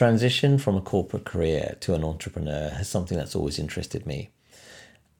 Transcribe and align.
transition 0.00 0.56
from 0.56 0.78
a 0.78 0.80
corporate 0.80 1.26
career 1.26 1.76
to 1.78 1.92
an 1.92 2.02
entrepreneur 2.02 2.70
has 2.70 2.88
something 2.88 3.18
that's 3.18 3.36
always 3.36 3.58
interested 3.58 4.06
me. 4.06 4.30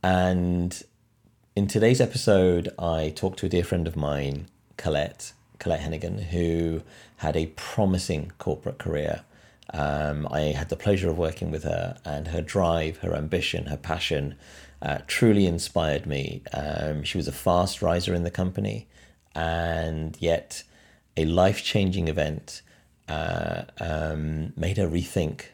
And 0.03 0.83
in 1.55 1.67
today's 1.67 2.01
episode, 2.01 2.71
I 2.79 3.13
talked 3.15 3.41
to 3.41 3.47
a 3.47 3.49
dear 3.51 3.63
friend 3.63 3.87
of 3.87 3.95
mine, 3.95 4.47
Colette, 4.79 5.35
Colette 5.59 5.83
Heneghan, 5.83 6.23
who 6.23 6.81
had 7.19 7.37
a 7.37 7.53
promising 7.57 8.33
corporate 8.39 8.79
career. 8.79 9.21
Um, 9.75 10.27
I 10.31 10.55
had 10.61 10.71
the 10.71 10.77
pleasure 10.77 11.11
of 11.11 11.19
working 11.19 11.51
with 11.51 11.65
her, 11.65 11.99
and 12.07 12.29
her 12.29 12.41
drive, 12.41 12.97
her 13.03 13.15
ambition, 13.15 13.67
her 13.67 13.77
passion 13.77 14.35
uh, 14.81 15.01
truly 15.07 15.45
inspired 15.45 16.07
me. 16.07 16.41
Um, 16.55 17.03
she 17.03 17.19
was 17.19 17.29
a 17.29 17.33
fast 17.33 17.83
riser 17.83 18.15
in 18.15 18.23
the 18.23 18.31
company, 18.31 18.89
and 19.35 20.17
yet 20.21 20.63
a 21.19 21.27
life 21.27 21.63
changing 21.63 22.09
event 22.09 22.63
uh, 23.11 23.65
um, 23.81 24.53
made 24.57 24.77
her 24.77 24.89
rethink 24.89 25.47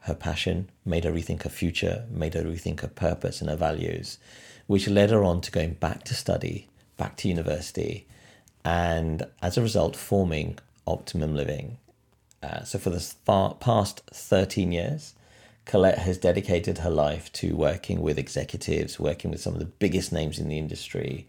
her 0.00 0.14
passion, 0.14 0.70
made 0.84 1.04
her 1.04 1.12
rethink 1.12 1.42
her 1.42 1.50
future, 1.50 2.06
made 2.10 2.34
her 2.34 2.42
rethink 2.42 2.80
her 2.80 2.88
purpose 2.88 3.40
and 3.40 3.50
her 3.50 3.56
values, 3.56 4.18
which 4.66 4.88
led 4.88 5.10
her 5.10 5.22
on 5.22 5.40
to 5.42 5.52
going 5.52 5.74
back 5.74 6.02
to 6.04 6.14
study, 6.14 6.68
back 6.96 7.16
to 7.18 7.28
university, 7.28 8.06
and 8.64 9.26
as 9.42 9.58
a 9.58 9.62
result, 9.62 9.94
forming 9.94 10.58
Optimum 10.86 11.36
Living. 11.36 11.76
Uh, 12.42 12.64
so, 12.64 12.78
for 12.78 12.90
the 12.90 13.00
far, 13.00 13.54
past 13.54 14.00
13 14.12 14.72
years, 14.72 15.14
Colette 15.66 15.98
has 15.98 16.18
dedicated 16.18 16.78
her 16.78 16.90
life 16.90 17.30
to 17.34 17.54
working 17.54 18.00
with 18.00 18.18
executives, 18.18 18.98
working 18.98 19.30
with 19.30 19.40
some 19.40 19.52
of 19.52 19.60
the 19.60 19.66
biggest 19.66 20.10
names 20.10 20.38
in 20.38 20.48
the 20.48 20.58
industry 20.58 21.28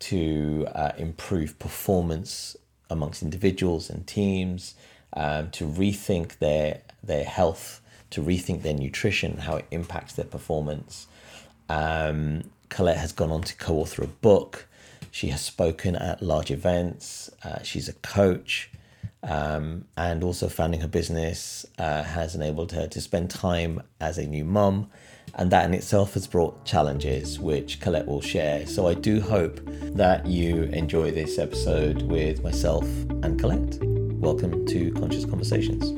to 0.00 0.66
uh, 0.74 0.92
improve 0.96 1.58
performance 1.58 2.56
amongst 2.90 3.22
individuals 3.22 3.90
and 3.90 4.06
teams, 4.06 4.74
um, 5.14 5.50
to 5.50 5.66
rethink 5.66 6.38
their 6.38 6.80
their 7.02 7.24
health, 7.24 7.80
to 8.10 8.22
rethink 8.22 8.62
their 8.62 8.74
nutrition, 8.74 9.38
how 9.38 9.56
it 9.56 9.66
impacts 9.70 10.14
their 10.14 10.24
performance. 10.24 11.06
Um, 11.68 12.44
Colette 12.68 12.98
has 12.98 13.12
gone 13.12 13.30
on 13.30 13.42
to 13.42 13.54
co-author 13.56 14.02
a 14.02 14.08
book. 14.08 14.66
She 15.10 15.28
has 15.28 15.40
spoken 15.40 15.96
at 15.96 16.22
large 16.22 16.50
events. 16.50 17.30
Uh, 17.42 17.62
she's 17.62 17.88
a 17.88 17.94
coach, 17.94 18.70
um, 19.22 19.86
and 19.96 20.22
also 20.22 20.48
founding 20.48 20.80
her 20.80 20.88
business 20.88 21.64
uh, 21.78 22.02
has 22.02 22.34
enabled 22.34 22.72
her 22.72 22.86
to 22.88 23.00
spend 23.00 23.30
time 23.30 23.82
as 24.00 24.18
a 24.18 24.26
new 24.26 24.44
mum 24.44 24.90
and 25.34 25.50
that 25.50 25.64
in 25.64 25.74
itself 25.74 26.14
has 26.14 26.26
brought 26.26 26.64
challenges 26.64 27.38
which 27.38 27.80
Colette 27.80 28.06
will 28.06 28.20
share. 28.20 28.66
So 28.66 28.86
I 28.86 28.94
do 28.94 29.20
hope 29.20 29.60
that 29.94 30.26
you 30.26 30.64
enjoy 30.64 31.10
this 31.10 31.38
episode 31.38 32.02
with 32.02 32.42
myself 32.42 32.84
and 33.22 33.38
Colette. 33.38 33.78
Welcome 34.20 34.66
to 34.66 34.92
Conscious 34.92 35.24
Conversations. 35.24 35.94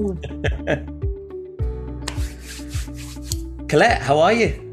Colette, 3.68 4.02
how 4.02 4.18
are 4.18 4.32
you? 4.32 4.66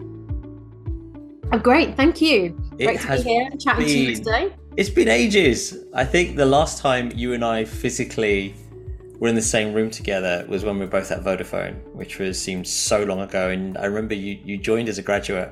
I'm 1.52 1.60
great, 1.60 1.96
thank 1.96 2.22
you. 2.22 2.58
It 2.78 2.86
great 2.86 3.00
to 3.00 3.08
be 3.08 3.22
here 3.22 3.50
chatting 3.60 3.86
been, 3.86 3.94
to 3.94 4.00
you 4.00 4.16
today. 4.16 4.54
It's 4.76 4.90
been 4.90 5.08
ages. 5.08 5.78
I 5.94 6.04
think 6.04 6.36
the 6.36 6.46
last 6.46 6.80
time 6.80 7.12
you 7.16 7.34
and 7.34 7.44
I 7.44 7.66
physically 7.66 8.56
were 9.20 9.28
in 9.28 9.36
the 9.36 9.42
same 9.42 9.74
room 9.74 9.90
together 9.90 10.46
was 10.48 10.64
when 10.64 10.78
we 10.78 10.86
were 10.86 10.92
both 10.92 11.12
at 11.12 11.24
Vodafone, 11.24 11.84
which 11.94 12.20
was 12.20 12.40
seemed 12.42 12.68
so 12.68 13.04
long 13.04 13.22
ago. 13.22 13.50
And 13.50 13.78
I 13.78 13.86
remember 13.86 14.16
you 14.16 14.40
you 14.44 14.58
joined 14.58 14.90
as 14.90 14.98
a 14.98 15.02
graduate. 15.02 15.52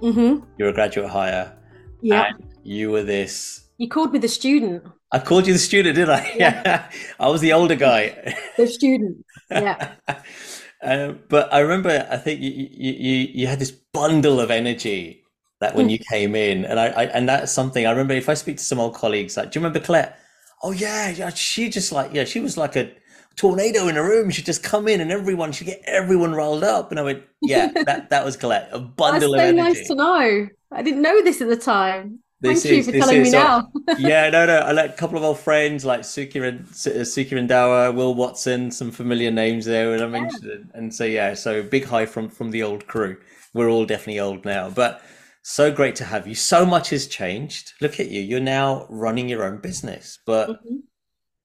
Mm-hmm. 0.00 0.44
You 0.58 0.64
were 0.64 0.70
a 0.70 0.74
graduate 0.74 1.10
hire. 1.10 1.56
Yeah. 2.00 2.32
you 2.64 2.90
were 2.90 3.02
this. 3.02 3.68
You 3.78 3.88
called 3.88 4.12
me 4.12 4.18
the 4.18 4.28
student. 4.28 4.84
I 5.12 5.18
called 5.18 5.46
you 5.46 5.52
the 5.52 5.58
student, 5.58 5.96
did 5.96 6.08
I? 6.08 6.32
Yeah. 6.36 6.90
I 7.20 7.28
was 7.28 7.40
the 7.40 7.52
older 7.52 7.76
guy. 7.76 8.34
the 8.56 8.66
student. 8.66 9.24
Yeah. 9.50 9.92
um, 10.82 11.20
but 11.28 11.52
I 11.52 11.60
remember, 11.60 12.06
I 12.10 12.16
think 12.16 12.40
you, 12.40 12.50
you 12.50 12.92
you 12.92 13.28
you 13.34 13.46
had 13.46 13.58
this 13.58 13.70
bundle 13.70 14.40
of 14.40 14.50
energy 14.50 15.22
that 15.60 15.76
when 15.76 15.88
you 15.88 15.98
came 16.10 16.34
in, 16.34 16.64
and 16.64 16.80
I, 16.80 16.86
I 16.86 17.04
and 17.04 17.28
that's 17.28 17.52
something 17.52 17.86
I 17.86 17.90
remember. 17.90 18.14
If 18.14 18.28
I 18.28 18.34
speak 18.34 18.56
to 18.56 18.64
some 18.64 18.80
old 18.80 18.94
colleagues, 18.94 19.36
like, 19.36 19.52
do 19.52 19.58
you 19.58 19.64
remember 19.64 19.84
Colette? 19.84 20.18
Oh 20.62 20.70
yeah, 20.70 21.10
yeah, 21.10 21.30
she 21.30 21.68
just 21.68 21.92
like 21.92 22.12
yeah, 22.12 22.24
she 22.24 22.40
was 22.40 22.56
like 22.56 22.76
a 22.76 22.90
tornado 23.36 23.88
in 23.88 23.96
a 23.96 24.02
room. 24.02 24.30
She'd 24.30 24.46
just 24.46 24.62
come 24.62 24.88
in 24.88 25.00
and 25.00 25.10
everyone 25.10 25.52
she'd 25.52 25.66
get 25.66 25.82
everyone 25.86 26.32
rolled 26.34 26.64
up. 26.64 26.90
And 26.90 27.00
I 27.00 27.02
went, 27.02 27.22
yeah, 27.40 27.70
that 27.86 28.10
that 28.10 28.24
was 28.24 28.36
Colette. 28.36 28.68
A 28.72 28.78
bundle 28.78 29.32
That's 29.32 29.50
so 29.50 29.54
nice 29.54 29.88
to 29.88 29.94
know. 29.94 30.48
I 30.70 30.82
didn't 30.82 31.02
know 31.02 31.22
this 31.22 31.40
at 31.40 31.48
the 31.48 31.56
time. 31.56 32.20
This 32.40 32.64
Thank 32.64 32.74
is, 32.74 32.86
you 32.88 32.92
for 32.92 32.98
telling 32.98 33.20
is, 33.20 33.32
me 33.32 33.38
now. 33.38 33.70
Uh, 33.88 33.94
yeah, 34.00 34.28
no, 34.28 34.46
no. 34.46 34.58
I 34.58 34.72
let 34.72 34.90
a 34.90 34.92
couple 34.94 35.16
of 35.16 35.22
old 35.22 35.38
friends 35.38 35.84
like 35.84 36.00
Suki 36.00 36.42
and 36.42 36.60
uh, 36.60 37.04
Suki 37.04 37.30
Randhawa, 37.30 37.94
Will 37.94 38.14
Watson, 38.14 38.72
some 38.72 38.90
familiar 38.90 39.30
names 39.30 39.64
there, 39.64 39.92
and 39.92 40.02
I 40.02 40.08
mentioned 40.08 40.42
yeah. 40.44 40.78
And 40.78 40.92
so 40.92 41.04
yeah, 41.04 41.34
so 41.34 41.62
big 41.62 41.84
hi 41.84 42.04
from 42.04 42.28
from 42.28 42.50
the 42.50 42.64
old 42.64 42.88
crew. 42.88 43.16
We're 43.54 43.68
all 43.68 43.84
definitely 43.84 44.18
old 44.18 44.44
now, 44.44 44.70
but 44.70 45.02
so 45.42 45.72
great 45.72 45.96
to 45.96 46.04
have 46.04 46.26
you. 46.26 46.34
So 46.34 46.64
much 46.64 46.90
has 46.90 47.06
changed. 47.06 47.72
Look 47.80 47.98
at 48.00 48.08
you. 48.08 48.20
You're 48.20 48.40
now 48.40 48.86
running 48.88 49.28
your 49.28 49.44
own 49.44 49.58
business. 49.58 50.18
But 50.24 50.50
mm-hmm. 50.50 50.76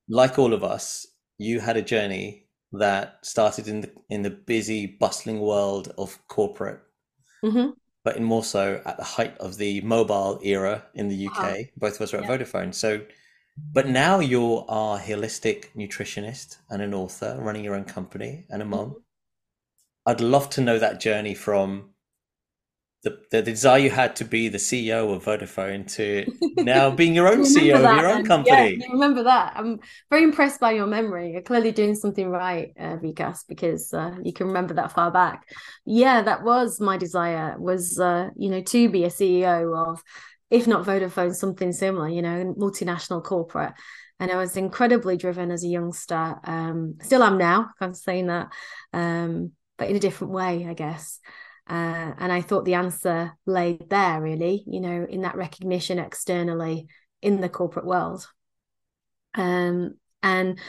like 0.07 0.37
all 0.37 0.53
of 0.53 0.63
us, 0.63 1.07
you 1.37 1.59
had 1.59 1.77
a 1.77 1.81
journey 1.81 2.47
that 2.73 3.19
started 3.23 3.67
in 3.67 3.81
the 3.81 3.91
in 4.09 4.21
the 4.21 4.29
busy, 4.29 4.85
bustling 4.85 5.39
world 5.39 5.93
of 5.97 6.17
corporate. 6.27 6.79
Mm-hmm. 7.43 7.71
But 8.03 8.17
in 8.17 8.23
more 8.23 8.43
so 8.43 8.81
at 8.85 8.97
the 8.97 9.03
height 9.03 9.37
of 9.39 9.57
the 9.57 9.81
mobile 9.81 10.39
era 10.43 10.85
in 10.93 11.09
the 11.09 11.27
UK. 11.27 11.37
Uh-huh. 11.37 11.63
Both 11.75 11.95
of 11.95 12.01
us 12.01 12.13
were 12.13 12.19
at 12.19 12.25
yeah. 12.25 12.37
Vodafone. 12.37 12.73
So 12.73 13.01
but 13.73 13.87
now 13.87 14.19
you're 14.19 14.65
a 14.69 14.99
holistic 14.99 15.69
nutritionist 15.75 16.57
and 16.69 16.81
an 16.81 16.93
author 16.93 17.37
running 17.39 17.63
your 17.63 17.75
own 17.75 17.85
company 17.85 18.45
and 18.49 18.61
a 18.61 18.65
mom. 18.65 18.89
Mm-hmm. 18.89 18.99
I'd 20.05 20.21
love 20.21 20.49
to 20.51 20.61
know 20.61 20.79
that 20.79 20.99
journey 20.99 21.33
from 21.33 21.89
the, 23.03 23.19
the 23.31 23.41
desire 23.41 23.79
you 23.79 23.89
had 23.89 24.15
to 24.17 24.25
be 24.25 24.47
the 24.47 24.57
CEO 24.57 25.13
of 25.13 25.23
Vodafone 25.25 25.89
to 25.95 26.25
now 26.63 26.89
being 26.89 27.13
your 27.13 27.27
own 27.27 27.43
CEO 27.43 27.75
of 27.75 27.97
your 27.97 28.07
own 28.07 28.25
company. 28.25 28.77
Yeah, 28.79 28.91
remember 28.91 29.23
that. 29.23 29.53
I'm 29.55 29.79
very 30.09 30.23
impressed 30.23 30.59
by 30.59 30.71
your 30.71 30.87
memory. 30.87 31.31
You're 31.31 31.41
clearly 31.41 31.71
doing 31.71 31.95
something 31.95 32.27
right, 32.29 32.73
uh, 32.79 32.97
Vikas, 32.97 33.45
because 33.47 33.93
uh, 33.93 34.15
you 34.23 34.33
can 34.33 34.47
remember 34.47 34.73
that 34.75 34.93
far 34.93 35.11
back. 35.11 35.47
Yeah, 35.85 36.23
that 36.23 36.43
was 36.43 36.81
my 36.81 36.97
desire 36.97 37.55
was, 37.59 37.99
uh, 37.99 38.29
you 38.35 38.49
know, 38.49 38.61
to 38.61 38.89
be 38.89 39.03
a 39.03 39.09
CEO 39.09 39.75
of, 39.87 40.03
if 40.49 40.65
not 40.65 40.85
Vodafone, 40.85 41.35
something 41.35 41.71
similar, 41.71 42.09
you 42.09 42.23
know, 42.23 42.55
multinational 42.57 43.23
corporate. 43.23 43.73
And 44.19 44.31
I 44.31 44.37
was 44.37 44.57
incredibly 44.57 45.17
driven 45.17 45.51
as 45.51 45.63
a 45.63 45.67
youngster. 45.67 46.39
Um, 46.43 46.95
still 47.03 47.21
am 47.21 47.37
now, 47.37 47.69
I'm 47.79 47.93
saying 47.93 48.27
that, 48.27 48.47
um, 48.91 49.51
but 49.77 49.89
in 49.89 49.95
a 49.95 49.99
different 49.99 50.33
way, 50.33 50.65
I 50.67 50.73
guess. 50.73 51.19
Uh, 51.69 52.13
and 52.17 52.31
I 52.31 52.41
thought 52.41 52.65
the 52.65 52.75
answer 52.75 53.33
lay 53.45 53.77
there, 53.89 54.21
really, 54.21 54.63
you 54.67 54.79
know, 54.79 55.05
in 55.09 55.21
that 55.21 55.35
recognition 55.35 55.99
externally 55.99 56.87
in 57.21 57.41
the 57.41 57.49
corporate 57.49 57.85
world. 57.85 58.27
Um, 59.35 59.95
and 60.23 60.59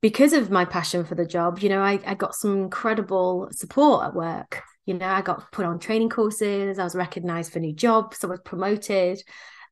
because 0.00 0.32
of 0.32 0.50
my 0.50 0.64
passion 0.64 1.04
for 1.04 1.14
the 1.14 1.26
job, 1.26 1.60
you 1.60 1.68
know, 1.68 1.82
I, 1.82 2.00
I 2.04 2.14
got 2.14 2.34
some 2.34 2.56
incredible 2.58 3.48
support 3.52 4.06
at 4.06 4.14
work. 4.14 4.62
You 4.86 4.94
know, 4.94 5.06
I 5.06 5.22
got 5.22 5.52
put 5.52 5.66
on 5.66 5.78
training 5.78 6.08
courses, 6.08 6.78
I 6.78 6.84
was 6.84 6.96
recognized 6.96 7.52
for 7.52 7.60
new 7.60 7.74
jobs, 7.74 8.24
I 8.24 8.26
was 8.26 8.40
promoted. 8.44 9.22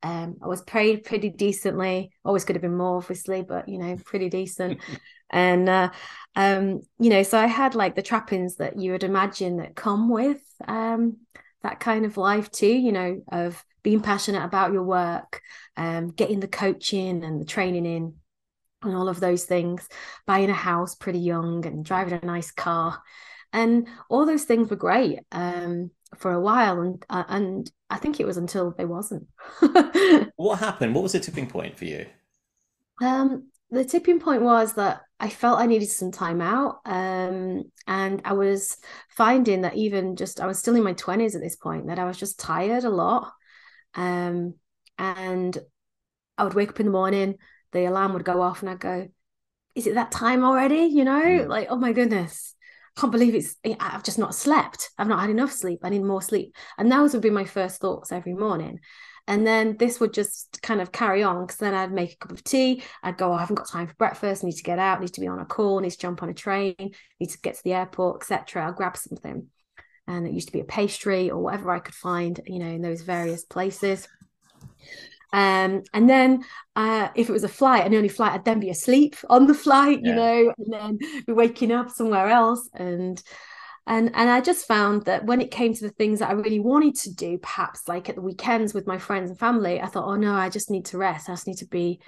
Um, 0.01 0.37
I 0.41 0.47
was 0.47 0.61
paid 0.61 1.03
pretty 1.03 1.29
decently. 1.29 2.11
Always 2.23 2.45
could 2.45 2.55
have 2.55 2.61
been 2.61 2.77
more, 2.77 2.97
obviously, 2.97 3.41
but 3.41 3.67
you 3.67 3.77
know, 3.79 3.97
pretty 4.05 4.29
decent. 4.29 4.79
and 5.29 5.69
uh, 5.69 5.89
um, 6.35 6.81
you 6.99 7.09
know, 7.09 7.23
so 7.23 7.37
I 7.37 7.47
had 7.47 7.75
like 7.75 7.95
the 7.95 8.01
trappings 8.01 8.57
that 8.57 8.79
you 8.79 8.91
would 8.91 9.03
imagine 9.03 9.57
that 9.57 9.75
come 9.75 10.09
with 10.09 10.41
um, 10.67 11.17
that 11.63 11.79
kind 11.79 12.05
of 12.05 12.17
life 12.17 12.51
too. 12.51 12.67
You 12.67 12.91
know, 12.91 13.21
of 13.31 13.63
being 13.83 14.01
passionate 14.01 14.43
about 14.43 14.73
your 14.73 14.83
work, 14.83 15.41
um, 15.77 16.09
getting 16.09 16.39
the 16.39 16.47
coaching 16.47 17.23
and 17.23 17.41
the 17.41 17.45
training 17.45 17.85
in, 17.85 18.15
and 18.83 18.95
all 18.95 19.09
of 19.09 19.19
those 19.19 19.45
things. 19.45 19.87
Buying 20.25 20.49
a 20.49 20.53
house 20.53 20.95
pretty 20.95 21.19
young 21.19 21.65
and 21.65 21.83
driving 21.83 22.19
a 22.21 22.25
nice 22.25 22.51
car, 22.51 23.01
and 23.51 23.87
all 24.09 24.25
those 24.25 24.45
things 24.45 24.69
were 24.69 24.75
great 24.75 25.19
um, 25.31 25.91
for 26.17 26.31
a 26.31 26.41
while. 26.41 26.81
And 26.81 27.05
uh, 27.09 27.23
and 27.27 27.71
I 27.89 27.97
think 27.97 28.19
it 28.19 28.27
was 28.27 28.37
until 28.37 28.71
they 28.71 28.85
wasn't. 28.85 29.27
what 30.35 30.59
happened? 30.59 30.95
What 30.95 31.03
was 31.03 31.13
the 31.13 31.19
tipping 31.19 31.47
point 31.47 31.77
for 31.77 31.85
you? 31.85 32.05
Um, 33.01 33.49
the 33.71 33.85
tipping 33.85 34.19
point 34.19 34.41
was 34.41 34.73
that 34.73 35.01
I 35.19 35.29
felt 35.29 35.59
I 35.59 35.65
needed 35.65 35.89
some 35.89 36.11
time 36.11 36.41
out. 36.41 36.79
Um, 36.85 37.63
and 37.87 38.21
I 38.25 38.33
was 38.33 38.77
finding 39.09 39.61
that 39.61 39.75
even 39.75 40.15
just, 40.15 40.39
I 40.39 40.47
was 40.47 40.57
still 40.57 40.75
in 40.75 40.83
my 40.83 40.93
20s 40.93 41.35
at 41.35 41.41
this 41.41 41.55
point, 41.55 41.87
that 41.87 41.99
I 41.99 42.05
was 42.05 42.17
just 42.17 42.39
tired 42.39 42.83
a 42.83 42.89
lot. 42.89 43.31
Um, 43.95 44.55
and 44.97 45.57
I 46.37 46.43
would 46.43 46.53
wake 46.53 46.69
up 46.69 46.79
in 46.79 46.85
the 46.85 46.91
morning, 46.91 47.35
the 47.71 47.85
alarm 47.85 48.13
would 48.13 48.23
go 48.23 48.41
off, 48.41 48.61
and 48.61 48.69
I'd 48.69 48.79
go, 48.79 49.07
Is 49.75 49.87
it 49.87 49.95
that 49.95 50.11
time 50.11 50.43
already? 50.43 50.85
You 50.85 51.03
know, 51.03 51.21
mm. 51.21 51.47
like, 51.47 51.67
oh 51.69 51.77
my 51.77 51.93
goodness. 51.93 52.55
I 52.97 53.01
can't 53.01 53.11
believe 53.11 53.35
it's 53.35 53.55
I've 53.79 54.03
just 54.03 54.17
not 54.17 54.35
slept. 54.35 54.89
I've 54.97 55.07
not 55.07 55.21
had 55.21 55.29
enough 55.29 55.51
sleep. 55.51 55.79
I 55.83 55.89
need 55.89 56.03
more 56.03 56.21
sleep. 56.21 56.55
And 56.77 56.91
those 56.91 57.13
would 57.13 57.21
be 57.21 57.29
my 57.29 57.45
first 57.45 57.79
thoughts 57.79 58.11
every 58.11 58.33
morning. 58.33 58.79
And 59.29 59.45
then 59.45 59.77
this 59.77 59.99
would 59.99 60.11
just 60.11 60.59
kind 60.63 60.81
of 60.81 60.91
carry 60.91 61.21
on 61.21 61.45
because 61.45 61.57
then 61.57 61.75
I'd 61.75 61.91
make 61.91 62.13
a 62.13 62.17
cup 62.17 62.31
of 62.31 62.43
tea. 62.43 62.81
I'd 63.03 63.17
go, 63.17 63.31
oh, 63.31 63.35
I 63.35 63.41
haven't 63.41 63.57
got 63.57 63.69
time 63.69 63.85
for 63.85 63.93
breakfast. 63.93 64.43
need 64.43 64.53
to 64.53 64.63
get 64.63 64.79
out. 64.79 64.99
Need 64.99 65.13
to 65.13 65.21
be 65.21 65.27
on 65.27 65.39
a 65.39 65.45
call. 65.45 65.79
Need 65.79 65.91
to 65.91 65.99
jump 65.99 66.23
on 66.23 66.29
a 66.29 66.33
train. 66.33 66.75
Need 67.19 67.29
to 67.29 67.37
get 67.41 67.53
to 67.53 67.63
the 67.63 67.73
airport, 67.73 68.23
etc. 68.23 68.65
I'll 68.65 68.73
grab 68.73 68.97
something, 68.97 69.45
and 70.07 70.25
it 70.25 70.33
used 70.33 70.47
to 70.47 70.53
be 70.53 70.61
a 70.61 70.65
pastry 70.65 71.29
or 71.29 71.43
whatever 71.43 71.69
I 71.69 71.77
could 71.77 71.93
find, 71.93 72.41
you 72.47 72.57
know, 72.57 72.69
in 72.69 72.81
those 72.81 73.03
various 73.03 73.45
places. 73.45 74.07
Um, 75.31 75.83
and 75.93 76.09
then 76.09 76.43
uh, 76.75 77.09
if 77.13 77.29
it 77.29 77.33
was 77.33 77.43
a 77.43 77.49
flight, 77.49 77.85
an 77.85 77.93
early 77.93 78.07
flight, 78.07 78.31
I'd 78.31 78.45
then 78.45 78.59
be 78.59 78.71
asleep 78.71 79.15
on 79.29 79.45
the 79.45 79.53
flight, 79.53 79.99
you 80.01 80.15
know, 80.15 80.51
and 80.57 80.73
then 80.73 80.97
be 81.27 81.33
waking 81.33 81.71
up 81.71 81.91
somewhere 81.91 82.29
else. 82.29 82.67
And 82.73 83.21
and 83.89 84.11
and 84.15 84.29
i 84.29 84.39
just 84.39 84.67
found 84.67 85.03
that 85.05 85.25
when 85.25 85.41
it 85.41 85.51
came 85.51 85.73
to 85.73 85.81
the 85.81 85.93
things 85.93 86.19
that 86.19 86.29
i 86.29 86.33
really 86.33 86.59
wanted 86.59 86.95
to 86.95 87.13
do 87.13 87.37
perhaps 87.39 87.87
like 87.87 88.07
at 88.07 88.15
the 88.15 88.21
weekends 88.21 88.73
with 88.73 88.87
my 88.87 88.97
friends 88.97 89.29
and 89.29 89.39
family 89.39 89.81
i 89.81 89.87
thought 89.87 90.07
oh 90.07 90.15
no 90.15 90.33
i 90.33 90.47
just 90.47 90.71
need 90.71 90.85
to 90.85 90.97
rest. 90.97 91.27
I 91.27 91.33
just 91.33 91.47
need 91.47 91.57
to 91.57 91.67
be 91.67 91.99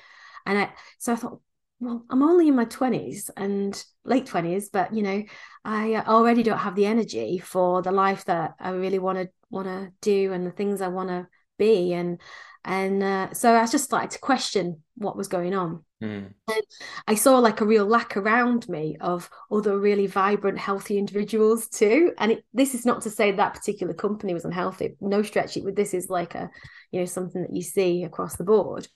and 0.46 0.58
i 0.58 0.70
so 1.00 1.12
i 1.12 1.16
thought 1.18 1.42
well 1.80 2.06
i'm 2.10 2.24
only 2.24 2.48
in 2.48 2.56
my 2.56 2.66
20s 2.66 3.32
and 3.36 3.84
late 4.06 4.28
20s 4.28 4.70
but 4.72 4.94
you 4.94 5.02
know 5.02 5.24
i 5.66 5.96
already 6.08 6.44
don't 6.44 6.60
have 6.60 6.76
the 6.76 6.86
energy 6.86 7.40
for 7.40 7.82
the 7.82 7.92
life 7.92 8.24
that 8.26 8.54
i 8.60 8.70
really 8.70 9.00
want 9.00 9.18
to 9.18 9.30
want 9.50 9.68
to 9.68 9.92
do 10.02 10.32
and 10.32 10.46
the 10.46 10.52
things 10.52 10.82
i 10.82 10.88
want 10.88 11.10
to 11.10 11.28
be 11.58 11.94
and 11.94 12.22
and 12.64 13.04
uh, 13.04 13.34
so 13.34 13.56
i 13.56 13.66
just 13.66 13.84
started 13.84 14.12
to 14.12 14.20
question 14.20 14.84
what 14.96 15.18
was 15.18 15.28
going 15.28 15.54
on 15.54 15.84
Mm. 16.02 16.34
And 16.48 16.64
I 17.08 17.16
saw 17.16 17.38
like 17.40 17.62
a 17.62 17.66
real 17.66 17.86
lack 17.86 18.18
around 18.18 18.68
me 18.68 18.98
of 19.00 19.30
other 19.52 19.78
really 19.78 20.08
vibrant, 20.08 20.58
healthy 20.58 20.98
individuals 20.98 21.68
too. 21.68 22.14
And 22.18 22.34
it, 22.34 22.46
this 22.54 22.74
is 22.74 22.86
not 22.86 23.02
to 23.02 23.10
say 23.10 23.32
that 23.32 23.54
particular 23.54 23.94
company 23.94 24.34
was 24.34 24.46
unhealthy. 24.46 24.96
No 25.00 25.22
stretch. 25.22 25.58
It, 25.58 25.76
this 25.76 25.94
is 25.94 26.10
like 26.10 26.34
a, 26.36 26.50
you 26.92 27.00
know, 27.00 27.06
something 27.06 27.42
that 27.44 27.54
you 27.54 27.62
see 27.62 28.04
across 28.04 28.36
the 28.36 28.44
board. 28.44 28.88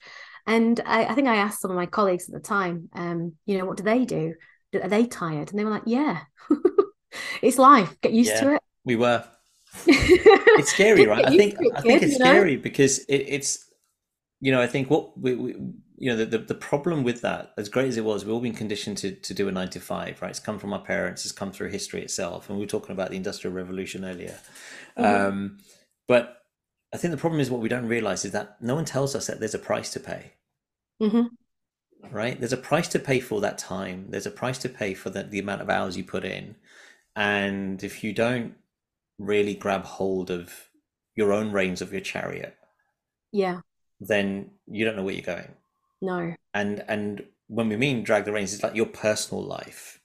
And 0.46 0.80
I, 0.84 1.06
I 1.06 1.14
think 1.14 1.28
I 1.28 1.36
asked 1.36 1.60
some 1.60 1.70
of 1.70 1.76
my 1.76 1.86
colleagues 1.86 2.28
at 2.28 2.34
the 2.34 2.40
time, 2.40 2.88
um, 2.92 3.34
you 3.46 3.58
know, 3.58 3.66
what 3.66 3.76
do 3.76 3.82
they 3.82 4.04
do? 4.04 4.34
Are 4.74 4.88
they 4.88 5.06
tired? 5.06 5.50
And 5.50 5.58
they 5.58 5.64
were 5.64 5.70
like, 5.70 5.84
yeah, 5.86 6.22
it's 7.42 7.58
life. 7.58 7.96
Get 8.00 8.12
used 8.12 8.30
yeah, 8.30 8.40
to 8.40 8.54
it. 8.54 8.62
We 8.84 8.96
were. 8.96 9.24
it's 9.86 10.72
scary, 10.72 11.06
right? 11.06 11.26
I 11.26 11.36
think 11.36 11.56
I 11.74 11.80
think 11.80 12.02
it's 12.02 12.14
scary 12.14 12.56
because 12.56 13.00
it, 13.00 13.16
it's 13.28 13.70
you 14.40 14.52
know 14.52 14.62
I 14.62 14.66
think 14.66 14.88
what 14.88 15.18
we, 15.18 15.34
we 15.34 15.56
you 15.98 16.10
know 16.10 16.16
the, 16.16 16.26
the, 16.26 16.38
the 16.38 16.54
problem 16.54 17.02
with 17.02 17.20
that 17.22 17.52
as 17.56 17.68
great 17.68 17.88
as 17.88 17.96
it 17.96 18.04
was 18.04 18.24
we've 18.24 18.34
all 18.34 18.40
been 18.40 18.54
conditioned 18.54 18.98
to, 18.98 19.12
to 19.12 19.34
do 19.34 19.48
a 19.48 19.52
nine 19.52 19.68
to 19.70 19.80
five 19.80 20.20
right? 20.20 20.30
It's 20.30 20.40
come 20.40 20.58
from 20.58 20.72
our 20.72 20.80
parents 20.80 21.24
it's 21.24 21.32
come 21.32 21.52
through 21.52 21.70
history 21.70 22.02
itself 22.02 22.48
and 22.48 22.58
we 22.58 22.64
were 22.64 22.68
talking 22.68 22.92
about 22.92 23.10
the 23.10 23.16
industrial 23.16 23.54
revolution 23.54 24.04
earlier. 24.04 24.38
Mm-hmm. 24.98 25.26
um, 25.26 25.58
but 26.08 26.42
i 26.94 26.96
think 26.96 27.10
the 27.10 27.18
problem 27.18 27.40
is 27.40 27.50
what 27.50 27.60
we 27.60 27.68
don't 27.68 27.88
realize 27.88 28.24
is 28.24 28.32
that 28.32 28.56
no 28.62 28.74
one 28.74 28.84
tells 28.84 29.14
us 29.14 29.26
that 29.26 29.40
there's 29.40 29.54
a 29.54 29.58
price 29.58 29.92
to 29.92 30.00
pay. 30.00 30.32
Mm-hmm. 31.02 31.26
right? 32.10 32.38
There's 32.38 32.54
a 32.54 32.56
price 32.56 32.88
to 32.88 32.98
pay 32.98 33.20
for 33.20 33.42
that 33.42 33.58
time. 33.58 34.06
There's 34.08 34.24
a 34.24 34.30
price 34.30 34.56
to 34.58 34.68
pay 34.70 34.94
for 34.94 35.10
the, 35.10 35.24
the 35.24 35.38
amount 35.38 35.60
of 35.60 35.68
hours 35.68 35.94
you 35.94 36.04
put 36.04 36.24
in. 36.24 36.56
And 37.14 37.84
if 37.84 38.02
you 38.02 38.14
don't 38.14 38.54
really 39.18 39.54
grab 39.54 39.84
hold 39.84 40.30
of 40.30 40.70
your 41.14 41.32
own 41.32 41.50
reins 41.50 41.80
of 41.80 41.92
your 41.92 42.00
chariot 42.00 42.56
yeah. 43.32 43.60
then 44.00 44.50
you 44.66 44.84
don't 44.84 44.96
know 44.96 45.02
where 45.02 45.14
you're 45.14 45.22
going 45.22 45.48
no. 46.00 46.34
And 46.54 46.84
and 46.88 47.24
when 47.48 47.68
we 47.68 47.76
mean 47.76 48.02
drag 48.02 48.24
the 48.24 48.32
reins, 48.32 48.52
it's 48.52 48.62
like 48.62 48.74
your 48.74 48.86
personal 48.86 49.44
life, 49.44 50.00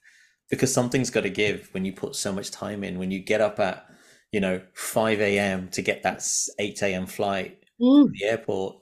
because 0.50 0.72
something's 0.72 1.10
got 1.10 1.22
to 1.22 1.30
give 1.30 1.68
when 1.72 1.84
you 1.84 1.92
put 1.92 2.16
so 2.16 2.32
much 2.32 2.50
time 2.50 2.84
in. 2.84 2.98
When 2.98 3.10
you 3.10 3.18
get 3.18 3.40
up 3.40 3.58
at 3.60 3.86
you 4.30 4.40
know 4.40 4.60
five 4.74 5.20
a.m. 5.20 5.68
to 5.68 5.82
get 5.82 6.02
that 6.02 6.26
eight 6.58 6.82
a.m. 6.82 7.06
flight 7.06 7.58
mm. 7.80 8.04
to 8.04 8.12
the 8.12 8.24
airport, 8.26 8.76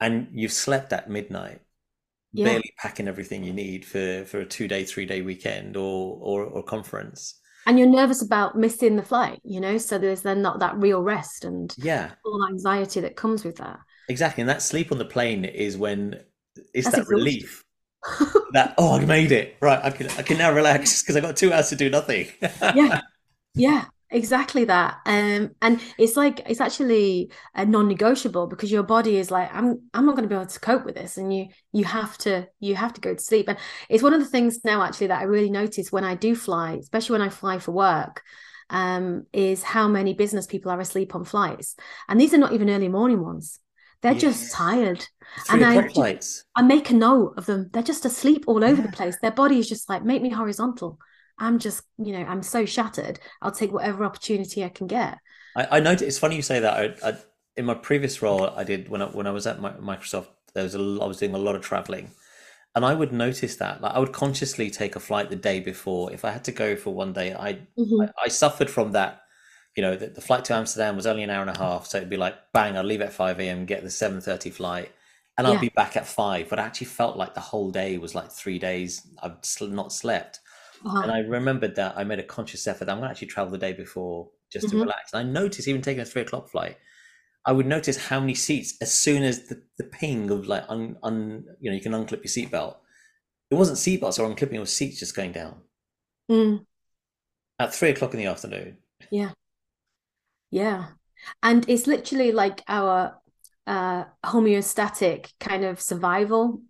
and 0.00 0.28
you've 0.32 0.52
slept 0.52 0.92
at 0.92 1.10
midnight, 1.10 1.60
yeah. 2.32 2.44
barely 2.44 2.72
packing 2.78 3.08
everything 3.08 3.44
you 3.44 3.52
need 3.52 3.84
for 3.84 4.24
for 4.24 4.40
a 4.40 4.46
two 4.46 4.68
day, 4.68 4.84
three 4.84 5.06
day 5.06 5.22
weekend 5.22 5.76
or 5.76 6.18
or, 6.20 6.44
or 6.44 6.62
conference 6.62 7.40
and 7.68 7.78
you're 7.78 7.86
nervous 7.86 8.22
about 8.22 8.56
missing 8.56 8.96
the 8.96 9.02
flight 9.02 9.40
you 9.44 9.60
know 9.60 9.78
so 9.78 9.98
there's 9.98 10.22
then 10.22 10.42
not 10.42 10.58
that 10.58 10.76
real 10.78 11.02
rest 11.02 11.44
and 11.44 11.74
yeah 11.76 12.12
all 12.24 12.40
the 12.40 12.48
anxiety 12.52 13.00
that 13.00 13.14
comes 13.14 13.44
with 13.44 13.56
that 13.56 13.78
exactly 14.08 14.40
and 14.40 14.48
that 14.48 14.62
sleep 14.62 14.90
on 14.90 14.98
the 14.98 15.04
plane 15.04 15.44
is 15.44 15.76
when 15.76 16.18
it's 16.74 16.90
That's 16.90 16.98
that 16.98 17.08
relief 17.08 17.64
that 18.52 18.74
oh 18.78 18.96
I 18.96 19.04
made 19.04 19.32
it. 19.32 19.56
Right 19.60 19.80
I 19.82 19.90
can 19.90 20.08
I 20.10 20.22
can 20.22 20.38
now 20.38 20.52
relax 20.52 21.02
because 21.02 21.16
I 21.16 21.20
got 21.20 21.36
two 21.36 21.52
hours 21.52 21.68
to 21.70 21.76
do 21.76 21.90
nothing. 21.90 22.28
Yeah. 22.74 23.00
Yeah 23.54 23.86
exactly 24.10 24.64
that. 24.64 24.98
Um 25.04 25.50
and 25.60 25.80
it's 25.98 26.16
like 26.16 26.40
it's 26.48 26.60
actually 26.60 27.30
a 27.54 27.66
non-negotiable 27.66 28.46
because 28.46 28.72
your 28.72 28.82
body 28.82 29.16
is 29.16 29.30
like 29.30 29.52
i'm 29.52 29.82
i'm 29.92 30.06
not 30.06 30.16
going 30.16 30.22
to 30.22 30.28
be 30.28 30.34
able 30.34 30.46
to 30.46 30.60
cope 30.60 30.84
with 30.84 30.94
this 30.94 31.18
and 31.18 31.34
you 31.34 31.48
you 31.72 31.84
have 31.84 32.16
to 32.18 32.46
you 32.60 32.74
have 32.74 32.94
to 32.94 33.00
go 33.00 33.14
to 33.14 33.20
sleep. 33.20 33.48
And 33.48 33.58
it's 33.88 34.02
one 34.02 34.14
of 34.14 34.20
the 34.20 34.26
things 34.26 34.60
now 34.64 34.82
actually 34.82 35.08
that 35.08 35.20
i 35.20 35.24
really 35.24 35.50
notice 35.50 35.92
when 35.92 36.04
i 36.04 36.14
do 36.14 36.34
fly 36.34 36.74
especially 36.80 37.14
when 37.18 37.22
i 37.22 37.28
fly 37.28 37.58
for 37.58 37.72
work 37.72 38.22
um 38.70 39.26
is 39.32 39.62
how 39.62 39.88
many 39.88 40.14
business 40.14 40.46
people 40.46 40.70
are 40.70 40.80
asleep 40.80 41.14
on 41.14 41.24
flights. 41.24 41.76
And 42.08 42.20
these 42.20 42.32
are 42.32 42.38
not 42.38 42.52
even 42.52 42.70
early 42.70 42.88
morning 42.88 43.22
ones 43.22 43.60
they're 44.02 44.14
just 44.14 44.52
tired. 44.52 45.06
And 45.50 45.64
I. 45.64 46.18
I 46.56 46.62
make 46.62 46.90
a 46.90 46.94
note 46.94 47.34
of 47.36 47.46
them. 47.46 47.70
They're 47.72 47.82
just 47.82 48.04
asleep 48.04 48.44
all 48.46 48.64
over 48.64 48.80
yeah. 48.80 48.86
the 48.86 48.92
place. 48.92 49.18
Their 49.20 49.30
body 49.30 49.58
is 49.58 49.68
just 49.68 49.88
like, 49.88 50.04
make 50.04 50.22
me 50.22 50.30
horizontal. 50.30 50.98
I'm 51.38 51.58
just, 51.58 51.82
you 51.98 52.12
know, 52.12 52.24
I'm 52.24 52.42
so 52.42 52.64
shattered. 52.64 53.20
I'll 53.40 53.52
take 53.52 53.72
whatever 53.72 54.04
opportunity 54.04 54.64
I 54.64 54.70
can 54.70 54.86
get. 54.86 55.18
I, 55.56 55.78
I 55.78 55.80
know 55.80 55.92
it's 55.92 56.18
funny 56.18 56.36
you 56.36 56.42
say 56.42 56.60
that. 56.60 56.98
I, 57.04 57.08
I, 57.08 57.18
in 57.56 57.64
my 57.64 57.74
previous 57.74 58.22
role, 58.22 58.48
I 58.50 58.64
did 58.64 58.88
when 58.88 59.02
I, 59.02 59.06
when 59.06 59.26
I 59.26 59.30
was 59.30 59.46
at 59.46 59.60
Microsoft. 59.60 60.28
There 60.54 60.64
was 60.64 60.74
a, 60.74 60.78
I 60.78 61.06
was 61.06 61.18
doing 61.18 61.34
a 61.34 61.38
lot 61.38 61.56
of 61.56 61.62
traveling, 61.62 62.12
and 62.74 62.84
I 62.84 62.94
would 62.94 63.12
notice 63.12 63.56
that. 63.56 63.82
Like 63.82 63.92
I 63.92 63.98
would 63.98 64.12
consciously 64.12 64.70
take 64.70 64.96
a 64.96 65.00
flight 65.00 65.28
the 65.30 65.36
day 65.36 65.60
before 65.60 66.12
if 66.12 66.24
I 66.24 66.30
had 66.30 66.44
to 66.44 66.52
go 66.52 66.74
for 66.74 66.94
one 66.94 67.12
day. 67.12 67.34
I 67.34 67.54
mm-hmm. 67.78 68.02
I, 68.02 68.08
I 68.24 68.28
suffered 68.28 68.70
from 68.70 68.92
that 68.92 69.20
you 69.78 69.82
know, 69.82 69.94
the, 69.94 70.08
the, 70.08 70.20
flight 70.20 70.44
to 70.46 70.54
Amsterdam 70.54 70.96
was 70.96 71.06
only 71.06 71.22
an 71.22 71.30
hour 71.30 71.40
and 71.40 71.56
a 71.56 71.56
half, 71.56 71.86
so 71.86 71.98
it'd 71.98 72.10
be 72.10 72.16
like 72.16 72.34
bang, 72.52 72.76
I'd 72.76 72.84
leave 72.84 73.00
at 73.00 73.12
five 73.12 73.38
a.m., 73.38 73.64
get 73.64 73.84
the 73.84 73.90
seven 73.90 74.20
thirty 74.20 74.50
flight, 74.50 74.90
and 75.36 75.46
I'll 75.46 75.54
yeah. 75.54 75.60
be 75.60 75.68
back 75.68 75.96
at 75.96 76.04
five. 76.04 76.48
But 76.48 76.58
I 76.58 76.64
actually 76.64 76.88
felt 76.88 77.16
like 77.16 77.34
the 77.34 77.40
whole 77.40 77.70
day 77.70 77.96
was 77.96 78.12
like 78.12 78.32
three 78.32 78.58
days 78.58 79.06
I've 79.22 79.36
not 79.60 79.92
slept, 79.92 80.40
uh-huh. 80.84 81.02
and 81.02 81.12
I 81.12 81.20
remembered 81.20 81.76
that 81.76 81.96
I 81.96 82.02
made 82.02 82.18
a 82.18 82.24
conscious 82.24 82.66
effort. 82.66 82.88
I'm 82.88 82.96
going 82.96 83.06
to 83.06 83.10
actually 83.12 83.28
travel 83.28 83.52
the 83.52 83.58
day 83.58 83.72
before 83.72 84.28
just 84.52 84.66
mm-hmm. 84.66 84.78
to 84.78 84.82
relax. 84.82 85.12
And 85.12 85.28
I 85.28 85.30
noticed 85.30 85.68
even 85.68 85.80
taking 85.80 86.00
a 86.00 86.04
three 86.04 86.22
o'clock 86.22 86.48
flight, 86.48 86.76
I 87.44 87.52
would 87.52 87.66
notice 87.66 88.08
how 88.08 88.18
many 88.18 88.34
seats 88.34 88.74
as 88.80 88.92
soon 88.92 89.22
as 89.22 89.44
the, 89.44 89.62
the 89.76 89.84
ping 89.84 90.28
of 90.32 90.48
like 90.48 90.64
un, 90.68 90.96
un 91.04 91.44
you 91.60 91.70
know 91.70 91.76
you 91.76 91.82
can 91.82 91.92
unclip 91.92 92.24
your 92.24 92.48
seatbelt. 92.48 92.74
It 93.52 93.54
wasn't 93.54 93.78
seatbelts 93.78 94.18
or 94.18 94.28
unclipping; 94.28 94.56
it 94.56 94.58
was 94.58 94.72
seats 94.72 94.98
just 94.98 95.14
going 95.14 95.30
down. 95.30 95.60
Mm. 96.28 96.64
At 97.60 97.72
three 97.72 97.90
o'clock 97.90 98.12
in 98.12 98.18
the 98.18 98.26
afternoon. 98.26 98.78
Yeah. 99.12 99.30
Yeah. 100.50 100.86
And 101.42 101.68
it's 101.68 101.86
literally 101.86 102.32
like 102.32 102.62
our 102.68 103.20
uh, 103.66 104.04
homeostatic 104.24 105.32
kind 105.40 105.64
of 105.64 105.80
survival 105.80 106.62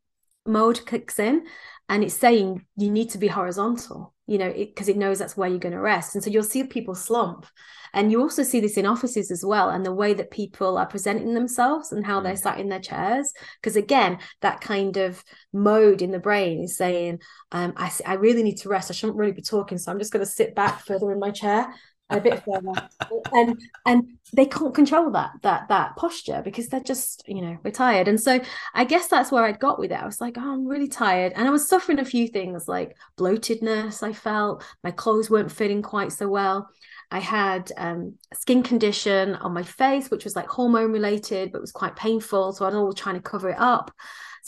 mode 0.46 0.84
kicks 0.86 1.18
in. 1.18 1.46
And 1.88 2.04
it's 2.04 2.14
saying 2.14 2.66
you 2.76 2.90
need 2.90 3.10
to 3.10 3.18
be 3.18 3.28
horizontal, 3.28 4.14
you 4.26 4.36
know, 4.36 4.52
because 4.52 4.88
it, 4.88 4.96
it 4.96 4.98
knows 4.98 5.18
that's 5.18 5.36
where 5.36 5.48
you're 5.48 5.58
going 5.58 5.72
to 5.72 5.80
rest. 5.80 6.14
And 6.14 6.22
so 6.22 6.28
you'll 6.28 6.42
see 6.42 6.64
people 6.64 6.94
slump. 6.94 7.46
And 7.94 8.12
you 8.12 8.20
also 8.20 8.42
see 8.42 8.60
this 8.60 8.76
in 8.76 8.84
offices 8.84 9.30
as 9.30 9.42
well, 9.42 9.70
and 9.70 9.86
the 9.86 9.94
way 9.94 10.12
that 10.12 10.30
people 10.30 10.76
are 10.76 10.84
presenting 10.84 11.32
themselves 11.32 11.90
and 11.90 12.04
how 12.04 12.20
they're 12.20 12.34
mm. 12.34 12.38
sat 12.38 12.60
in 12.60 12.68
their 12.68 12.80
chairs. 12.80 13.32
Because 13.62 13.76
again, 13.76 14.18
that 14.42 14.60
kind 14.60 14.98
of 14.98 15.24
mode 15.54 16.02
in 16.02 16.10
the 16.10 16.18
brain 16.18 16.64
is 16.64 16.76
saying, 16.76 17.20
um, 17.52 17.72
I, 17.78 17.90
I 18.04 18.14
really 18.14 18.42
need 18.42 18.58
to 18.58 18.68
rest. 18.68 18.90
I 18.90 18.94
shouldn't 18.94 19.18
really 19.18 19.32
be 19.32 19.40
talking. 19.40 19.78
So 19.78 19.90
I'm 19.90 19.98
just 19.98 20.12
going 20.12 20.24
to 20.24 20.30
sit 20.30 20.54
back 20.54 20.80
further 20.84 21.10
in 21.10 21.18
my 21.18 21.30
chair 21.30 21.72
a 22.10 22.20
bit 22.20 22.42
further. 22.44 22.88
And 23.32 23.60
and 23.86 24.18
they 24.32 24.46
can't 24.46 24.74
control 24.74 25.10
that 25.10 25.32
that 25.42 25.68
that 25.68 25.96
posture 25.96 26.42
because 26.44 26.68
they're 26.68 26.80
just 26.80 27.22
you 27.26 27.42
know 27.42 27.58
we're 27.62 27.70
tired. 27.70 28.08
And 28.08 28.20
so 28.20 28.40
i 28.74 28.84
guess 28.84 29.08
that's 29.08 29.30
where 29.30 29.44
i'd 29.44 29.60
got 29.60 29.78
with 29.78 29.92
it. 29.92 30.00
I 30.02 30.06
was 30.06 30.20
like 30.20 30.36
oh 30.38 30.52
i'm 30.52 30.66
really 30.66 30.88
tired. 30.88 31.32
And 31.36 31.46
i 31.46 31.50
was 31.50 31.68
suffering 31.68 31.98
a 31.98 32.04
few 32.04 32.28
things 32.28 32.68
like 32.68 32.96
bloatedness 33.18 34.02
i 34.02 34.12
felt. 34.12 34.64
My 34.82 34.90
clothes 34.90 35.30
weren't 35.30 35.52
fitting 35.52 35.82
quite 35.82 36.12
so 36.12 36.28
well. 36.28 36.70
I 37.10 37.20
had 37.20 37.72
um, 37.78 38.16
skin 38.34 38.62
condition 38.62 39.34
on 39.36 39.54
my 39.54 39.62
face 39.62 40.10
which 40.10 40.24
was 40.24 40.36
like 40.36 40.46
hormone 40.46 40.92
related 40.92 41.52
but 41.52 41.60
was 41.60 41.72
quite 41.72 41.96
painful. 41.96 42.52
So 42.52 42.64
i 42.64 42.68
was 42.68 42.76
always 42.76 42.94
trying 42.94 43.16
to 43.16 43.22
cover 43.22 43.50
it 43.50 43.58
up 43.58 43.90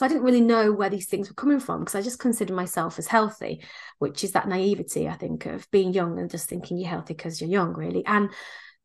so 0.01 0.07
I 0.07 0.09
didn't 0.09 0.23
really 0.23 0.41
know 0.41 0.73
where 0.73 0.89
these 0.89 1.09
things 1.09 1.29
were 1.29 1.35
coming 1.35 1.61
from 1.61 1.81
because 1.81 1.95
I 1.95 2.01
just 2.01 2.19
considered 2.19 2.57
myself 2.57 2.99
as 2.99 3.07
healthy, 3.07 3.63
which 3.99 4.25
is 4.25 4.33
that 4.33 4.49
naivety, 4.49 5.07
I 5.07 5.13
think, 5.13 5.45
of 5.45 5.71
being 5.71 5.93
young 5.93 6.19
and 6.19 6.31
just 6.31 6.49
thinking 6.49 6.79
you're 6.79 6.89
healthy 6.89 7.13
because 7.13 7.39
you're 7.39 7.51
young, 7.51 7.75
really. 7.75 8.03
And 8.07 8.31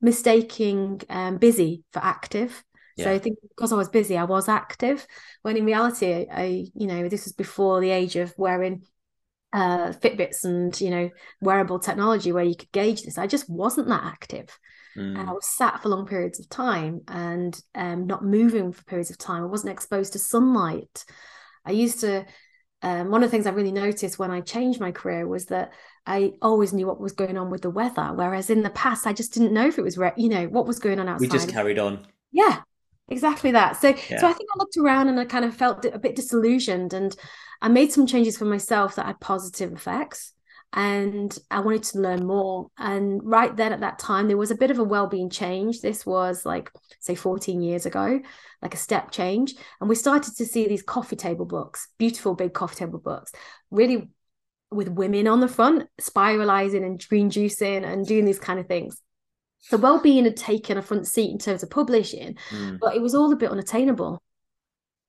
mistaking 0.01 0.99
um, 1.09 1.37
busy 1.37 1.85
for 1.93 1.99
active. 2.03 2.61
Yeah. 2.97 3.05
So 3.05 3.13
I 3.13 3.19
think 3.19 3.37
because 3.47 3.71
I 3.71 3.77
was 3.77 3.87
busy, 3.87 4.17
I 4.17 4.25
was 4.25 4.49
active. 4.49 5.07
When 5.41 5.55
in 5.55 5.63
reality, 5.63 6.27
I, 6.29 6.65
you 6.75 6.85
know, 6.85 7.07
this 7.07 7.23
was 7.23 7.31
before 7.31 7.79
the 7.79 7.91
age 7.91 8.17
of 8.17 8.33
wearing 8.37 8.83
uh, 9.53 9.93
Fitbits 9.93 10.43
and 10.43 10.77
you 10.81 10.89
know 10.89 11.09
wearable 11.39 11.79
technology 11.79 12.33
where 12.33 12.43
you 12.43 12.57
could 12.57 12.73
gauge 12.73 13.03
this. 13.03 13.17
I 13.17 13.27
just 13.27 13.49
wasn't 13.49 13.87
that 13.87 14.03
active. 14.03 14.59
Mm. 14.97 15.19
And 15.19 15.29
I 15.29 15.33
was 15.33 15.45
sat 15.45 15.81
for 15.81 15.89
long 15.89 16.05
periods 16.05 16.39
of 16.39 16.49
time 16.49 17.01
and 17.07 17.59
um, 17.73 18.07
not 18.07 18.23
moving 18.23 18.71
for 18.71 18.83
periods 18.85 19.09
of 19.09 19.17
time. 19.17 19.43
I 19.43 19.47
wasn't 19.47 19.73
exposed 19.73 20.13
to 20.13 20.19
sunlight. 20.19 21.05
I 21.65 21.71
used 21.71 22.01
to, 22.01 22.25
um, 22.81 23.11
one 23.11 23.23
of 23.23 23.29
the 23.29 23.31
things 23.31 23.47
I 23.47 23.51
really 23.51 23.71
noticed 23.71 24.19
when 24.19 24.31
I 24.31 24.41
changed 24.41 24.79
my 24.79 24.91
career 24.91 25.27
was 25.27 25.47
that 25.47 25.73
I 26.05 26.33
always 26.41 26.71
knew 26.71 26.87
what 26.87 27.01
was 27.01 27.13
going 27.13 27.37
on 27.37 27.49
with 27.49 27.61
the 27.63 27.69
weather. 27.69 28.11
Whereas 28.13 28.49
in 28.49 28.63
the 28.63 28.69
past, 28.69 29.07
I 29.07 29.13
just 29.13 29.33
didn't 29.33 29.53
know 29.53 29.67
if 29.67 29.77
it 29.77 29.83
was, 29.83 29.97
re- 29.97 30.13
you 30.15 30.29
know, 30.29 30.45
what 30.45 30.67
was 30.67 30.79
going 30.79 30.99
on 30.99 31.09
outside. 31.09 31.21
We 31.21 31.27
just 31.27 31.49
carried 31.49 31.79
on. 31.79 32.05
Yeah, 32.31 32.61
exactly 33.09 33.51
that. 33.51 33.77
So, 33.81 33.89
yeah. 33.89 34.19
so 34.19 34.27
I 34.27 34.33
think 34.33 34.49
I 34.53 34.59
looked 34.59 34.77
around 34.77 35.09
and 35.09 35.19
I 35.19 35.25
kind 35.25 35.45
of 35.45 35.55
felt 35.55 35.83
a 35.85 35.99
bit 35.99 36.15
disillusioned 36.15 36.93
and 36.93 37.15
I 37.61 37.67
made 37.69 37.91
some 37.91 38.05
changes 38.05 38.37
for 38.37 38.45
myself 38.45 38.95
that 38.95 39.07
had 39.07 39.19
positive 39.19 39.73
effects 39.73 40.33
and 40.75 41.35
I 41.49 41.61
wanted 41.61 41.83
to 41.83 41.99
learn 41.99 42.27
more. 42.27 42.67
And 42.77 43.21
right 43.23 43.55
then 43.55 43.71
at 43.71 43.79
that 43.79 43.97
time, 43.97 44.27
there 44.27 44.35
was 44.35 44.51
a 44.51 44.55
bit 44.55 44.71
of 44.71 44.77
a 44.77 44.83
well-being 44.83 45.29
change. 45.29 45.79
This 45.79 46.05
was 46.05 46.45
like, 46.45 46.69
say, 46.99 47.15
14 47.15 47.61
years 47.61 47.85
ago, 47.85 48.19
like 48.61 48.73
a 48.73 48.77
step 48.77 49.09
change. 49.09 49.55
And 49.79 49.89
we 49.89 49.95
started 49.95 50.35
to 50.35 50.45
see 50.45 50.67
these 50.67 50.83
coffee 50.83 51.15
table 51.15 51.45
books, 51.45 51.87
beautiful 51.97 52.35
big 52.35 52.53
coffee 52.53 52.75
table 52.75 52.99
books, 52.99 53.31
really 53.71 54.09
with 54.69 54.89
women 54.89 55.29
on 55.29 55.39
the 55.39 55.47
front, 55.47 55.87
spiralizing 56.01 56.85
and 56.85 57.01
green 57.07 57.29
juicing 57.29 57.85
and 57.85 58.05
doing 58.05 58.25
these 58.25 58.39
kind 58.39 58.59
of 58.59 58.67
things. 58.67 59.01
So 59.61 59.77
well-being 59.77 60.25
had 60.25 60.35
taken 60.35 60.77
a 60.77 60.81
front 60.81 61.07
seat 61.07 61.31
in 61.31 61.39
terms 61.39 61.63
of 61.63 61.69
publishing, 61.69 62.37
mm. 62.49 62.79
but 62.81 62.97
it 62.97 63.01
was 63.01 63.15
all 63.15 63.31
a 63.31 63.37
bit 63.37 63.49
unattainable, 63.49 64.21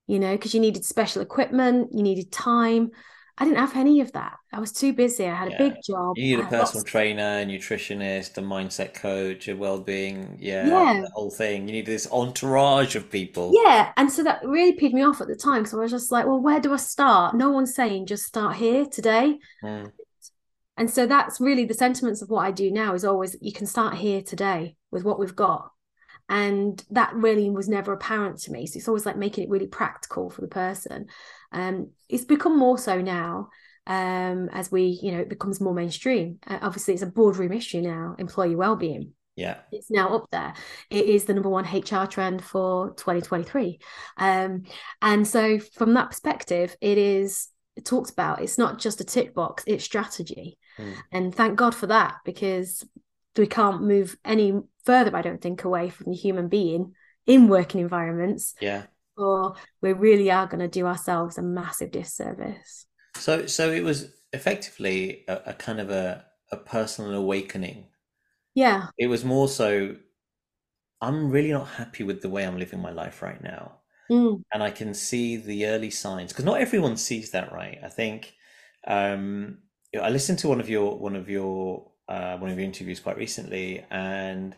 you 0.07 0.21
know, 0.21 0.37
because 0.37 0.55
you 0.55 0.61
needed 0.61 0.85
special 0.85 1.23
equipment, 1.23 1.89
you 1.93 2.05
needed 2.05 2.31
time. 2.31 2.93
I 3.38 3.45
didn't 3.45 3.59
have 3.59 3.76
any 3.76 4.00
of 4.00 4.12
that. 4.12 4.38
I 4.50 4.61
was 4.61 4.73
too 4.73 4.95
busy. 4.95 5.26
I 5.26 5.35
had 5.35 5.50
yeah. 5.50 5.57
a 5.57 5.59
big 5.59 5.75
job. 5.87 6.16
You 6.16 6.37
need 6.37 6.45
a 6.45 6.49
personal 6.49 6.85
trainer, 6.85 7.40
a 7.40 7.45
nutritionist, 7.45 8.38
a 8.38 8.40
mindset 8.40 8.95
coach, 8.95 9.47
a 9.49 9.55
well-being, 9.55 10.38
yeah, 10.40 10.66
yeah, 10.66 11.02
the 11.02 11.11
whole 11.12 11.31
thing. 11.31 11.69
You 11.69 11.75
need 11.75 11.85
this 11.85 12.11
entourage 12.11 12.97
of 12.97 13.11
people. 13.11 13.52
Yeah, 13.52 13.93
and 13.99 14.11
so 14.11 14.23
that 14.23 14.43
really 14.43 14.75
peed 14.78 14.95
me 14.95 15.02
off 15.02 15.21
at 15.21 15.28
the 15.28 15.37
time. 15.37 15.66
So 15.66 15.78
I 15.78 15.83
was 15.83 15.90
just 15.90 16.11
like, 16.11 16.25
well, 16.25 16.40
where 16.40 16.61
do 16.61 16.73
I 16.73 16.76
start? 16.76 17.35
No 17.35 17.50
one's 17.50 17.75
saying 17.75 18.07
just 18.07 18.25
start 18.25 18.57
here 18.57 18.87
today. 18.87 19.38
Mm. 19.62 19.93
And 20.78 20.90
so 20.90 21.07
that's 21.07 21.40
really 21.40 21.64
the 21.64 21.75
sentiments 21.75 22.23
of 22.23 22.31
what 22.31 22.45
I 22.45 22.50
do 22.50 22.71
now 22.71 22.95
is 22.95 23.05
always 23.05 23.37
you 23.40 23.52
can 23.52 23.66
start 23.66 23.95
here 23.95 24.23
today 24.23 24.76
with 24.90 25.05
what 25.05 25.19
we've 25.19 25.37
got. 25.37 25.73
And 26.28 26.83
that 26.90 27.14
really 27.14 27.50
was 27.50 27.69
never 27.69 27.93
apparent 27.93 28.38
to 28.40 28.52
me. 28.52 28.66
So 28.66 28.78
it's 28.78 28.88
always 28.88 29.07
like 29.07 29.16
making 29.16 29.45
it 29.45 29.50
really 29.50 29.69
practical 29.69 30.28
for 30.28 30.40
the 30.40 30.49
person. 30.49 31.07
Um, 31.53 31.91
it's 32.09 32.25
become 32.25 32.59
more 32.59 32.79
so 32.79 33.00
now 33.00 33.49
um, 33.87 34.49
as 34.53 34.73
we, 34.73 34.99
you 35.03 35.12
know, 35.12 35.21
it 35.21 35.29
becomes 35.29 35.61
more 35.61 35.75
mainstream. 35.75 36.38
Uh, 36.47 36.59
obviously, 36.61 36.95
it's 36.95 37.03
a 37.03 37.07
boardroom 37.07 37.53
issue 37.53 37.81
now, 37.81 38.17
employee 38.19 38.57
well-being. 38.57 39.12
Yeah, 39.37 39.59
it's 39.71 39.91
now 39.91 40.15
up 40.17 40.31
there. 40.33 40.55
It 40.91 41.07
is 41.07 41.25
the 41.25 41.35
number 41.35 41.50
one 41.50 41.67
HR 41.67 42.07
trend 42.07 42.43
for 42.43 42.95
2023, 42.95 43.79
um, 44.17 44.62
and 45.03 45.29
so 45.29 45.59
from 45.59 45.93
that 45.95 46.09
perspective, 46.09 46.75
it 46.81 46.97
is 46.97 47.49
talked 47.85 48.11
about 48.11 48.41
it's 48.41 48.57
not 48.57 48.79
just 48.79 49.03
a 49.03 49.05
tick 49.05 49.35
box; 49.35 49.62
it's 49.67 49.85
strategy, 49.85 50.57
mm. 50.79 50.95
and 51.12 51.35
thank 51.35 51.57
God 51.57 51.75
for 51.75 51.87
that 51.88 52.17
because 52.25 52.83
we 53.37 53.47
can't 53.47 53.83
move 53.83 54.17
any 54.25 54.59
further. 54.85 55.15
I 55.15 55.21
don't 55.21 55.43
think 55.43 55.65
away 55.65 55.91
from 55.91 56.12
the 56.12 56.17
human 56.17 56.49
being 56.49 56.95
in 57.26 57.49
working 57.49 57.83
environments. 57.83 58.55
Yeah, 58.59 58.85
or 59.17 59.55
we 59.81 59.93
really 59.93 60.31
are 60.31 60.47
going 60.47 60.61
to 60.61 60.69
do 60.69 60.87
ourselves 60.87 61.39
a 61.39 61.43
massive 61.43 61.91
disservice. 61.91 62.87
So, 63.17 63.47
so 63.47 63.71
it 63.71 63.83
was 63.83 64.13
effectively 64.33 65.25
a, 65.29 65.41
a 65.47 65.55
kind 65.55 65.81
of 65.81 65.91
a, 65.91 66.25
a 66.53 66.57
personal 66.57 67.15
awakening. 67.15 67.87
Yeah. 68.55 68.89
It 68.99 69.07
was 69.07 69.25
more 69.25 69.49
so, 69.49 69.97
I'm 71.01 71.31
really 71.31 71.53
not 71.53 71.69
happy 71.69 72.05
with 72.05 72.23
the 72.23 72.29
way 72.29 72.47
I'm 72.47 72.59
living 72.59 72.81
my 72.81 72.93
life 72.93 73.23
right 73.23 73.43
now. 73.43 73.81
Mm. 74.11 74.43
And 74.53 74.63
I 74.63 74.71
can 74.71 74.95
see 74.95 75.37
the 75.37 75.67
early 75.67 75.91
signs 75.91 76.33
because 76.33 76.45
not 76.45 76.61
everyone 76.61 76.97
sees 76.97 77.33
that, 77.33 77.53
right? 77.53 77.79
I 77.85 77.89
think 77.89 78.35
um, 78.87 79.59
I 80.01 80.11
listened 80.11 80.39
to 80.41 80.49
one 80.49 80.61
of 80.61 80.69
your 80.69 80.99
one 80.99 81.17
of 81.17 81.29
your 81.29 81.91
uh, 82.09 82.37
one 82.37 82.51
of 82.51 82.57
your 82.57 82.65
interviews 82.65 83.01
quite 83.01 83.17
recently, 83.17 83.85
and 83.91 84.55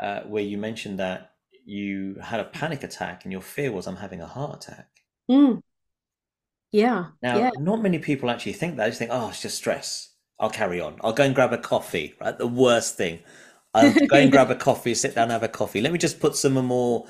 uh, 0.00 0.22
where 0.22 0.42
you 0.42 0.58
mentioned 0.58 0.98
that 0.98 1.31
you 1.64 2.16
had 2.22 2.40
a 2.40 2.44
panic 2.44 2.82
attack 2.82 3.24
and 3.24 3.32
your 3.32 3.40
fear 3.40 3.72
was 3.72 3.86
I'm 3.86 3.96
having 3.96 4.20
a 4.20 4.26
heart 4.26 4.64
attack. 4.64 4.88
Mm. 5.30 5.62
Yeah. 6.70 7.06
Now, 7.22 7.38
yeah. 7.38 7.50
not 7.58 7.82
many 7.82 7.98
people 7.98 8.30
actually 8.30 8.54
think 8.54 8.76
that. 8.76 8.84
I 8.84 8.88
just 8.88 8.98
think, 8.98 9.10
oh, 9.12 9.28
it's 9.28 9.42
just 9.42 9.56
stress. 9.56 10.14
I'll 10.40 10.50
carry 10.50 10.80
on. 10.80 10.96
I'll 11.02 11.12
go 11.12 11.24
and 11.24 11.34
grab 11.34 11.52
a 11.52 11.58
coffee, 11.58 12.14
right? 12.20 12.36
The 12.36 12.46
worst 12.46 12.96
thing. 12.96 13.20
I'll 13.74 13.92
go 14.08 14.16
and 14.16 14.30
grab 14.30 14.50
a 14.50 14.56
coffee, 14.56 14.94
sit 14.94 15.14
down, 15.14 15.30
have 15.30 15.42
a 15.42 15.48
coffee. 15.48 15.80
Let 15.80 15.92
me 15.92 15.98
just 15.98 16.20
put 16.20 16.36
some 16.36 16.54
more, 16.54 17.06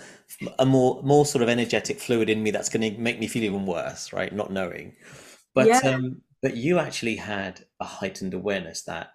a 0.59 0.67
more, 0.67 1.03
more 1.03 1.25
sort 1.25 1.43
of 1.43 1.49
energetic 1.49 2.01
fluid 2.01 2.29
in 2.29 2.43
me 2.43 2.51
that's 2.51 2.69
going 2.69 2.95
to 2.95 3.01
make 3.01 3.19
me 3.19 3.27
feel 3.27 3.45
even 3.45 3.67
worse, 3.67 4.13
right? 4.13 4.33
Not 4.33 4.53
knowing. 4.53 4.95
But, 5.55 5.67
yeah. 5.67 5.81
um, 5.85 6.23
but 6.43 6.57
you 6.57 6.79
actually 6.79 7.17
had 7.17 7.65
a 7.81 7.85
heightened 7.85 8.35
awareness 8.35 8.83
that 8.83 9.13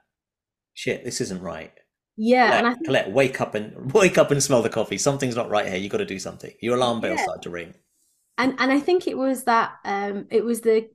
shit, 0.74 1.04
this 1.04 1.22
isn't 1.22 1.42
right. 1.42 1.74
Yeah, 2.18 2.48
Colette, 2.48 2.58
and 2.58 2.68
I 2.68 2.74
think... 2.74 2.86
Colette, 2.88 3.12
wake 3.12 3.42
up 3.42 3.56
and 3.56 3.92
wake 3.94 4.18
up 4.18 4.32
and 4.32 4.44
smell 4.44 4.62
the 4.62 4.70
coffee. 4.70 4.98
Something's 4.98 5.36
not 5.36 5.50
right 5.50 5.68
here. 5.68 5.78
You 5.78 5.88
got 5.88 6.00
to 6.00 6.06
do 6.06 6.20
something. 6.20 6.52
Your 6.60 6.76
alarm 6.76 7.00
bell 7.00 7.16
yeah. 7.16 7.24
started 7.24 7.44
to 7.44 7.50
ring. 7.50 7.76
And 8.40 8.56
and 8.60 8.72
I 8.72 8.80
think 8.80 9.08
it 9.08 9.18
was 9.18 9.46
that 9.46 9.74
um 9.86 10.28
it 10.30 10.44
was 10.44 10.62
the 10.62 10.90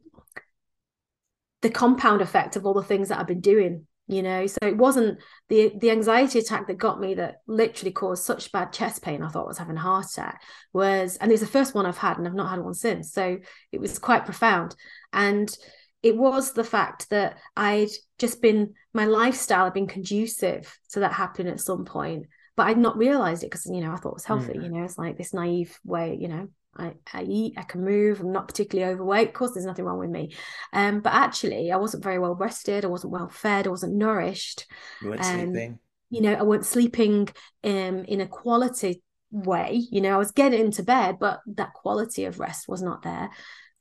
the 1.62 1.70
compound 1.70 2.20
effect 2.20 2.56
of 2.56 2.66
all 2.66 2.74
the 2.74 2.82
things 2.82 3.08
that 3.08 3.18
I've 3.18 3.26
been 3.26 3.40
doing. 3.40 3.86
You 4.08 4.22
know, 4.22 4.46
so 4.46 4.58
it 4.62 4.76
wasn't 4.76 5.20
the 5.48 5.72
the 5.80 5.90
anxiety 5.92 6.40
attack 6.40 6.66
that 6.66 6.76
got 6.76 7.00
me 7.00 7.14
that 7.14 7.36
literally 7.46 7.92
caused 7.92 8.24
such 8.24 8.50
bad 8.50 8.72
chest 8.72 9.00
pain. 9.02 9.22
I 9.22 9.28
thought 9.28 9.44
I 9.44 9.48
was 9.48 9.58
having 9.58 9.76
a 9.76 9.80
heart 9.80 10.06
attack. 10.06 10.42
Was 10.72 11.16
and 11.16 11.30
it 11.30 11.34
was 11.34 11.40
the 11.40 11.46
first 11.46 11.72
one 11.72 11.86
I've 11.86 11.98
had, 11.98 12.18
and 12.18 12.26
I've 12.26 12.34
not 12.34 12.50
had 12.50 12.60
one 12.60 12.74
since. 12.74 13.12
So 13.12 13.38
it 13.70 13.80
was 13.80 14.00
quite 14.00 14.24
profound. 14.24 14.74
And 15.12 15.56
it 16.02 16.16
was 16.16 16.52
the 16.52 16.64
fact 16.64 17.10
that 17.10 17.38
I'd 17.56 17.90
just 18.18 18.42
been 18.42 18.74
my 18.92 19.06
lifestyle 19.06 19.64
had 19.64 19.74
been 19.74 19.86
conducive 19.86 20.76
to 20.90 21.00
that 21.00 21.12
happening 21.12 21.52
at 21.52 21.60
some 21.60 21.84
point, 21.84 22.26
but 22.56 22.66
I'd 22.66 22.78
not 22.78 22.98
realized 22.98 23.42
it 23.42 23.50
because 23.50 23.66
you 23.66 23.80
know 23.80 23.92
I 23.92 23.96
thought 23.96 24.10
it 24.10 24.14
was 24.14 24.24
healthy. 24.24 24.54
Mm. 24.54 24.64
You 24.64 24.68
know, 24.70 24.84
it's 24.84 24.98
like 24.98 25.16
this 25.16 25.34
naive 25.34 25.78
way. 25.84 26.16
You 26.20 26.28
know, 26.28 26.48
I, 26.76 26.94
I 27.12 27.22
eat, 27.22 27.54
I 27.56 27.62
can 27.62 27.84
move, 27.84 28.20
I'm 28.20 28.32
not 28.32 28.48
particularly 28.48 28.92
overweight. 28.92 29.28
Of 29.28 29.34
course, 29.34 29.52
there's 29.52 29.66
nothing 29.66 29.84
wrong 29.84 29.98
with 29.98 30.10
me. 30.10 30.34
Um, 30.72 31.00
but 31.00 31.12
actually, 31.12 31.70
I 31.70 31.76
wasn't 31.76 32.02
very 32.02 32.18
well 32.18 32.34
rested. 32.34 32.84
I 32.84 32.88
wasn't 32.88 33.12
well 33.12 33.28
fed. 33.28 33.66
I 33.66 33.70
wasn't 33.70 33.94
nourished. 33.94 34.66
You 35.02 35.10
weren't 35.10 35.24
um, 35.24 35.40
sleeping. 35.40 35.78
You 36.10 36.20
know, 36.22 36.34
I 36.34 36.42
wasn't 36.42 36.66
sleeping 36.66 37.28
um, 37.64 38.04
in 38.04 38.20
a 38.20 38.26
quality 38.26 39.02
way. 39.30 39.86
You 39.90 40.00
know, 40.00 40.14
I 40.14 40.18
was 40.18 40.32
getting 40.32 40.60
into 40.60 40.82
bed, 40.82 41.18
but 41.20 41.40
that 41.46 41.74
quality 41.74 42.24
of 42.24 42.40
rest 42.40 42.68
was 42.68 42.82
not 42.82 43.02
there. 43.02 43.30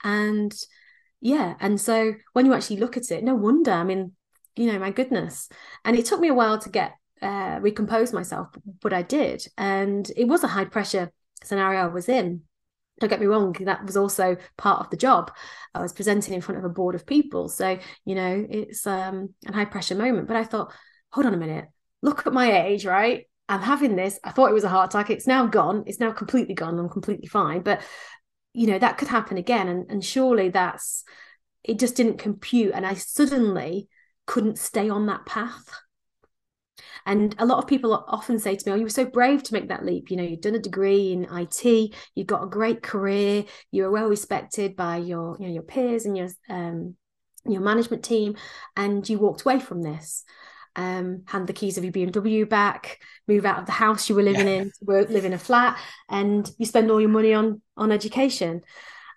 And 0.03 0.53
yeah 1.21 1.55
and 1.59 1.79
so 1.79 2.13
when 2.33 2.45
you 2.45 2.53
actually 2.53 2.77
look 2.77 2.97
at 2.97 3.11
it 3.11 3.23
no 3.23 3.35
wonder 3.35 3.71
i 3.71 3.83
mean 3.83 4.11
you 4.55 4.71
know 4.71 4.79
my 4.79 4.91
goodness. 4.91 5.49
And 5.85 5.97
it 5.97 6.05
took 6.05 6.19
me 6.19 6.27
a 6.27 6.33
while 6.33 6.59
to 6.59 6.69
get 6.69 6.93
uh, 7.21 7.59
recompose 7.61 8.13
myself 8.13 8.47
but 8.81 8.93
i 8.93 9.01
did 9.01 9.45
and 9.57 10.11
it 10.17 10.27
was 10.27 10.43
a 10.43 10.47
high 10.47 10.65
pressure 10.65 11.11
scenario 11.43 11.81
i 11.81 11.87
was 11.87 12.09
in. 12.09 12.41
Don't 12.99 13.09
get 13.09 13.19
me 13.19 13.27
wrong 13.27 13.53
that 13.61 13.85
was 13.85 13.97
also 13.97 14.37
part 14.57 14.81
of 14.81 14.89
the 14.89 14.97
job. 14.97 15.31
I 15.73 15.81
was 15.81 15.93
presenting 15.93 16.33
in 16.33 16.41
front 16.41 16.59
of 16.59 16.65
a 16.65 16.69
board 16.69 16.95
of 16.95 17.05
people 17.05 17.49
so 17.49 17.79
you 18.05 18.15
know 18.15 18.45
it's 18.49 18.85
um 18.85 19.33
a 19.47 19.53
high 19.53 19.65
pressure 19.65 19.95
moment 19.95 20.27
but 20.27 20.37
i 20.37 20.43
thought 20.43 20.73
hold 21.11 21.25
on 21.25 21.33
a 21.33 21.37
minute 21.37 21.65
look 22.01 22.25
at 22.25 22.33
my 22.33 22.65
age 22.65 22.85
right? 22.85 23.25
I'm 23.49 23.61
having 23.61 23.97
this. 23.97 24.17
I 24.23 24.31
thought 24.31 24.49
it 24.49 24.53
was 24.53 24.63
a 24.63 24.69
heart 24.69 24.93
attack. 24.93 25.09
It's 25.09 25.27
now 25.27 25.45
gone. 25.45 25.83
It's 25.85 25.99
now 25.99 26.11
completely 26.13 26.53
gone. 26.53 26.79
I'm 26.79 26.87
completely 26.87 27.27
fine. 27.27 27.61
But 27.63 27.81
you 28.53 28.67
know 28.67 28.79
that 28.79 28.97
could 28.97 29.07
happen 29.07 29.37
again 29.37 29.67
and, 29.67 29.89
and 29.89 30.03
surely 30.03 30.49
that's 30.49 31.03
it 31.63 31.79
just 31.79 31.95
didn't 31.95 32.17
compute 32.17 32.73
and 32.73 32.85
i 32.85 32.93
suddenly 32.93 33.87
couldn't 34.25 34.57
stay 34.57 34.89
on 34.89 35.05
that 35.05 35.25
path 35.25 35.69
and 37.05 37.35
a 37.39 37.45
lot 37.45 37.57
of 37.57 37.67
people 37.67 38.05
often 38.07 38.39
say 38.39 38.55
to 38.55 38.69
me, 38.69 38.73
Oh, 38.73 38.75
you 38.75 38.83
were 38.83 38.89
so 38.89 39.05
brave 39.05 39.43
to 39.43 39.53
make 39.53 39.69
that 39.69 39.85
leap. 39.85 40.11
You 40.11 40.17
know, 40.17 40.23
you've 40.23 40.41
done 40.41 40.55
a 40.55 40.59
degree 40.59 41.11
in 41.11 41.27
IT, 41.31 41.95
you've 42.15 42.27
got 42.27 42.43
a 42.43 42.49
great 42.49 42.83
career, 42.83 43.45
you 43.71 43.85
are 43.85 43.91
well 43.91 44.07
respected 44.07 44.75
by 44.75 44.97
your, 44.97 45.37
you 45.39 45.47
know, 45.47 45.53
your 45.53 45.63
peers 45.63 46.05
and 46.05 46.17
your 46.17 46.29
um 46.49 46.95
your 47.45 47.61
management 47.61 48.03
team, 48.03 48.35
and 48.75 49.07
you 49.09 49.17
walked 49.17 49.41
away 49.41 49.59
from 49.59 49.81
this 49.81 50.23
um, 50.75 51.23
hand 51.25 51.47
the 51.47 51.53
keys 51.53 51.77
of 51.77 51.83
your 51.83 51.93
BMW 51.93 52.47
back, 52.47 52.99
move 53.27 53.45
out 53.45 53.59
of 53.59 53.65
the 53.65 53.71
house 53.71 54.09
you 54.09 54.15
were 54.15 54.23
living 54.23 54.47
yeah. 54.47 54.53
in, 54.53 54.71
work, 54.81 55.09
live 55.09 55.25
in 55.25 55.33
a 55.33 55.37
flat, 55.37 55.77
and 56.09 56.49
you 56.57 56.65
spend 56.65 56.89
all 56.89 57.01
your 57.01 57.09
money 57.09 57.33
on 57.33 57.61
on 57.77 57.91
education. 57.91 58.61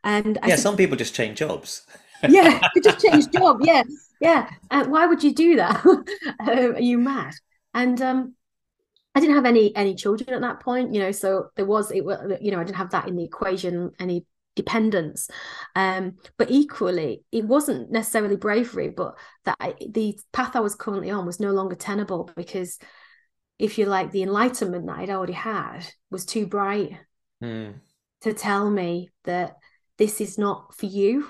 And 0.02 0.38
yeah, 0.46 0.56
some 0.56 0.76
people 0.76 0.96
just 0.96 1.14
change 1.14 1.38
jobs. 1.38 1.86
yeah, 2.28 2.60
you 2.74 2.82
just 2.82 3.00
change 3.00 3.30
job. 3.30 3.60
Yeah, 3.62 3.82
yeah. 4.20 4.50
Uh, 4.70 4.84
why 4.84 5.06
would 5.06 5.22
you 5.22 5.34
do 5.34 5.56
that? 5.56 5.84
Um, 5.84 6.04
are 6.40 6.80
you 6.80 6.98
mad? 6.98 7.34
And 7.72 8.00
um, 8.02 8.34
I 9.14 9.20
didn't 9.20 9.36
have 9.36 9.46
any 9.46 9.74
any 9.76 9.94
children 9.94 10.34
at 10.34 10.40
that 10.40 10.60
point, 10.60 10.92
you 10.92 11.00
know, 11.00 11.12
so 11.12 11.50
there 11.56 11.66
was 11.66 11.90
it. 11.90 12.04
You 12.42 12.50
know, 12.50 12.60
I 12.60 12.64
didn't 12.64 12.76
have 12.76 12.90
that 12.90 13.08
in 13.08 13.16
the 13.16 13.24
equation 13.24 13.92
any 13.98 14.26
dependence. 14.54 15.28
Um, 15.74 16.16
but 16.38 16.50
equally 16.50 17.24
it 17.32 17.44
wasn't 17.44 17.90
necessarily 17.90 18.36
bravery 18.36 18.88
but 18.90 19.16
that 19.44 19.56
I, 19.60 19.74
the 19.90 20.18
path 20.32 20.56
i 20.56 20.60
was 20.60 20.74
currently 20.74 21.10
on 21.10 21.26
was 21.26 21.40
no 21.40 21.50
longer 21.52 21.74
tenable 21.74 22.30
because 22.36 22.78
if 23.58 23.78
you 23.78 23.86
like, 23.86 24.10
the 24.10 24.22
enlightenment 24.22 24.86
that 24.86 24.98
I'd 24.98 25.10
already 25.10 25.32
had 25.32 25.86
was 26.10 26.24
too 26.24 26.46
bright 26.46 26.98
Mm. 27.42 27.74
to 28.22 28.32
tell 28.32 28.70
me 28.70 29.10
that 29.24 29.56
this 29.98 30.20
is 30.20 30.38
not 30.38 30.74
for 30.74 30.86
you 30.86 31.28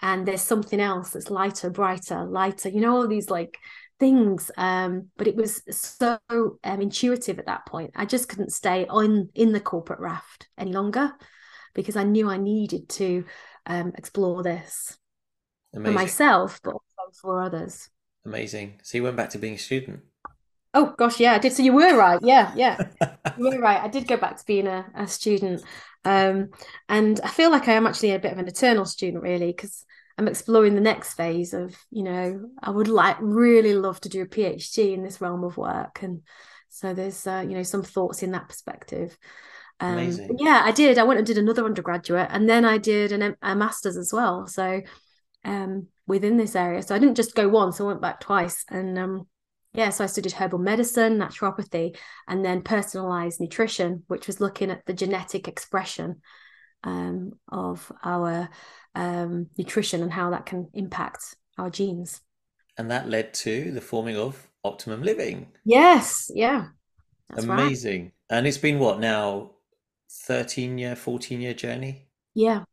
and 0.00 0.26
there's 0.26 0.40
something 0.40 0.80
else 0.80 1.10
that's 1.10 1.30
lighter 1.30 1.70
brighter 1.70 2.24
lighter 2.24 2.68
you 2.70 2.80
know 2.80 2.96
all 2.96 3.06
these 3.06 3.30
like 3.30 3.58
things. 3.98 4.50
Um 4.56 5.10
but 5.16 5.26
it 5.26 5.36
was 5.36 5.62
so 5.70 6.18
um, 6.28 6.80
intuitive 6.80 7.38
at 7.38 7.46
that 7.46 7.66
point. 7.66 7.92
I 7.94 8.06
just 8.06 8.28
couldn't 8.28 8.52
stay 8.52 8.86
on 8.86 9.28
in 9.34 9.52
the 9.52 9.60
corporate 9.60 10.00
raft 10.00 10.48
any 10.58 10.72
longer 10.72 11.12
because 11.76 11.94
i 11.94 12.02
knew 12.02 12.28
i 12.28 12.36
needed 12.36 12.88
to 12.88 13.24
um 13.66 13.92
explore 13.96 14.42
this 14.42 14.98
for 15.72 15.90
myself 15.92 16.60
but 16.64 16.70
also 16.70 17.12
for 17.20 17.42
others. 17.42 17.88
Amazing. 18.24 18.80
So 18.82 18.98
you 18.98 19.04
went 19.04 19.16
back 19.16 19.30
to 19.30 19.38
being 19.38 19.54
a 19.54 19.58
student. 19.58 20.00
oh 20.74 20.94
gosh 20.98 21.20
yeah 21.20 21.34
i 21.34 21.38
did. 21.38 21.52
So 21.52 21.62
you 21.62 21.72
were 21.72 21.96
right. 21.96 22.18
Yeah 22.22 22.52
yeah. 22.56 22.78
You 23.38 23.44
were 23.44 23.58
right. 23.68 23.80
I 23.80 23.88
did 23.88 24.08
go 24.08 24.16
back 24.16 24.36
to 24.36 24.46
being 24.46 24.66
a, 24.66 24.86
a 24.94 25.06
student. 25.06 25.62
Um 26.04 26.50
and 26.88 27.20
i 27.22 27.28
feel 27.28 27.50
like 27.50 27.68
i 27.68 27.72
am 27.72 27.86
actually 27.86 28.12
a 28.12 28.18
bit 28.18 28.32
of 28.32 28.38
an 28.38 28.48
eternal 28.48 28.84
student 28.84 29.22
really 29.22 29.48
because 29.48 29.84
i'm 30.18 30.28
exploring 30.28 30.74
the 30.74 30.80
next 30.80 31.14
phase 31.14 31.52
of 31.52 31.76
you 31.90 32.04
know 32.04 32.48
i 32.62 32.70
would 32.70 32.88
like 32.88 33.16
really 33.20 33.74
love 33.74 34.00
to 34.00 34.08
do 34.08 34.22
a 34.22 34.26
phd 34.26 34.94
in 34.94 35.02
this 35.02 35.20
realm 35.20 35.44
of 35.44 35.56
work. 35.56 36.02
And 36.02 36.22
so 36.68 36.94
there's 36.94 37.26
uh, 37.26 37.44
you 37.46 37.54
know 37.54 37.62
some 37.62 37.82
thoughts 37.82 38.22
in 38.22 38.32
that 38.32 38.48
perspective 38.48 39.16
um 39.80 40.18
yeah 40.38 40.62
i 40.64 40.70
did 40.72 40.98
i 40.98 41.02
went 41.02 41.18
and 41.18 41.26
did 41.26 41.38
another 41.38 41.64
undergraduate 41.64 42.28
and 42.30 42.48
then 42.48 42.64
i 42.64 42.78
did 42.78 43.12
an, 43.12 43.36
a 43.42 43.54
master's 43.54 43.96
as 43.96 44.10
well 44.12 44.46
so 44.46 44.80
um 45.44 45.86
within 46.06 46.36
this 46.36 46.56
area 46.56 46.82
so 46.82 46.94
i 46.94 46.98
didn't 46.98 47.16
just 47.16 47.34
go 47.34 47.48
once 47.48 47.80
i 47.80 47.84
went 47.84 48.00
back 48.00 48.20
twice 48.20 48.64
and 48.70 48.98
um 48.98 49.26
yeah, 49.76 49.90
so 49.90 50.04
I 50.04 50.06
studied 50.06 50.32
herbal 50.32 50.58
medicine, 50.58 51.18
naturopathy, 51.18 51.96
and 52.26 52.42
then 52.42 52.62
personalized 52.62 53.40
nutrition, 53.40 54.04
which 54.06 54.26
was 54.26 54.40
looking 54.40 54.70
at 54.70 54.86
the 54.86 54.94
genetic 54.94 55.48
expression 55.48 56.22
um, 56.82 57.32
of 57.52 57.92
our 58.02 58.48
um, 58.94 59.48
nutrition 59.58 60.02
and 60.02 60.10
how 60.10 60.30
that 60.30 60.46
can 60.46 60.70
impact 60.72 61.36
our 61.58 61.68
genes. 61.68 62.22
And 62.78 62.90
that 62.90 63.10
led 63.10 63.34
to 63.34 63.70
the 63.70 63.82
forming 63.82 64.16
of 64.16 64.48
Optimum 64.64 65.02
Living. 65.02 65.48
Yes, 65.66 66.30
yeah, 66.34 66.68
that's 67.28 67.46
right. 67.46 67.60
Amazing. 67.60 68.12
And 68.30 68.46
it's 68.46 68.58
been 68.58 68.78
what 68.78 68.98
now? 68.98 69.52
13 70.10 70.78
year, 70.78 70.96
14 70.96 71.40
year 71.40 71.54
journey? 71.54 72.08
Yeah. 72.34 72.64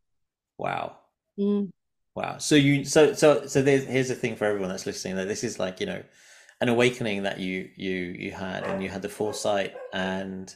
Wow. 0.58 0.98
Mm. 1.40 1.70
Wow. 2.16 2.38
So 2.38 2.56
you 2.56 2.86
so 2.86 3.14
so 3.14 3.48
so 3.48 3.62
there's 3.62 3.86
here's 3.86 4.10
the 4.10 4.16
thing 4.16 4.36
for 4.36 4.46
everyone 4.46 4.70
that's 4.70 4.86
listening 4.86 5.16
that 5.16 5.28
this 5.28 5.44
is 5.44 5.60
like, 5.60 5.80
you 5.80 5.86
know, 5.86 6.04
an 6.62 6.70
awakening 6.70 7.24
that 7.24 7.40
you 7.40 7.70
you 7.76 7.96
you 7.96 8.32
had 8.32 8.64
and 8.64 8.84
you 8.84 8.90
had 8.90 9.02
the 9.02 9.10
foresight 9.10 9.74
and 9.94 10.56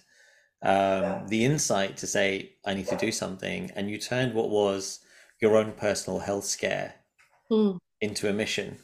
um 0.63 1.27
the 1.27 1.45
insight 1.45 1.97
to 1.97 2.07
say 2.07 2.53
I 2.65 2.73
need 2.73 2.87
to 2.87 2.95
do 2.97 3.11
something 3.11 3.71
and 3.75 3.89
you 3.89 3.97
turned 3.97 4.33
what 4.33 4.49
was 4.49 4.99
your 5.39 5.55
own 5.55 5.71
personal 5.73 6.19
health 6.19 6.45
scare 6.45 6.95
Mm. 7.51 7.77
into 8.01 8.29
a 8.29 8.33
mission 8.33 8.77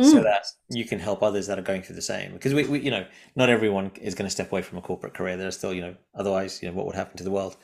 so 0.00 0.18
Mm. 0.18 0.24
that 0.24 0.44
you 0.70 0.84
can 0.84 0.98
help 0.98 1.22
others 1.22 1.46
that 1.46 1.58
are 1.58 1.62
going 1.62 1.82
through 1.82 1.94
the 1.94 2.02
same 2.02 2.32
because 2.32 2.52
we, 2.52 2.64
we 2.66 2.80
you 2.80 2.90
know 2.90 3.06
not 3.36 3.48
everyone 3.48 3.92
is 4.00 4.14
going 4.14 4.26
to 4.26 4.30
step 4.30 4.50
away 4.50 4.60
from 4.62 4.76
a 4.78 4.82
corporate 4.82 5.14
career 5.14 5.36
there's 5.36 5.56
still 5.56 5.72
you 5.72 5.80
know 5.80 5.94
otherwise 6.16 6.60
you 6.60 6.68
know 6.68 6.74
what 6.74 6.84
would 6.86 6.96
happen 6.96 7.16
to 7.16 7.22
the 7.22 7.30
world 7.30 7.56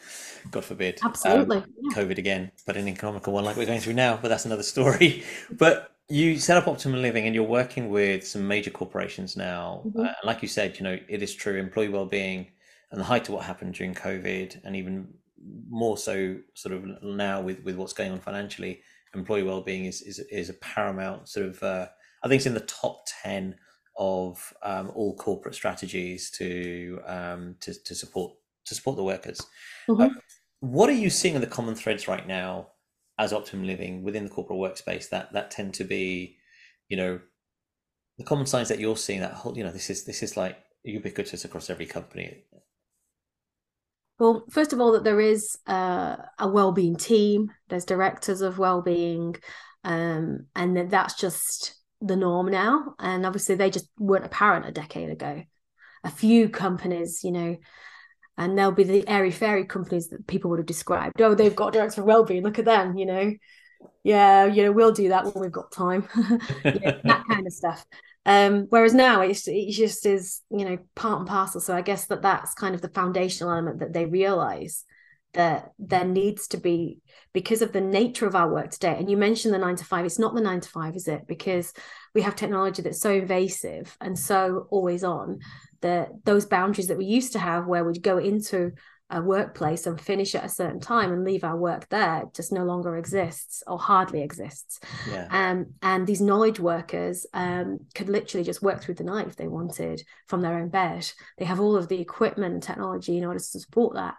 god 0.53 0.65
forbid 0.65 1.01
um, 1.03 1.11
Absolutely. 1.11 1.65
Yeah. 1.83 1.91
covid 1.97 2.19
again 2.19 2.53
but 2.67 2.77
an 2.77 2.87
economical 2.87 3.33
one 3.33 3.45
like 3.45 3.57
we're 3.57 3.67
going 3.67 3.81
through 3.81 3.95
now 3.95 4.17
but 4.23 4.29
that's 4.29 4.45
another 4.45 4.63
story 4.63 5.25
but 5.51 5.97
you 6.09 6.39
set 6.39 6.57
up 6.57 6.69
optimum 6.69 7.03
living 7.03 7.27
and 7.27 7.35
you're 7.35 7.45
working 7.45 7.89
with 7.91 8.25
some 8.27 8.47
major 8.47 8.71
corporations 8.71 9.37
now 9.37 9.83
Mhm. 9.87 10.07
uh, 10.09 10.15
like 10.23 10.41
you 10.41 10.49
said 10.49 10.79
you 10.79 10.85
know 10.85 10.97
it 11.09 11.23
is 11.23 11.35
true 11.35 11.57
employee 11.57 11.89
well-being 11.89 12.47
and 12.93 13.01
the 13.01 13.05
height 13.05 13.29
of 13.29 13.35
what 13.35 13.45
happened 13.45 13.75
during 13.75 13.93
covid 13.95 14.61
and 14.65 14.77
even 14.77 15.09
more 15.69 15.97
so 15.99 16.37
sort 16.55 16.75
of 16.77 17.03
now 17.03 17.41
with 17.41 17.59
with 17.65 17.75
what's 17.75 17.93
going 17.93 18.13
on 18.13 18.21
financially 18.21 18.83
employee 19.15 19.43
well-being 19.43 19.87
is 19.87 20.01
is, 20.03 20.21
is 20.31 20.49
a 20.49 20.55
paramount 20.55 21.29
sort 21.29 21.47
of 21.47 21.61
uh, 21.65 21.87
i 22.23 22.29
think 22.29 22.39
it's 22.41 22.47
in 22.47 22.55
the 22.55 22.61
top 22.61 23.05
10 23.23 23.57
of 23.99 24.53
um, 24.63 24.91
all 24.95 25.15
corporate 25.17 25.55
strategies 25.55 26.31
to 26.31 27.01
um, 27.07 27.57
to, 27.61 27.75
to 27.85 27.95
support 27.95 28.33
to 28.65 28.75
support 28.75 28.97
the 28.97 29.05
workers 29.05 29.41
Mhm. 29.89 30.21
what 30.61 30.89
are 30.89 30.95
you 30.95 31.11
seeing 31.11 31.35
in 31.35 31.41
the 31.41 31.47
common 31.47 31.75
threads 31.75 32.09
right 32.09 32.27
now 32.27 32.69
as 33.19 33.33
optimum 33.33 33.67
living 33.67 34.03
within 34.03 34.25
the 34.25 34.31
corporate 34.31 34.59
workspace 34.59 35.09
that 35.11 35.33
that 35.33 35.51
tend 35.51 35.75
to 35.75 35.85
be 35.85 36.37
you 36.89 36.97
know 36.97 37.21
the 38.19 38.25
common 38.25 38.47
signs 38.47 38.69
that 38.69 38.79
you're 38.81 38.97
seeing 38.97 39.21
that 39.21 39.33
whole 39.35 39.57
you 39.57 39.65
know 39.65 39.73
this 39.73 39.91
is 39.91 40.05
this 40.05 40.23
is 40.23 40.37
like 40.37 40.59
ubiquitous 40.85 41.45
across 41.45 41.71
every 41.71 41.87
company 41.87 42.45
Well, 44.19 44.45
first 44.51 44.73
of 44.73 44.81
all, 44.81 44.93
that 44.93 45.05
there 45.05 45.21
is 45.21 45.59
uh, 45.67 46.17
a 46.39 46.47
well-being 46.49 46.97
team. 46.97 47.51
There's 47.69 47.87
directors 47.87 48.43
of 48.43 48.59
well-being, 48.59 49.37
um, 49.83 50.47
and 50.55 50.77
that 50.77 50.91
that's 50.91 51.15
just 51.15 51.75
the 52.01 52.17
norm 52.17 52.51
now. 52.51 52.95
And 52.99 53.27
obviously, 53.27 53.55
they 53.55 53.71
just 53.71 53.89
weren't 53.99 54.27
apparent 54.27 54.67
a 54.67 54.73
decade 54.73 55.11
ago. 55.11 55.43
A 56.05 56.11
few 56.11 56.49
companies, 56.49 57.23
you 57.25 57.33
know, 57.33 57.57
and 58.39 58.57
there'll 58.57 58.73
be 58.73 58.85
the 58.85 59.07
airy 59.07 59.31
fairy 59.31 59.67
companies 59.67 60.09
that 60.09 60.27
people 60.27 60.51
would 60.51 60.59
have 60.59 60.67
described. 60.67 61.21
Oh, 61.21 61.35
they've 61.35 61.55
got 61.55 61.69
a 61.69 61.79
director 61.79 62.01
of 62.01 62.07
well-being. 62.07 62.43
Look 62.43 62.59
at 62.59 62.65
them, 62.65 62.97
you 62.97 63.07
know. 63.07 63.35
Yeah, 64.03 64.47
you 64.47 64.63
know, 64.63 64.73
we'll 64.73 64.93
do 64.93 65.11
that 65.11 65.25
when 65.25 65.43
we've 65.43 65.53
got 65.53 65.73
time. 65.73 66.09
Know, 66.65 67.01
that 67.05 67.25
kind 67.29 67.47
of 67.47 67.53
stuff. 67.53 67.85
Um, 68.27 68.67
whereas 68.71 68.95
now 68.95 69.23
it's 69.23 69.49
it 69.49 69.71
just 69.71 70.07
is, 70.07 70.43
you 70.51 70.65
know, 70.65 70.79
part 70.95 71.19
and 71.19 71.29
parcel. 71.29 71.61
So 71.61 71.75
I 71.75 71.83
guess 71.83 72.07
that 72.07 72.23
that's 72.23 72.55
kind 72.55 72.75
of 72.75 72.83
the 72.83 72.89
foundational 72.89 73.53
element 73.53 73.81
that 73.81 73.93
they 73.93 74.07
realize 74.07 74.85
that 75.35 75.73
there 75.79 76.05
needs 76.05 76.49
to 76.49 76.57
be 76.57 76.99
because 77.33 77.63
of 77.63 77.73
the 77.73 77.81
nature 77.81 78.27
of 78.27 78.35
our 78.35 78.53
work 78.53 78.71
today. 78.71 78.97
And 78.99 79.11
you 79.11 79.17
mentioned 79.17 79.55
the 79.55 79.59
nine 79.59 79.77
to 79.77 79.85
five. 79.85 80.05
It's 80.05 80.19
not 80.19 80.35
the 80.35 80.41
nine 80.41 80.61
to 80.61 80.69
five, 80.69 80.97
is 80.97 81.07
it? 81.07 81.27
Because 81.27 81.73
we 82.15 82.23
have 82.23 82.35
technology 82.35 82.83
that's 82.83 83.01
so 83.01 83.13
invasive 83.13 83.97
and 84.01 84.19
so 84.19 84.67
always 84.71 85.05
on 85.05 85.39
that 85.83 86.09
those 86.25 86.47
boundaries 86.47 86.89
that 86.89 86.99
we 86.99 87.05
used 87.05 87.33
to 87.33 87.39
have, 87.39 87.67
where 87.67 87.85
we'd 87.85 88.03
go 88.03 88.19
into 88.19 88.73
a 89.13 89.21
workplace 89.21 89.87
and 89.87 90.01
finish 90.01 90.35
at 90.35 90.45
a 90.45 90.49
certain 90.49 90.79
time 90.81 91.13
and 91.13 91.25
leave 91.25 91.43
our 91.43 91.57
work 91.57 91.89
there, 91.89 92.25
just 92.35 92.53
no 92.53 92.65
longer 92.65 92.97
exists 92.97 93.63
or 93.67 93.79
hardly 93.79 94.23
exists. 94.23 94.79
yeah 95.11 95.27
Um, 95.31 95.75
and 95.83 96.07
these 96.07 96.21
knowledge 96.21 96.61
workers 96.61 97.27
um, 97.35 97.81
could 97.95 98.09
literally 98.09 98.45
just 98.45 98.63
work 98.63 98.83
through 98.83 98.95
the 98.95 99.05
night 99.05 99.27
if 99.27 99.37
they 99.37 99.49
wanted 99.49 100.03
from 100.27 100.43
their 100.43 100.59
own 100.59 100.69
bed. 100.69 101.11
They 101.39 101.45
have 101.45 101.61
all 101.61 101.77
of 101.77 101.89
the 101.89 102.01
equipment 102.01 102.55
and 102.55 102.63
technology 102.63 103.19
in 103.19 103.25
order 103.25 103.41
to 103.41 103.45
support 103.45 103.95
that. 103.95 104.15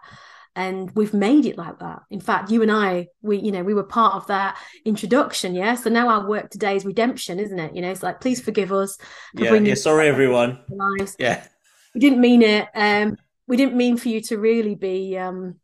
And 0.54 0.90
we've 0.94 1.14
made 1.14 1.46
it 1.46 1.56
like 1.56 1.78
that. 1.78 2.02
In 2.10 2.20
fact, 2.20 2.50
you 2.50 2.62
and 2.62 2.70
I, 2.70 3.08
we, 3.22 3.38
you 3.38 3.52
know, 3.52 3.62
we 3.62 3.72
were 3.72 3.84
part 3.84 4.14
of 4.14 4.26
that 4.26 4.58
introduction. 4.84 5.54
Yeah. 5.54 5.74
So 5.74 5.88
now 5.88 6.08
our 6.08 6.28
work 6.28 6.50
today 6.50 6.76
is 6.76 6.84
redemption, 6.84 7.40
isn't 7.40 7.58
it? 7.58 7.74
You 7.74 7.80
know, 7.80 7.90
it's 7.90 8.02
like, 8.02 8.20
please 8.20 8.40
forgive 8.40 8.72
us 8.72 8.98
for 9.36 9.44
yeah 9.44 9.54
yeah 9.54 9.74
sorry 9.74 10.08
everyone 10.08 10.58
yeah 11.18 11.44
We 11.94 12.00
didn't 12.00 12.20
mean 12.20 12.42
it. 12.42 12.68
Um, 12.74 13.16
we 13.46 13.56
didn't 13.56 13.76
mean 13.76 13.96
for 13.96 14.08
you 14.08 14.20
to 14.22 14.38
really 14.38 14.74
be 14.74 15.16
um, 15.18 15.56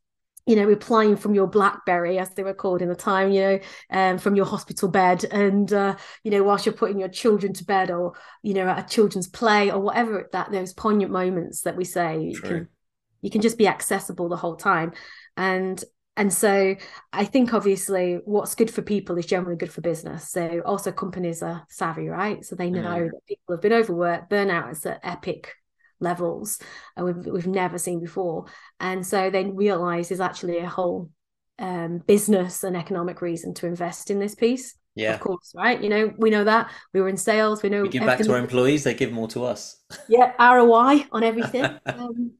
you 0.48 0.57
know, 0.57 0.64
replying 0.64 1.14
from 1.14 1.35
your 1.35 1.46
BlackBerry, 1.46 2.18
as 2.18 2.31
they 2.31 2.42
were 2.42 2.55
called 2.55 2.81
in 2.81 2.88
the 2.88 2.94
time, 2.94 3.31
you 3.31 3.40
know, 3.42 3.59
um, 3.90 4.16
from 4.16 4.35
your 4.35 4.46
hospital 4.46 4.88
bed, 4.88 5.24
and 5.24 5.70
uh, 5.74 5.94
you 6.24 6.31
know, 6.31 6.42
whilst 6.42 6.64
you're 6.64 6.72
putting 6.72 6.98
your 6.98 7.11
children 7.11 7.53
to 7.53 7.64
bed, 7.66 7.90
or 7.90 8.14
you 8.42 8.55
know, 8.55 8.66
at 8.66 8.79
a 8.79 8.88
children's 8.88 9.29
play, 9.29 9.70
or 9.70 9.79
whatever 9.79 10.27
that 10.33 10.51
those 10.51 10.72
poignant 10.72 11.12
moments 11.12 11.62
that 11.62 11.77
we 11.77 11.85
say, 11.85 12.22
you 12.22 12.40
can 12.40 12.68
you 13.22 13.31
can 13.31 13.40
just 13.40 13.59
be 13.59 13.66
accessible 13.68 14.28
the 14.28 14.37
whole 14.37 14.57
time, 14.57 14.92
and 15.37 15.83
and 16.16 16.33
so 16.33 16.74
I 17.12 17.24
think 17.24 17.54
obviously 17.54 18.18
what's 18.24 18.57
good 18.57 18.70
for 18.72 18.83
people 18.83 19.16
is 19.18 19.26
generally 19.26 19.57
good 19.57 19.72
for 19.72 19.81
business. 19.83 20.28
So 20.28 20.62
also 20.66 20.90
companies 20.90 21.42
are 21.44 21.64
savvy, 21.70 22.09
right? 22.09 22.44
So 22.44 22.57
they 22.57 22.70
know 22.70 22.81
Mm. 22.83 23.11
that 23.12 23.26
people 23.28 23.54
have 23.54 23.62
been 23.62 23.72
overworked, 23.72 24.28
burnout 24.28 24.72
is 24.72 24.85
at 24.85 24.98
epic 25.04 25.54
levels 26.00 26.61
uh, 26.98 27.04
we've, 27.04 27.26
we've 27.26 27.46
never 27.46 27.78
seen 27.78 28.00
before. 28.00 28.46
And 28.81 29.07
so 29.07 29.31
they 29.31 29.44
realize 29.44 30.09
there's 30.09 30.20
actually 30.20 30.59
a 30.59 30.68
whole 30.68 31.11
um, 31.61 31.98
business 31.98 32.64
and 32.64 32.76
economic 32.76 33.20
reason 33.20 33.54
to 33.54 33.66
invest 33.66 34.11
in 34.11 34.18
this 34.18 34.35
piece. 34.35 34.74
Yeah. 34.96 35.14
of 35.14 35.20
course 35.20 35.52
right? 35.57 35.81
You 35.81 35.88
know 35.88 36.12
we 36.18 36.31
know 36.31 36.42
that. 36.44 36.70
We 36.92 37.00
were 37.00 37.09
in 37.09 37.16
sales. 37.16 37.62
We 37.62 37.68
know 37.68 37.83
we 37.83 37.88
give 37.90 38.04
back 38.04 38.18
to 38.18 38.33
our 38.33 38.38
employees. 38.38 38.83
They 38.83 38.94
give 38.94 39.12
more 39.12 39.28
to 39.28 39.44
us. 39.44 39.76
Yeah 40.09 40.33
ROI 40.40 41.07
on 41.12 41.22
everything. 41.22 41.64
Um, 41.87 42.33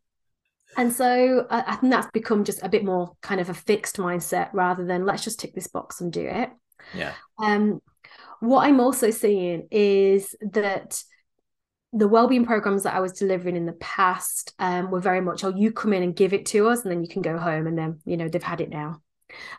and 0.77 0.93
so 0.93 1.47
I, 1.51 1.65
I 1.67 1.77
think 1.77 1.93
that's 1.93 2.11
become 2.13 2.45
just 2.45 2.63
a 2.63 2.69
bit 2.69 2.85
more 2.85 3.17
kind 3.23 3.41
of 3.41 3.49
a 3.49 3.55
fixed 3.55 3.97
mindset 3.97 4.51
rather 4.53 4.85
than 4.85 5.07
let's 5.07 5.25
just 5.25 5.41
tick 5.41 5.55
this 5.55 5.67
box 5.67 6.01
and 6.01 6.13
do 6.13 6.27
it 6.27 6.51
yeah 6.95 7.15
um, 7.39 7.81
what 8.41 8.65
I'm 8.65 8.81
also 8.81 9.11
seeing 9.11 9.67
is 9.71 10.35
that 10.53 11.03
the 11.93 12.09
wellbeing 12.09 12.45
programs 12.45 12.83
that 12.83 12.95
I 12.95 13.01
was 13.01 13.13
delivering 13.13 13.57
in 13.57 13.67
the 13.67 13.73
past 13.73 14.55
um, 14.59 14.91
were 14.91 15.01
very 15.01 15.21
much, 15.21 15.43
oh, 15.43 15.55
you 15.55 15.73
come 15.73 15.93
in 15.93 16.03
and 16.03 16.15
give 16.15 16.33
it 16.33 16.47
to 16.47 16.69
us, 16.69 16.83
and 16.83 16.91
then 16.91 17.03
you 17.03 17.09
can 17.09 17.23
go 17.23 17.39
home, 17.39 17.67
and 17.67 17.79
then 17.79 18.01
you 18.05 18.17
know 18.17 18.29
they've 18.29 18.43
had 18.43 18.61
it 18.61 18.69
now. 18.69 19.01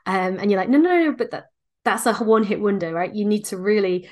Um, 0.05 0.37
and 0.39 0.49
you're 0.49 0.59
like, 0.59 0.69
no, 0.69 0.77
no, 0.77 1.05
no, 1.05 1.11
but 1.13 1.31
that 1.31 1.45
that's 1.83 2.05
a 2.05 2.13
one 2.13 2.43
hit 2.43 2.59
wonder, 2.59 2.93
right? 2.93 3.13
You 3.13 3.25
need 3.25 3.45
to 3.45 3.57
really 3.57 4.09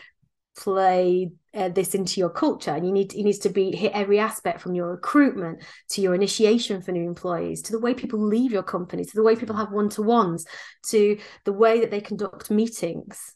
play 0.58 1.32
uh, 1.54 1.70
this 1.70 1.96
into 1.96 2.20
your 2.20 2.30
culture 2.30 2.72
and 2.72 2.86
you 2.86 2.92
need 2.92 3.14
you 3.14 3.24
needs 3.24 3.40
to 3.40 3.50
be 3.50 3.76
hit 3.76 3.92
every 3.94 4.20
aspect 4.20 4.60
from 4.60 4.76
your 4.76 4.92
recruitment 4.92 5.64
to 5.90 6.02
your 6.02 6.14
initiation 6.14 6.82
for 6.82 6.92
new 6.92 7.08
employees 7.08 7.62
to 7.62 7.72
the 7.72 7.80
way 7.80 7.94
people 7.94 8.20
leave 8.20 8.52
your 8.52 8.64
company 8.64 9.06
to 9.06 9.16
the 9.16 9.24
way 9.24 9.36
people 9.36 9.56
have 9.56 9.72
one-to-ones 9.72 10.46
to 10.84 11.18
the 11.46 11.54
way 11.54 11.80
that 11.80 11.92
they 11.92 12.02
conduct 12.02 12.52
meetings 12.52 13.36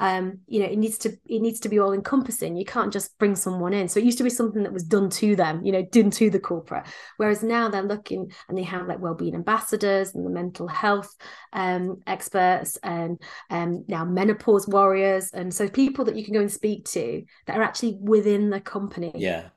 um, 0.00 0.38
you 0.46 0.60
know, 0.60 0.66
it 0.66 0.78
needs 0.78 0.96
to 0.98 1.10
it 1.26 1.42
needs 1.42 1.60
to 1.60 1.68
be 1.68 1.78
all 1.78 1.92
encompassing. 1.92 2.56
You 2.56 2.64
can't 2.64 2.92
just 2.92 3.16
bring 3.18 3.36
someone 3.36 3.74
in. 3.74 3.86
So 3.86 4.00
it 4.00 4.06
used 4.06 4.16
to 4.18 4.24
be 4.24 4.30
something 4.30 4.62
that 4.62 4.72
was 4.72 4.82
done 4.82 5.10
to 5.10 5.36
them, 5.36 5.62
you 5.62 5.72
know, 5.72 5.82
done 5.82 6.10
to 6.12 6.30
the 6.30 6.40
corporate. 6.40 6.86
Whereas 7.18 7.42
now 7.42 7.68
they're 7.68 7.82
looking 7.82 8.32
and 8.48 8.56
they 8.56 8.62
have 8.62 8.88
like 8.88 8.98
well-being 9.00 9.34
ambassadors 9.34 10.14
and 10.14 10.24
the 10.24 10.30
mental 10.30 10.66
health 10.66 11.14
um, 11.52 12.00
experts 12.06 12.78
and 12.82 13.20
um, 13.50 13.84
now 13.88 14.06
menopause 14.06 14.66
warriors, 14.66 15.30
and 15.32 15.52
so 15.54 15.68
people 15.68 16.06
that 16.06 16.16
you 16.16 16.24
can 16.24 16.32
go 16.32 16.40
and 16.40 16.50
speak 16.50 16.86
to 16.86 17.22
that 17.46 17.58
are 17.58 17.62
actually 17.62 17.98
within 18.00 18.48
the 18.50 18.60
company. 18.60 19.12
Yeah 19.14 19.50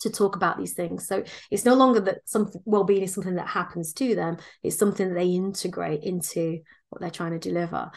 to 0.00 0.10
talk 0.10 0.34
about 0.34 0.58
these 0.58 0.72
things. 0.72 1.06
So 1.06 1.22
it's 1.48 1.64
no 1.64 1.74
longer 1.74 2.00
that 2.00 2.22
something 2.24 2.60
well-being 2.64 3.02
is 3.02 3.14
something 3.14 3.36
that 3.36 3.46
happens 3.46 3.92
to 3.92 4.16
them. 4.16 4.36
It's 4.64 4.76
something 4.76 5.08
that 5.08 5.14
they 5.14 5.28
integrate 5.28 6.02
into 6.02 6.58
what 6.88 7.00
they're 7.00 7.08
trying 7.08 7.30
to 7.32 7.38
deliver. 7.38 7.88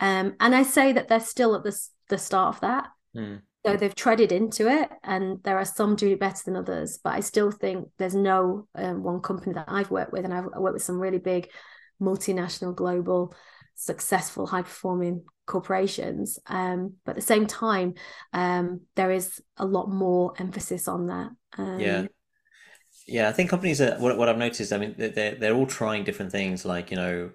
Um, 0.00 0.34
and 0.40 0.54
I 0.54 0.62
say 0.62 0.92
that 0.92 1.08
they're 1.08 1.20
still 1.20 1.54
at 1.54 1.64
the, 1.64 1.78
the 2.08 2.18
start 2.18 2.56
of 2.56 2.60
that. 2.60 2.88
Mm. 3.16 3.42
So 3.66 3.76
they've 3.76 3.94
treaded 3.94 4.32
into 4.32 4.68
it, 4.68 4.88
and 5.02 5.42
there 5.42 5.58
are 5.58 5.64
some 5.64 5.96
doing 5.96 6.12
it 6.12 6.20
better 6.20 6.40
than 6.44 6.56
others. 6.56 6.98
But 7.02 7.14
I 7.14 7.20
still 7.20 7.50
think 7.50 7.88
there's 7.98 8.14
no 8.14 8.66
um, 8.74 9.02
one 9.02 9.20
company 9.20 9.52
that 9.54 9.66
I've 9.68 9.90
worked 9.90 10.12
with, 10.12 10.24
and 10.24 10.32
I've 10.32 10.44
worked 10.44 10.74
with 10.74 10.82
some 10.82 10.98
really 10.98 11.18
big 11.18 11.50
multinational, 12.00 12.74
global, 12.74 13.34
successful, 13.74 14.46
high 14.46 14.62
performing 14.62 15.24
corporations. 15.46 16.38
Um, 16.46 16.94
but 17.04 17.12
at 17.12 17.16
the 17.16 17.22
same 17.22 17.46
time, 17.46 17.94
um, 18.32 18.82
there 18.94 19.10
is 19.10 19.42
a 19.56 19.66
lot 19.66 19.90
more 19.90 20.34
emphasis 20.38 20.88
on 20.88 21.06
that. 21.08 21.30
Um, 21.58 21.80
yeah. 21.80 22.06
Yeah, 23.06 23.28
I 23.28 23.32
think 23.32 23.48
companies 23.48 23.80
are 23.80 23.96
what, 23.98 24.18
what 24.18 24.28
I've 24.28 24.38
noticed. 24.38 24.72
I 24.72 24.78
mean, 24.78 24.94
they're 24.98 25.34
they're 25.34 25.54
all 25.54 25.66
trying 25.66 26.04
different 26.04 26.30
things. 26.30 26.66
Like 26.66 26.90
you 26.90 26.96
know, 26.96 27.30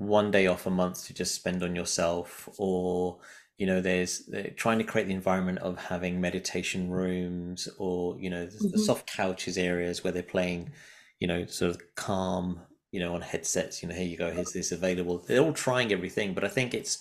one 0.00 0.30
day 0.30 0.46
off 0.46 0.64
a 0.64 0.70
month 0.70 1.04
to 1.04 1.12
just 1.12 1.34
spend 1.34 1.62
on 1.62 1.76
yourself 1.76 2.48
or 2.56 3.18
you 3.58 3.66
know 3.66 3.82
there's 3.82 4.30
trying 4.56 4.78
to 4.78 4.84
create 4.84 5.06
the 5.06 5.12
environment 5.12 5.58
of 5.58 5.76
having 5.76 6.18
meditation 6.18 6.90
rooms 6.90 7.68
or 7.76 8.18
you 8.18 8.30
know 8.30 8.46
mm-hmm. 8.46 8.70
the 8.70 8.78
soft 8.78 9.06
couches 9.06 9.58
areas 9.58 10.02
where 10.02 10.10
they're 10.10 10.22
playing 10.22 10.72
you 11.18 11.28
know 11.28 11.44
sort 11.44 11.70
of 11.70 11.82
calm 11.96 12.60
you 12.92 12.98
know 12.98 13.14
on 13.14 13.20
headsets 13.20 13.82
you 13.82 13.88
know 13.90 13.94
here 13.94 14.06
you 14.06 14.16
go 14.16 14.30
here's 14.32 14.54
this 14.54 14.72
available 14.72 15.18
they're 15.18 15.40
all 15.40 15.52
trying 15.52 15.92
everything 15.92 16.32
but 16.32 16.44
i 16.44 16.48
think 16.48 16.72
it's 16.72 16.96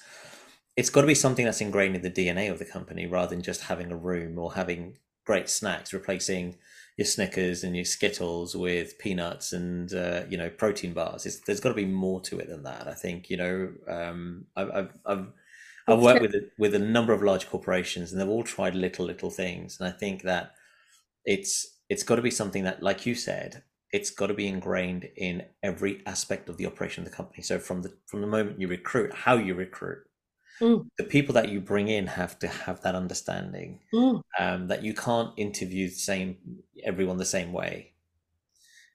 it's 0.76 0.90
got 0.90 1.02
to 1.02 1.08
be 1.08 1.16
something 1.16 1.46
that's 1.46 1.62
ingrained 1.62 1.96
in 1.96 2.02
the 2.02 2.12
dna 2.12 2.52
of 2.52 2.60
the 2.60 2.66
company 2.66 3.08
rather 3.08 3.34
than 3.34 3.42
just 3.42 3.62
having 3.62 3.94
a 3.94 3.98
room 3.98 4.38
or 4.38 4.56
having 4.56 4.98
great 5.26 5.50
snacks 5.50 5.94
replacing 5.94 6.58
your 7.00 7.06
Snickers 7.06 7.64
and 7.64 7.78
your 7.78 7.86
Skittles 7.86 8.58
with 8.58 9.00
peanuts 9.00 9.54
and 9.54 9.94
uh, 9.94 10.24
you 10.30 10.38
know 10.38 10.50
protein 10.50 10.92
bars. 10.92 11.26
It's, 11.26 11.40
there's 11.40 11.62
got 11.62 11.70
to 11.70 11.76
be 11.76 11.86
more 11.86 12.20
to 12.24 12.40
it 12.40 12.50
than 12.50 12.64
that. 12.64 12.90
I 12.90 12.94
think 12.94 13.30
you 13.30 13.38
know 13.38 13.72
um, 13.88 14.48
I've, 14.58 14.70
I've, 14.70 14.90
I've 15.06 15.28
I've 15.88 16.00
worked 16.02 16.22
with 16.22 16.36
with 16.58 16.76
a 16.76 16.80
number 16.80 17.14
of 17.14 17.24
large 17.24 17.50
corporations, 17.50 18.12
and 18.12 18.20
they've 18.20 18.28
all 18.28 18.44
tried 18.44 18.76
little 18.76 19.06
little 19.06 19.30
things. 19.30 19.80
And 19.80 19.88
I 19.88 19.94
think 19.94 20.24
that 20.24 20.52
it's 21.24 21.78
it's 21.88 22.04
got 22.04 22.18
to 22.18 22.22
be 22.22 22.32
something 22.32 22.66
that, 22.66 22.84
like 22.84 23.06
you 23.06 23.16
said, 23.16 23.64
it's 23.94 24.10
got 24.10 24.28
to 24.28 24.34
be 24.34 24.48
ingrained 24.48 25.08
in 25.16 25.46
every 25.64 26.04
aspect 26.06 26.50
of 26.50 26.58
the 26.58 26.66
operation 26.66 27.06
of 27.06 27.10
the 27.10 27.16
company. 27.16 27.44
So 27.44 27.60
from 27.60 27.82
the 27.82 27.94
from 28.08 28.20
the 28.20 28.28
moment 28.28 28.60
you 28.60 28.68
recruit, 28.68 29.14
how 29.14 29.36
you 29.36 29.54
recruit, 29.54 30.00
Mm. 30.62 30.88
The 30.98 31.04
people 31.04 31.34
that 31.34 31.50
you 31.50 31.62
bring 31.62 31.88
in 31.88 32.08
have 32.08 32.38
to 32.40 32.48
have 32.48 32.82
that 32.82 32.96
understanding 32.96 33.80
mm. 33.94 34.22
um, 34.38 34.68
that 34.68 34.84
you 34.84 34.94
can't 34.94 35.32
interview 35.38 35.88
the 35.88 35.96
same 35.96 36.38
everyone 36.84 37.18
the 37.18 37.26
same 37.26 37.54
way, 37.54 37.94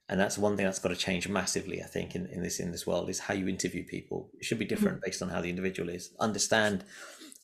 and 0.08 0.20
that's 0.20 0.36
one 0.36 0.56
thing 0.56 0.66
that's 0.66 0.78
got 0.78 0.90
to 0.90 0.96
change 0.96 1.28
massively. 1.28 1.82
I 1.82 1.86
think 1.86 2.14
in, 2.14 2.26
in 2.26 2.42
this 2.42 2.60
in 2.60 2.70
this 2.72 2.86
world 2.86 3.08
is 3.08 3.20
how 3.20 3.34
you 3.34 3.48
interview 3.48 3.84
people. 3.84 4.30
It 4.38 4.44
should 4.44 4.58
be 4.58 4.66
mm. 4.66 4.70
different 4.70 4.98
mm. 4.98 5.04
based 5.04 5.22
on 5.22 5.30
how 5.30 5.40
the 5.40 5.50
individual 5.50 5.88
is. 5.88 6.10
Understand 6.20 6.84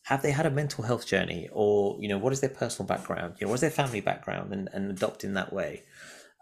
have 0.04 0.22
they 0.22 0.32
had 0.32 0.46
a 0.46 0.50
mental 0.50 0.84
health 0.84 1.06
journey, 1.06 1.48
or 1.52 1.96
you 2.00 2.08
know 2.08 2.18
what 2.18 2.32
is 2.32 2.40
their 2.40 2.50
personal 2.50 2.86
background, 2.86 3.34
you 3.38 3.46
know 3.46 3.50
what 3.50 3.56
is 3.56 3.60
their 3.60 3.70
family 3.70 4.00
background, 4.00 4.52
and 4.52 4.68
and 4.72 4.90
adopt 4.90 5.24
in 5.24 5.34
that 5.34 5.52
way. 5.52 5.84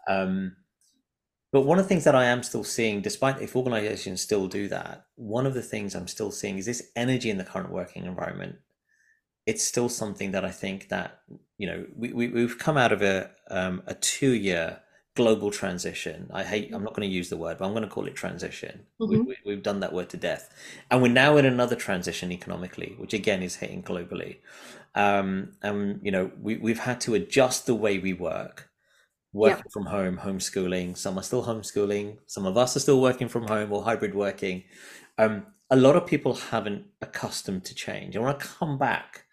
Um, 0.07 0.55
but 1.51 1.61
one 1.61 1.79
of 1.79 1.85
the 1.85 1.89
things 1.89 2.03
that 2.03 2.15
I 2.15 2.25
am 2.25 2.43
still 2.43 2.63
seeing, 2.63 3.01
despite 3.01 3.41
if 3.41 3.55
organizations 3.55 4.21
still 4.21 4.47
do 4.47 4.67
that, 4.67 5.05
one 5.15 5.47
of 5.47 5.55
the 5.55 5.63
things 5.63 5.95
I'm 5.95 6.07
still 6.07 6.31
seeing 6.31 6.57
is 6.57 6.65
this 6.65 6.91
energy 6.95 7.29
in 7.29 7.37
the 7.37 7.43
current 7.43 7.71
working 7.71 8.05
environment. 8.05 8.57
It's 9.47 9.65
still 9.65 9.89
something 9.89 10.31
that 10.31 10.45
I 10.45 10.51
think 10.51 10.89
that 10.89 11.21
you 11.57 11.65
know 11.67 11.85
we, 11.95 12.13
we 12.13 12.27
we've 12.27 12.59
come 12.59 12.77
out 12.77 12.91
of 12.91 13.01
a 13.01 13.31
um, 13.49 13.81
a 13.87 13.95
two 13.95 14.33
year 14.33 14.79
global 15.15 15.49
transition. 15.49 16.29
I 16.31 16.43
hate 16.43 16.71
I'm 16.71 16.83
not 16.83 16.93
going 16.93 17.09
to 17.09 17.13
use 17.13 17.29
the 17.29 17.37
word, 17.37 17.57
but 17.57 17.65
I'm 17.65 17.71
going 17.71 17.83
to 17.83 17.89
call 17.89 18.05
it 18.05 18.15
transition. 18.15 18.81
Mm-hmm. 19.01 19.25
We, 19.25 19.37
we, 19.43 19.53
have 19.53 19.63
done 19.63 19.79
that 19.79 19.91
word 19.91 20.09
to 20.09 20.17
death, 20.17 20.53
and 20.91 21.01
we're 21.01 21.11
now 21.11 21.37
in 21.37 21.45
another 21.45 21.75
transition 21.75 22.31
economically, 22.31 22.93
which 22.97 23.13
again 23.13 23.41
is 23.41 23.55
hitting 23.55 23.81
globally. 23.81 24.37
Um, 24.93 25.53
and 25.63 25.99
you 26.03 26.11
know 26.11 26.31
we 26.39 26.57
we've 26.57 26.79
had 26.79 27.01
to 27.01 27.15
adjust 27.15 27.65
the 27.65 27.73
way 27.73 27.97
we 27.97 28.13
work 28.13 28.68
working 29.33 29.63
yeah. 29.65 29.71
from 29.71 29.85
home, 29.85 30.17
homeschooling. 30.17 30.97
Some 30.97 31.17
are 31.17 31.23
still 31.23 31.45
homeschooling. 31.45 32.17
Some 32.27 32.45
of 32.45 32.57
us 32.57 32.75
are 32.75 32.79
still 32.79 33.01
working 33.01 33.27
from 33.27 33.47
home 33.47 33.71
or 33.71 33.83
hybrid 33.83 34.15
working. 34.15 34.63
Um, 35.17 35.47
a 35.69 35.75
lot 35.75 35.95
of 35.95 36.07
people 36.07 36.33
haven't 36.33 36.85
accustomed 37.01 37.65
to 37.65 37.75
change. 37.75 38.15
I 38.15 38.19
want 38.19 38.39
to 38.39 38.47
come 38.47 38.77
back 38.77 39.25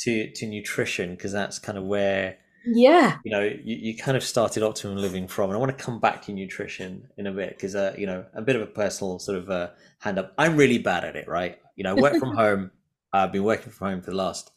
to 0.00 0.30
to 0.32 0.46
nutrition 0.46 1.10
because 1.10 1.32
that's 1.32 1.58
kind 1.58 1.78
of 1.78 1.84
where 1.84 2.38
yeah 2.66 3.18
you 3.24 3.30
know 3.30 3.42
you, 3.42 3.76
you 3.76 3.96
kind 3.96 4.16
of 4.16 4.22
started 4.22 4.62
optimum 4.62 4.96
living 4.96 5.28
from 5.28 5.50
and 5.50 5.56
i 5.56 5.60
want 5.60 5.76
to 5.76 5.84
come 5.84 6.00
back 6.00 6.22
to 6.22 6.32
nutrition 6.32 7.06
in 7.18 7.26
a 7.26 7.32
bit 7.32 7.50
because 7.50 7.74
uh, 7.74 7.94
you 7.96 8.06
know 8.06 8.24
a 8.34 8.42
bit 8.42 8.56
of 8.56 8.62
a 8.62 8.66
personal 8.66 9.18
sort 9.18 9.38
of 9.38 9.50
uh, 9.50 9.68
hand 9.98 10.18
up 10.18 10.32
i'm 10.38 10.56
really 10.56 10.78
bad 10.78 11.04
at 11.04 11.14
it 11.14 11.28
right 11.28 11.58
you 11.76 11.84
know 11.84 11.90
I 11.96 12.00
work 12.00 12.16
from 12.16 12.34
home 12.36 12.70
i've 13.12 13.32
been 13.32 13.44
working 13.44 13.70
from 13.70 13.88
home 13.88 14.00
for 14.00 14.10
the 14.10 14.16
last 14.16 14.50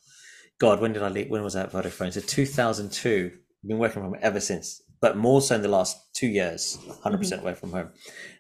god 0.58 0.80
when 0.80 0.94
did 0.94 1.04
i 1.04 1.10
leave 1.10 1.30
when 1.30 1.44
was 1.44 1.54
that 1.54 1.72
vodafone 1.72 2.14
so 2.14 2.22
2002 2.22 3.32
been 3.68 3.78
working 3.78 4.02
from 4.02 4.12
home 4.12 4.20
ever 4.22 4.40
since, 4.40 4.82
but 5.02 5.18
more 5.18 5.42
so 5.42 5.56
in 5.56 5.62
the 5.62 5.68
last 5.68 5.98
two 6.14 6.28
years, 6.28 6.78
100% 7.04 7.20
mm-hmm. 7.20 7.42
away 7.42 7.54
from 7.54 7.72
home. 7.72 7.90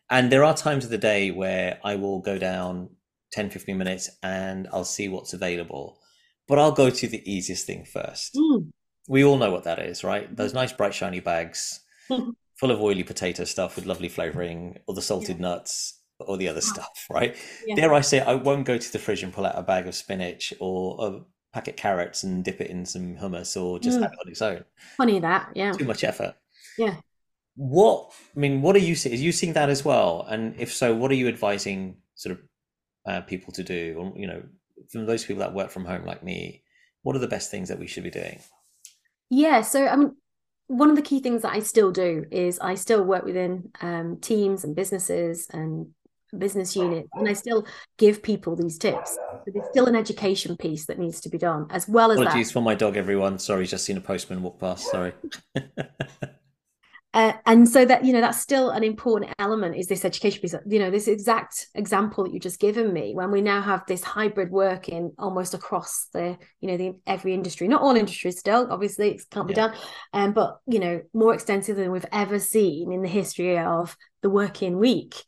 And 0.09 0.31
there 0.31 0.43
are 0.43 0.55
times 0.55 0.85
of 0.85 0.91
the 0.91 0.97
day 0.97 1.31
where 1.31 1.79
I 1.83 1.95
will 1.95 2.19
go 2.19 2.37
down 2.37 2.89
10, 3.33 3.49
15 3.49 3.77
minutes 3.77 4.09
and 4.23 4.67
I'll 4.71 4.85
see 4.85 5.09
what's 5.09 5.33
available. 5.33 5.99
But 6.47 6.59
I'll 6.59 6.71
go 6.71 6.89
to 6.89 7.07
the 7.07 7.29
easiest 7.29 7.67
thing 7.67 7.85
first. 7.85 8.35
Mm. 8.35 8.69
We 9.09 9.23
all 9.23 9.37
know 9.37 9.51
what 9.51 9.65
that 9.65 9.79
is, 9.79 10.03
right? 10.03 10.33
Those 10.35 10.53
nice, 10.53 10.71
bright, 10.71 10.93
shiny 10.93 11.19
bags 11.19 11.81
full 12.57 12.71
of 12.71 12.81
oily 12.81 13.03
potato 13.03 13.43
stuff 13.43 13.75
with 13.75 13.85
lovely 13.85 14.09
flavoring, 14.09 14.77
or 14.87 14.95
the 14.95 15.01
salted 15.01 15.37
yeah. 15.37 15.43
nuts, 15.43 16.01
or 16.19 16.37
the 16.37 16.47
other 16.47 16.61
stuff, 16.61 17.05
right? 17.09 17.35
Yeah. 17.65 17.75
Dare 17.75 17.93
I 17.93 18.01
say, 18.01 18.19
I 18.19 18.33
won't 18.33 18.65
go 18.65 18.77
to 18.77 18.91
the 18.91 18.99
fridge 18.99 19.23
and 19.23 19.33
pull 19.33 19.45
out 19.45 19.57
a 19.57 19.63
bag 19.63 19.87
of 19.87 19.95
spinach 19.95 20.53
or 20.59 20.97
a 20.99 21.19
packet 21.57 21.75
carrots 21.75 22.21
and 22.21 22.43
dip 22.43 22.61
it 22.61 22.69
in 22.69 22.85
some 22.85 23.15
hummus 23.15 23.59
or 23.59 23.79
just 23.79 23.97
mm. 23.97 24.03
have 24.03 24.13
it 24.13 24.19
on 24.23 24.31
its 24.31 24.43
own. 24.43 24.63
Funny 24.95 25.19
that, 25.19 25.49
yeah. 25.55 25.71
Too 25.71 25.85
much 25.85 26.03
effort. 26.03 26.35
Yeah. 26.77 26.97
What 27.55 28.11
I 28.35 28.39
mean, 28.39 28.61
what 28.61 28.75
are 28.75 28.85
you 28.89 28.93
seeing? 28.93 29.15
Are 29.15 29.17
you 29.17 29.31
seeing 29.31 29.53
that 29.53 29.67
as 29.67 29.83
well? 29.83 30.27
And 30.29 30.53
if 30.59 30.71
so, 30.71 30.93
what 30.93 31.09
are 31.09 31.15
you 31.15 31.27
advising 31.27 31.97
sort 32.13 32.37
of 32.37 32.43
uh, 33.11 33.21
people 33.21 33.51
to 33.53 33.63
do? 33.63 33.95
Or 33.97 34.13
you 34.15 34.27
know, 34.27 34.43
from 34.91 35.07
those 35.07 35.25
people 35.25 35.39
that 35.39 35.55
work 35.55 35.71
from 35.71 35.85
home 35.85 36.05
like 36.05 36.21
me, 36.21 36.61
what 37.01 37.15
are 37.15 37.19
the 37.19 37.27
best 37.27 37.49
things 37.49 37.69
that 37.69 37.79
we 37.79 37.87
should 37.87 38.03
be 38.03 38.11
doing? 38.11 38.39
Yeah, 39.31 39.61
so 39.61 39.87
I 39.87 39.95
mean, 39.95 40.15
one 40.67 40.91
of 40.91 40.95
the 40.95 41.01
key 41.01 41.21
things 41.21 41.41
that 41.41 41.53
I 41.53 41.59
still 41.61 41.91
do 41.91 42.25
is 42.29 42.59
I 42.59 42.75
still 42.75 43.03
work 43.03 43.25
within 43.25 43.71
um, 43.81 44.17
teams 44.21 44.63
and 44.63 44.75
businesses 44.75 45.47
and 45.51 45.87
business 46.37 46.75
unit 46.75 47.07
and 47.13 47.27
I 47.27 47.33
still 47.33 47.65
give 47.97 48.21
people 48.23 48.55
these 48.55 48.77
tips. 48.77 49.17
But 49.45 49.53
there's 49.53 49.69
still 49.69 49.87
an 49.87 49.95
education 49.95 50.57
piece 50.57 50.85
that 50.85 50.99
needs 50.99 51.21
to 51.21 51.29
be 51.29 51.37
done 51.37 51.67
as 51.69 51.87
well 51.87 52.11
as 52.11 52.19
Apologies 52.19 52.47
that. 52.47 52.53
for 52.53 52.61
my 52.61 52.75
dog, 52.75 52.97
everyone. 52.97 53.39
Sorry, 53.39 53.65
just 53.65 53.85
seen 53.85 53.97
a 53.97 54.01
postman 54.01 54.41
walk 54.41 54.59
past. 54.59 54.89
Sorry. 54.89 55.13
uh, 57.13 57.33
and 57.45 57.67
so 57.67 57.85
that 57.85 58.03
you 58.05 58.13
know 58.13 58.21
that's 58.21 58.39
still 58.39 58.69
an 58.69 58.83
important 58.83 59.33
element 59.39 59.75
is 59.75 59.87
this 59.87 60.05
education 60.05 60.41
piece 60.41 60.53
you 60.67 60.77
know 60.77 60.91
this 60.91 61.07
exact 61.07 61.67
example 61.73 62.23
that 62.23 62.33
you 62.33 62.39
just 62.39 62.59
given 62.59 62.91
me 62.91 63.13
when 63.15 63.31
we 63.31 63.41
now 63.41 63.61
have 63.61 63.83
this 63.87 64.03
hybrid 64.03 64.51
working 64.51 65.11
almost 65.17 65.53
across 65.53 66.07
the 66.13 66.37
you 66.59 66.67
know 66.67 66.77
the 66.77 66.93
every 67.07 67.33
industry 67.33 67.67
not 67.67 67.81
all 67.81 67.95
industries 67.95 68.37
still 68.37 68.67
obviously 68.69 69.11
it 69.11 69.21
can't 69.31 69.47
be 69.47 69.53
yeah. 69.53 69.67
done 69.67 69.77
um, 70.13 70.33
but 70.33 70.59
you 70.67 70.79
know 70.79 71.01
more 71.13 71.33
extensive 71.33 71.77
than 71.77 71.91
we've 71.91 72.05
ever 72.11 72.39
seen 72.39 72.91
in 72.91 73.01
the 73.01 73.07
history 73.07 73.57
of 73.57 73.97
the 74.21 74.29
working 74.29 74.77
week 74.77 75.23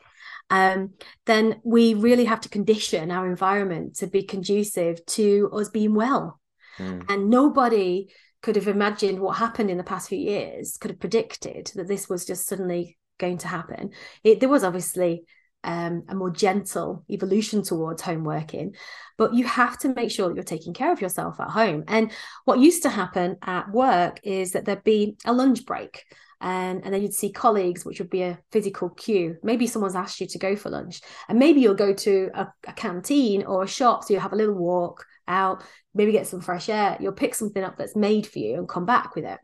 um, 0.50 0.94
then 1.26 1.62
we 1.64 1.94
really 1.94 2.26
have 2.26 2.42
to 2.42 2.50
condition 2.50 3.12
our 3.12 3.28
environment 3.28 3.98
to 3.98 4.08
be 4.08 4.24
conducive 4.24 5.06
to 5.08 5.50
us 5.54 5.70
being 5.70 5.94
well. 5.94 6.40
Mm. 6.78 7.06
And 7.10 7.30
nobody 7.30 8.10
could 8.42 8.56
have 8.56 8.68
imagined 8.68 9.20
what 9.20 9.38
happened 9.38 9.70
in 9.70 9.78
the 9.78 9.84
past 9.84 10.10
few 10.10 10.18
years, 10.18 10.78
could 10.78 10.92
have 10.92 11.00
predicted 11.00 11.72
that 11.76 11.88
this 11.88 12.08
was 12.08 12.26
just 12.26 12.48
suddenly 12.48 12.98
going 13.18 13.38
to 13.40 13.48
happen. 13.48 13.92
It, 14.24 14.40
there 14.40 14.50
was 14.50 14.64
obviously 14.64 15.24
um, 15.64 16.04
a 16.08 16.16
more 16.16 16.30
gentle 16.30 17.04
evolution 17.10 17.64
towards 17.64 18.02
home 18.02 18.24
working. 18.24 18.76
But 19.18 19.34
you 19.34 19.46
have 19.46 19.78
to 19.80 19.94
make 19.94 20.12
sure 20.12 20.28
that 20.28 20.36
you're 20.36 20.44
taking 20.44 20.74
care 20.74 20.92
of 20.92 21.02
yourself 21.02 21.40
at 21.40 21.50
home. 21.50 21.84
And 21.88 22.12
what 22.46 22.60
used 22.60 22.84
to 22.84 22.90
happen 22.90 23.38
at 23.42 23.72
work 23.72 24.22
is 24.24 24.54
that 24.54 24.66
there'd 24.66 24.84
be 24.84 25.18
a 25.26 25.34
lunch 25.34 25.66
break. 25.66 26.06
And, 26.41 26.84
and 26.86 26.93
then 26.93 27.02
you'd 27.02 27.13
see 27.13 27.32
colleagues, 27.32 27.84
which 27.84 27.99
would 27.99 28.10
be 28.10 28.21
a 28.21 28.39
physical 28.52 28.89
cue. 28.89 29.38
Maybe 29.43 29.67
someone's 29.67 29.95
asked 29.95 30.21
you 30.21 30.28
to 30.28 30.39
go 30.39 30.56
for 30.56 30.69
lunch, 30.69 31.02
and 31.28 31.38
maybe 31.38 31.60
you'll 31.60 31.75
go 31.75 31.93
to 31.93 32.30
a, 32.34 32.47
a 32.67 32.73
canteen 32.73 33.43
or 33.43 33.63
a 33.63 33.67
shop. 33.67 34.04
So 34.04 34.13
you 34.13 34.19
have 34.19 34.34
a 34.34 34.38
little 34.38 34.56
walk 34.56 35.06
out, 35.28 35.63
maybe 35.93 36.12
get 36.12 36.28
some 36.28 36.41
fresh 36.41 36.69
air. 36.69 36.97
You'll 36.99 37.12
pick 37.12 37.36
something 37.36 37.63
up 37.63 37.78
that's 37.78 37.95
made 37.95 38.25
for 38.25 38.39
you 38.39 38.58
and 38.58 38.69
come 38.69 38.86
back 38.86 39.15
with 39.15 39.25
it, 39.25 39.39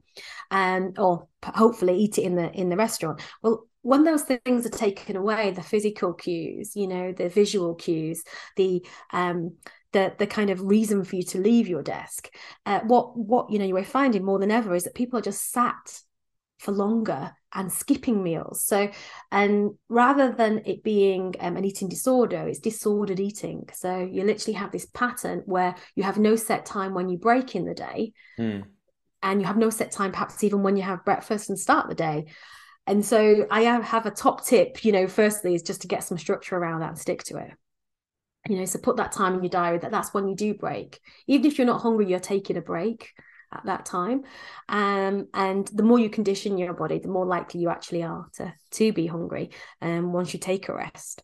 and 0.52 0.98
or 0.98 1.28
hopefully 1.44 1.98
eat 1.98 2.18
it 2.18 2.24
in 2.24 2.36
the 2.36 2.52
in 2.52 2.70
the 2.70 2.78
restaurant. 2.78 3.22
Well, 3.44 3.68
when 3.82 4.04
those 4.04 4.24
things 4.24 4.66
are 4.66 4.70
taken 4.70 5.16
away, 5.16 5.52
the 5.52 5.62
physical 5.62 6.14
cues, 6.14 6.76
you 6.76 6.88
know, 6.88 7.12
the 7.12 7.30
visual 7.30 7.76
cues, 7.76 8.24
the 8.56 8.86
um, 9.14 9.58
the 9.92 10.14
the 10.18 10.28
kind 10.28 10.50
of 10.50 10.62
reason 10.62 11.04
for 11.04 11.18
you 11.18 11.24
to 11.24 11.40
leave 11.40 11.68
your 11.68 11.84
desk, 11.84 12.30
uh, 12.66 12.80
what 12.80 13.18
what 13.18 13.52
you 13.52 13.60
know 13.60 13.66
you 13.66 13.78
are 13.78 13.84
finding 13.84 14.26
more 14.26 14.40
than 14.40 14.52
ever 14.52 14.74
is 14.74 14.86
that 14.86 14.96
people 14.96 15.20
are 15.20 15.22
just 15.22 15.52
sat 15.52 16.02
for 16.66 16.72
longer 16.72 17.32
and 17.54 17.72
skipping 17.72 18.22
meals. 18.22 18.64
So, 18.64 18.90
and 19.32 19.76
rather 19.88 20.32
than 20.32 20.64
it 20.66 20.84
being 20.84 21.36
um, 21.40 21.56
an 21.56 21.64
eating 21.64 21.88
disorder, 21.88 22.48
it's 22.48 22.60
disordered 22.60 23.20
eating. 23.20 23.70
So 23.74 24.00
you 24.00 24.24
literally 24.24 24.58
have 24.58 24.72
this 24.72 24.88
pattern 24.88 25.44
where 25.46 25.76
you 25.96 26.04
have 26.04 26.18
no 26.18 26.36
set 26.36 26.66
time 26.66 26.94
when 26.94 27.08
you 27.08 27.18
break 27.18 27.56
in 27.56 27.66
the 27.66 27.74
day. 27.74 28.12
Mm. 28.38 28.66
And 29.24 29.42
you 29.42 29.48
have 29.48 29.58
no 29.58 29.70
set 29.70 29.92
time, 29.92 30.12
perhaps 30.12 30.44
even 30.44 30.62
when 30.62 30.76
you 30.76 30.84
have 30.84 31.06
breakfast 31.06 31.50
and 31.50 31.58
start 31.58 31.88
the 31.88 31.96
day. 31.96 32.26
And 32.86 33.04
so 33.04 33.48
I 33.50 33.62
have 33.62 34.06
a 34.06 34.12
top 34.12 34.46
tip, 34.46 34.84
you 34.86 34.92
know, 34.92 35.08
firstly 35.08 35.56
is 35.56 35.64
just 35.64 35.82
to 35.82 35.88
get 35.88 36.04
some 36.04 36.20
structure 36.20 36.56
around 36.56 36.82
that 36.82 36.90
and 36.90 37.00
stick 37.00 37.24
to 37.24 37.38
it. 37.38 37.52
You 38.48 38.58
know, 38.58 38.66
so 38.66 38.78
put 38.78 38.98
that 38.98 39.12
time 39.12 39.34
in 39.34 39.42
your 39.42 39.50
diary 39.50 39.80
that 39.80 39.90
that's 39.90 40.14
when 40.14 40.28
you 40.28 40.36
do 40.36 40.54
break. 40.54 41.00
Even 41.26 41.48
if 41.48 41.58
you're 41.58 41.66
not 41.66 41.82
hungry, 41.82 42.08
you're 42.08 42.20
taking 42.20 42.58
a 42.58 42.62
break 42.62 43.14
at 43.56 43.66
that 43.66 43.86
time. 43.86 44.24
Um, 44.70 45.28
and 45.34 45.68
the 45.68 45.84
more 45.84 46.00
you 46.00 46.10
condition 46.10 46.58
your 46.58 46.74
body, 46.74 47.00
the 47.00 47.08
more 47.08 47.26
likely 47.26 47.62
you 47.62 47.70
actually 47.70 48.04
are 48.04 48.28
to 48.36 48.54
to 48.72 48.94
be 48.94 49.08
hungry 49.08 49.52
um, 49.82 50.14
once 50.14 50.34
you 50.34 50.40
take 50.40 50.70
a 50.70 50.76
rest. 50.76 51.22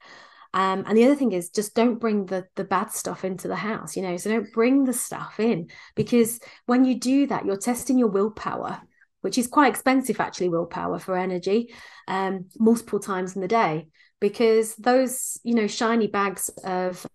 Um, 0.54 0.84
and 0.86 0.98
the 0.98 1.06
other 1.06 1.16
thing 1.16 1.32
is 1.32 1.50
just 1.50 1.76
don't 1.76 2.00
bring 2.00 2.26
the 2.26 2.46
the 2.56 2.64
bad 2.64 2.92
stuff 2.92 3.24
into 3.24 3.48
the 3.48 3.56
house, 3.56 3.96
you 3.96 4.04
know. 4.04 4.18
So 4.18 4.30
don't 4.30 4.52
bring 4.54 4.86
the 4.86 4.94
stuff 4.94 5.40
in 5.40 5.70
because 5.96 6.40
when 6.66 6.86
you 6.86 7.00
do 7.00 7.28
that, 7.28 7.46
you're 7.46 7.58
testing 7.58 7.98
your 7.98 8.10
willpower 8.10 8.82
which 9.22 9.38
is 9.38 9.48
quite 9.48 9.70
expensive 9.70 10.20
actually 10.20 10.50
willpower 10.50 11.00
for 11.00 11.16
energy 11.16 11.74
um, 12.08 12.46
multiple 12.60 13.00
times 13.00 13.36
in 13.36 13.42
the 13.42 13.48
day 13.48 13.88
because 14.20 14.76
those 14.76 15.40
you 15.44 15.56
know 15.56 15.68
shiny 15.68 16.08
bags 16.08 16.50
of 16.64 17.06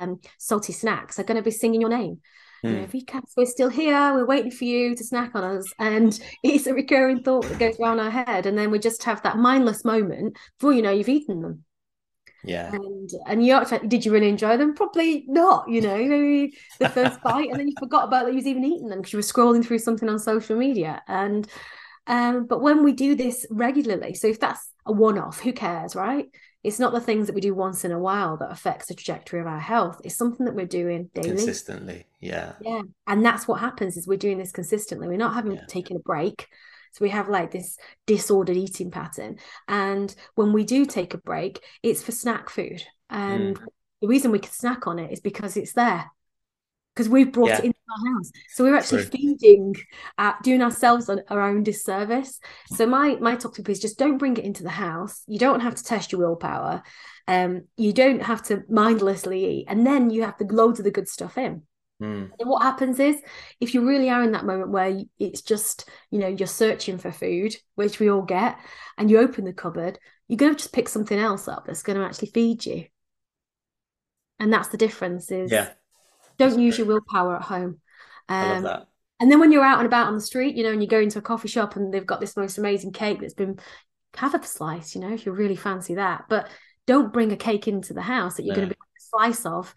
um, 0.00 0.20
salty 0.38 0.72
snacks 0.72 1.18
are 1.18 1.24
going 1.24 1.36
to 1.36 1.42
be 1.42 1.50
singing 1.50 1.80
your 1.80 1.90
name 1.90 2.20
mm. 2.64 2.70
you 2.70 2.80
know, 2.80 2.86
Vikas, 2.86 3.32
we're 3.36 3.46
still 3.46 3.68
here 3.68 4.14
we're 4.14 4.26
waiting 4.26 4.50
for 4.50 4.64
you 4.64 4.94
to 4.96 5.04
snack 5.04 5.34
on 5.34 5.44
us 5.44 5.72
and 5.78 6.18
it's 6.42 6.66
a 6.66 6.74
recurring 6.74 7.22
thought 7.22 7.44
that 7.46 7.58
goes 7.58 7.78
around 7.78 8.00
our 8.00 8.10
head 8.10 8.46
and 8.46 8.56
then 8.56 8.70
we 8.70 8.78
just 8.78 9.02
have 9.04 9.22
that 9.22 9.38
mindless 9.38 9.84
moment 9.84 10.36
before 10.58 10.72
you 10.72 10.82
know 10.82 10.90
you've 10.90 11.08
eaten 11.08 11.40
them 11.40 11.64
yeah. 12.44 12.72
And 12.72 13.10
and 13.26 13.46
you 13.46 13.54
actually 13.54 13.88
did 13.88 14.04
you 14.04 14.12
really 14.12 14.28
enjoy 14.28 14.56
them? 14.56 14.74
Probably 14.74 15.24
not, 15.26 15.68
you 15.68 15.80
know, 15.80 15.96
maybe 15.96 16.56
the 16.78 16.88
first 16.88 17.20
bite 17.22 17.48
and 17.48 17.58
then 17.58 17.68
you 17.68 17.74
forgot 17.78 18.04
about 18.04 18.24
that 18.24 18.32
you 18.32 18.36
was 18.36 18.46
even 18.46 18.64
eating 18.64 18.88
them 18.88 18.98
because 18.98 19.12
you 19.12 19.18
were 19.18 19.22
scrolling 19.22 19.64
through 19.64 19.78
something 19.78 20.08
on 20.08 20.18
social 20.18 20.56
media. 20.56 21.02
And 21.08 21.48
um, 22.06 22.46
but 22.46 22.60
when 22.60 22.84
we 22.84 22.92
do 22.92 23.14
this 23.14 23.46
regularly, 23.50 24.14
so 24.14 24.26
if 24.28 24.38
that's 24.38 24.70
a 24.84 24.92
one-off, 24.92 25.40
who 25.40 25.52
cares, 25.54 25.96
right? 25.96 26.26
It's 26.64 26.80
not 26.80 26.92
the 26.92 27.00
things 27.00 27.26
that 27.26 27.34
we 27.34 27.40
do 27.40 27.54
once 27.54 27.84
in 27.84 27.92
a 27.92 27.98
while 27.98 28.36
that 28.38 28.50
affects 28.50 28.86
the 28.86 28.94
trajectory 28.94 29.38
of 29.38 29.46
our 29.46 29.60
health. 29.60 30.00
It's 30.02 30.16
something 30.16 30.46
that 30.46 30.54
we're 30.54 30.66
doing 30.66 31.10
daily. 31.14 31.28
Consistently. 31.28 32.06
Yeah. 32.20 32.54
Yeah. 32.60 32.82
And 33.06 33.24
that's 33.24 33.46
what 33.46 33.60
happens 33.60 33.96
is 33.96 34.08
we're 34.08 34.16
doing 34.16 34.38
this 34.38 34.50
consistently. 34.50 35.06
We're 35.06 35.18
not 35.18 35.34
having 35.34 35.52
yeah. 35.52 35.66
taken 35.68 35.96
a 35.96 36.00
break 36.00 36.48
so 36.94 37.04
we 37.04 37.10
have 37.10 37.28
like 37.28 37.50
this 37.50 37.76
disordered 38.06 38.56
eating 38.56 38.92
pattern. 38.92 39.38
And 39.66 40.14
when 40.36 40.52
we 40.52 40.62
do 40.62 40.86
take 40.86 41.12
a 41.12 41.18
break, 41.18 41.60
it's 41.82 42.04
for 42.04 42.12
snack 42.12 42.48
food. 42.48 42.84
And 43.10 43.58
mm. 43.58 43.64
the 44.00 44.06
reason 44.06 44.30
we 44.30 44.38
can 44.38 44.52
snack 44.52 44.86
on 44.86 45.00
it 45.00 45.10
is 45.10 45.18
because 45.18 45.56
it's 45.56 45.72
there. 45.72 46.08
Because 46.94 47.08
we've 47.08 47.32
brought 47.32 47.48
yeah. 47.48 47.58
it 47.58 47.64
into 47.64 47.78
our 47.90 48.14
house. 48.14 48.30
So 48.50 48.62
we're 48.62 48.76
actually 48.76 49.02
True. 49.02 49.10
feeding, 49.10 49.74
uh, 50.16 50.34
doing 50.44 50.62
ourselves 50.62 51.10
our 51.10 51.40
own 51.40 51.64
disservice. 51.64 52.38
So 52.68 52.86
my 52.86 53.16
my 53.16 53.34
top 53.34 53.54
tip 53.54 53.68
is 53.68 53.80
just 53.80 53.98
don't 53.98 54.18
bring 54.18 54.36
it 54.36 54.44
into 54.44 54.62
the 54.62 54.70
house. 54.70 55.24
You 55.26 55.40
don't 55.40 55.60
have 55.60 55.74
to 55.74 55.82
test 55.82 56.12
your 56.12 56.20
willpower. 56.20 56.82
Um, 57.26 57.62
you 57.76 57.92
don't 57.92 58.22
have 58.22 58.42
to 58.44 58.62
mindlessly 58.68 59.44
eat. 59.44 59.66
And 59.68 59.84
then 59.84 60.10
you 60.10 60.22
have 60.22 60.38
the 60.38 60.44
loads 60.44 60.78
of 60.78 60.84
the 60.84 60.92
good 60.92 61.08
stuff 61.08 61.36
in. 61.36 61.62
Mm. 62.02 62.30
And 62.38 62.48
what 62.48 62.62
happens 62.62 62.98
is, 63.00 63.16
if 63.60 63.74
you 63.74 63.86
really 63.86 64.10
are 64.10 64.22
in 64.22 64.32
that 64.32 64.44
moment 64.44 64.70
where 64.70 65.00
it's 65.18 65.42
just, 65.42 65.88
you 66.10 66.18
know, 66.18 66.28
you're 66.28 66.46
searching 66.46 66.98
for 66.98 67.12
food, 67.12 67.56
which 67.76 67.98
we 67.98 68.10
all 68.10 68.22
get, 68.22 68.58
and 68.98 69.10
you 69.10 69.18
open 69.18 69.44
the 69.44 69.52
cupboard, 69.52 69.98
you're 70.28 70.36
going 70.36 70.52
to 70.54 70.58
just 70.58 70.72
pick 70.72 70.88
something 70.88 71.18
else 71.18 71.48
up 71.48 71.66
that's 71.66 71.82
going 71.82 71.98
to 71.98 72.04
actually 72.04 72.30
feed 72.30 72.66
you. 72.66 72.86
And 74.38 74.52
that's 74.52 74.68
the 74.68 74.76
difference 74.76 75.30
is 75.30 75.50
yeah. 75.50 75.70
Don't 76.38 76.58
use 76.58 76.78
your 76.78 76.86
willpower 76.86 77.36
at 77.36 77.42
home. 77.42 77.80
Um, 78.28 78.36
I 78.36 78.52
love 78.54 78.62
that. 78.62 78.86
And 79.20 79.30
then 79.30 79.40
when 79.40 79.52
you're 79.52 79.64
out 79.64 79.78
and 79.78 79.86
about 79.86 80.08
on 80.08 80.14
the 80.14 80.20
street, 80.20 80.56
you 80.56 80.64
know, 80.64 80.72
and 80.72 80.82
you 80.82 80.88
go 80.88 81.00
into 81.00 81.18
a 81.18 81.22
coffee 81.22 81.48
shop 81.48 81.76
and 81.76 81.94
they've 81.94 82.06
got 82.06 82.20
this 82.20 82.36
most 82.36 82.58
amazing 82.58 82.92
cake 82.92 83.20
that's 83.20 83.34
been 83.34 83.58
have 84.16 84.34
a 84.34 84.44
slice, 84.44 84.94
you 84.94 85.00
know, 85.00 85.12
if 85.12 85.24
you 85.26 85.32
really 85.32 85.56
fancy 85.56 85.94
that. 85.94 86.24
But 86.28 86.48
don't 86.86 87.12
bring 87.12 87.32
a 87.32 87.36
cake 87.36 87.68
into 87.68 87.94
the 87.94 88.02
house 88.02 88.36
that 88.36 88.44
you're 88.44 88.54
no. 88.54 88.60
going 88.60 88.68
to 88.68 88.74
be 88.74 88.80
a 88.80 89.00
slice 89.00 89.46
of 89.46 89.74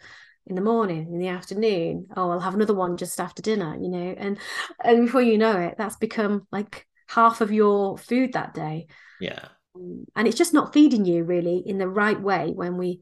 in 0.47 0.55
the 0.55 0.61
morning 0.61 1.07
in 1.11 1.19
the 1.19 1.27
afternoon 1.27 2.07
oh 2.15 2.29
i'll 2.29 2.39
have 2.39 2.55
another 2.55 2.73
one 2.73 2.95
just 2.95 3.19
after 3.19 3.41
dinner 3.41 3.77
you 3.79 3.89
know 3.89 4.15
and 4.17 4.37
and 4.83 5.05
before 5.05 5.21
you 5.21 5.37
know 5.37 5.57
it 5.59 5.75
that's 5.77 5.97
become 5.97 6.47
like 6.51 6.87
half 7.07 7.41
of 7.41 7.51
your 7.51 7.97
food 7.97 8.33
that 8.33 8.53
day 8.53 8.87
yeah 9.19 9.49
um, 9.75 10.05
and 10.15 10.27
it's 10.27 10.37
just 10.37 10.53
not 10.53 10.73
feeding 10.73 11.05
you 11.05 11.23
really 11.23 11.57
in 11.65 11.77
the 11.77 11.87
right 11.87 12.19
way 12.19 12.51
when 12.55 12.77
we 12.77 13.01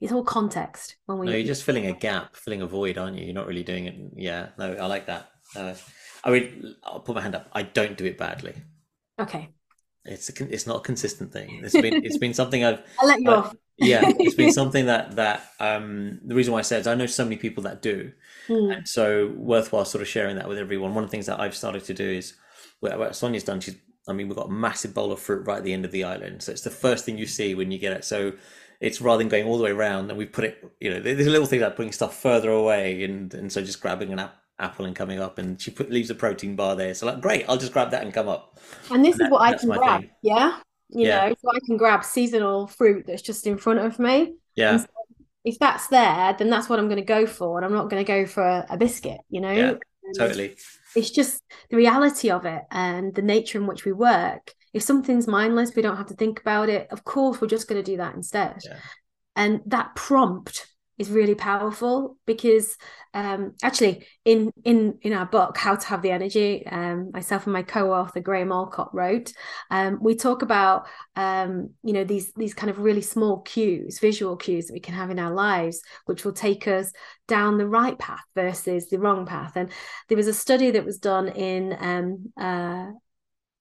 it's 0.00 0.12
all 0.12 0.24
context 0.24 0.96
when 1.06 1.18
we 1.18 1.26
no 1.26 1.32
you're 1.32 1.46
just 1.46 1.64
filling 1.64 1.86
a 1.86 1.92
gap 1.92 2.36
filling 2.36 2.62
a 2.62 2.66
void 2.66 2.98
aren't 2.98 3.18
you? 3.18 3.24
You're 3.24 3.34
not 3.34 3.46
really 3.46 3.62
doing 3.62 3.86
it. 3.86 3.96
Yeah 4.16 4.48
no 4.58 4.72
i 4.72 4.86
like 4.86 5.06
that. 5.06 5.30
Uh, 5.54 5.74
i 6.24 6.30
mean 6.30 6.74
i'll 6.84 7.00
put 7.00 7.14
my 7.14 7.20
hand 7.20 7.34
up. 7.34 7.48
I 7.52 7.62
don't 7.62 7.96
do 7.96 8.04
it 8.04 8.18
badly. 8.18 8.54
Okay. 9.18 9.50
It's 10.04 10.30
a, 10.30 10.52
it's 10.52 10.66
not 10.66 10.78
a 10.78 10.80
consistent 10.80 11.32
thing. 11.32 11.60
It's 11.62 11.74
been 11.74 12.04
it's 12.04 12.18
been 12.18 12.34
something 12.34 12.64
i've 12.64 12.80
i'll 13.00 13.08
let 13.08 13.20
you 13.20 13.30
off. 13.30 13.54
yeah 13.76 14.00
it's 14.18 14.34
been 14.34 14.52
something 14.52 14.86
that 14.86 15.16
that 15.16 15.50
um 15.60 16.20
the 16.24 16.34
reason 16.34 16.52
why 16.52 16.60
i 16.60 16.62
said 16.62 16.80
is 16.80 16.86
i 16.86 16.94
know 16.94 17.06
so 17.06 17.24
many 17.24 17.36
people 17.36 17.62
that 17.64 17.82
do. 17.82 18.12
Mm. 18.48 18.76
and 18.78 18.88
so 18.88 19.32
worthwhile 19.36 19.84
sort 19.84 20.02
of 20.02 20.08
sharing 20.08 20.36
that 20.36 20.48
with 20.48 20.58
everyone. 20.58 20.94
One 20.94 21.04
of 21.04 21.10
the 21.10 21.12
things 21.12 21.26
that 21.26 21.40
i've 21.40 21.54
started 21.54 21.84
to 21.84 21.94
do 21.94 22.08
is 22.08 22.34
what 22.80 23.14
sonia's 23.14 23.44
done 23.44 23.60
she's 23.60 23.76
i 24.08 24.12
mean 24.14 24.26
we've 24.26 24.36
got 24.36 24.48
a 24.48 24.52
massive 24.52 24.94
bowl 24.94 25.12
of 25.12 25.20
fruit 25.20 25.46
right 25.46 25.58
at 25.58 25.64
the 25.64 25.72
end 25.74 25.84
of 25.84 25.92
the 25.92 26.04
island. 26.04 26.42
So 26.42 26.52
it's 26.52 26.62
the 26.62 26.70
first 26.70 27.04
thing 27.04 27.18
you 27.18 27.26
see 27.26 27.54
when 27.54 27.70
you 27.70 27.78
get 27.78 27.92
it. 27.92 28.04
So 28.04 28.32
it's 28.80 29.00
rather 29.00 29.18
than 29.18 29.28
going 29.28 29.46
all 29.46 29.58
the 29.58 29.64
way 29.64 29.70
around 29.70 30.10
and 30.10 30.18
we 30.18 30.26
put 30.26 30.44
it 30.44 30.72
you 30.80 30.90
know 30.90 31.00
there's 31.00 31.26
a 31.26 31.30
little 31.30 31.46
thing 31.46 31.60
like 31.60 31.76
putting 31.76 31.92
stuff 31.92 32.16
further 32.20 32.50
away 32.50 33.04
and 33.04 33.34
and 33.34 33.52
so 33.52 33.62
just 33.62 33.80
grabbing 33.80 34.12
an 34.12 34.18
app 34.18 34.36
apple 34.58 34.84
and 34.84 34.94
coming 34.94 35.20
up 35.20 35.38
and 35.38 35.60
she 35.60 35.70
put 35.70 35.90
leaves 35.90 36.10
a 36.10 36.14
protein 36.14 36.54
bar 36.54 36.76
there 36.76 36.94
so 36.94 37.06
like 37.06 37.20
great 37.20 37.44
i'll 37.48 37.56
just 37.56 37.72
grab 37.72 37.90
that 37.90 38.02
and 38.02 38.12
come 38.12 38.28
up 38.28 38.58
and 38.90 39.04
this 39.04 39.14
and 39.14 39.14
is 39.14 39.18
that, 39.18 39.30
what 39.30 39.42
i 39.42 39.56
can 39.56 39.68
grab 39.70 40.00
thing. 40.02 40.10
yeah 40.22 40.58
you 40.92 41.06
yeah. 41.06 41.28
know, 41.28 41.34
so 41.40 41.50
I 41.50 41.58
can 41.66 41.76
grab 41.76 42.04
seasonal 42.04 42.66
fruit 42.66 43.06
that's 43.06 43.22
just 43.22 43.46
in 43.46 43.58
front 43.58 43.78
of 43.78 43.98
me. 43.98 44.34
Yeah. 44.56 44.78
So 44.78 44.86
if 45.44 45.58
that's 45.58 45.86
there, 45.86 46.34
then 46.38 46.50
that's 46.50 46.68
what 46.68 46.78
I'm 46.78 46.86
going 46.86 46.96
to 46.96 47.02
go 47.02 47.26
for, 47.26 47.58
and 47.58 47.64
I'm 47.64 47.72
not 47.72 47.88
going 47.88 48.04
to 48.04 48.06
go 48.06 48.26
for 48.26 48.42
a, 48.42 48.66
a 48.70 48.76
biscuit. 48.76 49.20
You 49.30 49.40
know. 49.40 49.52
Yeah, 49.52 49.74
totally. 50.18 50.56
It's 50.96 51.10
just 51.10 51.42
the 51.70 51.76
reality 51.76 52.30
of 52.30 52.44
it 52.44 52.62
and 52.70 53.14
the 53.14 53.22
nature 53.22 53.58
in 53.58 53.66
which 53.66 53.84
we 53.84 53.92
work. 53.92 54.54
If 54.72 54.82
something's 54.82 55.26
mindless, 55.26 55.74
we 55.74 55.82
don't 55.82 55.96
have 55.96 56.08
to 56.08 56.14
think 56.14 56.40
about 56.40 56.68
it. 56.68 56.88
Of 56.90 57.04
course, 57.04 57.40
we're 57.40 57.48
just 57.48 57.68
going 57.68 57.82
to 57.82 57.90
do 57.90 57.96
that 57.98 58.14
instead. 58.14 58.58
Yeah. 58.64 58.78
And 59.36 59.60
that 59.66 59.94
prompt 59.94 60.66
is 61.00 61.10
really 61.10 61.34
powerful 61.34 62.18
because 62.26 62.76
um, 63.14 63.54
actually 63.62 64.06
in 64.26 64.52
in 64.64 64.98
in 65.00 65.14
our 65.14 65.24
book 65.24 65.56
how 65.56 65.74
to 65.74 65.86
have 65.86 66.02
the 66.02 66.10
energy 66.10 66.64
um, 66.66 67.10
myself 67.10 67.46
and 67.46 67.54
my 67.54 67.62
co-author 67.62 68.20
graham 68.20 68.50
Allcott 68.50 68.92
wrote 68.92 69.32
um, 69.70 69.98
we 70.02 70.14
talk 70.14 70.42
about 70.42 70.86
um, 71.16 71.70
you 71.82 71.94
know 71.94 72.04
these 72.04 72.30
these 72.34 72.52
kind 72.52 72.68
of 72.68 72.78
really 72.78 73.00
small 73.00 73.40
cues 73.40 73.98
visual 73.98 74.36
cues 74.36 74.66
that 74.66 74.74
we 74.74 74.80
can 74.80 74.92
have 74.92 75.08
in 75.08 75.18
our 75.18 75.32
lives 75.32 75.80
which 76.04 76.22
will 76.22 76.34
take 76.34 76.68
us 76.68 76.92
down 77.26 77.56
the 77.56 77.66
right 77.66 77.98
path 77.98 78.24
versus 78.34 78.90
the 78.90 78.98
wrong 78.98 79.24
path 79.24 79.56
and 79.56 79.70
there 80.08 80.18
was 80.18 80.28
a 80.28 80.34
study 80.34 80.70
that 80.70 80.84
was 80.84 80.98
done 80.98 81.28
in 81.28 81.74
um, 81.80 82.30
uh, 82.38 82.92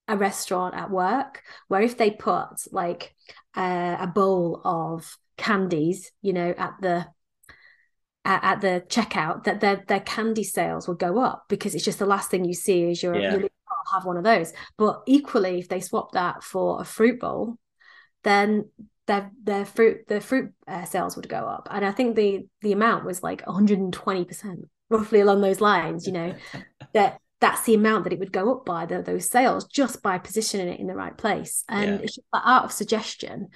a 0.10 0.18
restaurant 0.18 0.76
at 0.76 0.90
work 0.90 1.42
where 1.68 1.82
if 1.82 1.98
they 1.98 2.12
put 2.12 2.48
like 2.72 3.16
uh, 3.56 3.98
a 4.00 4.08
bowl 4.08 4.62
of 4.66 5.18
candies 5.38 6.12
you 6.22 6.34
know 6.34 6.54
at 6.58 6.74
the 6.82 7.06
at, 8.26 8.62
the 8.62 8.84
checkout 8.90 9.46
that 9.46 9.62
their 9.62 9.84
their 9.88 10.02
candy 10.02 10.44
sales 10.44 10.88
will 10.88 10.96
go 10.96 11.20
up 11.20 11.46
because 11.50 11.74
it's 11.74 11.86
just 11.86 12.00
the 12.00 12.06
last 12.06 12.30
thing 12.30 12.46
you 12.46 12.54
see 12.54 12.84
is 12.84 13.02
you're, 13.02 13.18
yeah. 13.18 13.36
you 13.36 13.50
have 13.94 14.06
one 14.06 14.18
of 14.18 14.24
those. 14.24 14.54
But 14.78 15.02
equally, 15.06 15.60
if 15.60 15.70
they 15.70 15.80
swap 15.80 16.12
that 16.14 16.44
for 16.44 16.82
a 16.82 16.86
fruit 16.86 17.20
bowl, 17.20 17.58
then 18.24 18.70
their 19.08 19.32
their 19.44 19.66
fruit 19.66 20.08
their 20.08 20.22
fruit 20.22 20.52
uh, 20.68 20.86
sales 20.86 21.16
would 21.16 21.30
go 21.30 21.38
up, 21.38 21.68
and 21.72 21.86
I 21.86 21.92
think 21.92 22.16
the 22.16 22.48
the 22.62 22.74
amount 22.74 23.06
was 23.06 23.24
like 23.24 23.46
120 23.46 24.26
percent, 24.26 24.70
roughly 24.90 25.22
along 25.22 25.42
those 25.42 25.62
lines. 25.62 26.06
You 26.06 26.14
know, 26.14 26.36
that 26.94 27.20
that's 27.40 27.64
the 27.64 27.74
amount 27.74 28.04
that 28.04 28.14
it 28.14 28.20
would 28.20 28.34
go 28.34 28.54
up 28.54 28.66
by 28.66 28.86
the, 28.86 29.02
those 29.02 29.30
sales 29.30 29.66
just 29.66 30.02
by 30.02 30.18
positioning 30.18 30.68
it 30.68 30.80
in 30.80 30.88
the 30.88 30.96
right 30.96 31.18
place, 31.18 31.64
and 31.70 31.90
yeah. 31.90 31.96
it's 32.04 32.16
just 32.16 32.28
that 32.34 32.44
art 32.46 32.66
of 32.66 32.72
suggestion 32.72 33.50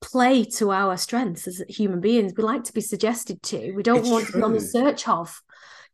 play 0.00 0.44
to 0.44 0.70
our 0.70 0.96
strengths 0.96 1.46
as 1.46 1.62
human 1.68 2.00
beings. 2.00 2.32
We 2.36 2.44
like 2.44 2.64
to 2.64 2.72
be 2.72 2.80
suggested 2.80 3.42
to. 3.44 3.72
We 3.72 3.82
don't 3.82 4.00
it's 4.00 4.08
want 4.08 4.26
true. 4.26 4.32
to 4.32 4.38
be 4.38 4.44
on 4.44 4.52
the 4.52 4.60
search 4.60 5.08
of. 5.08 5.40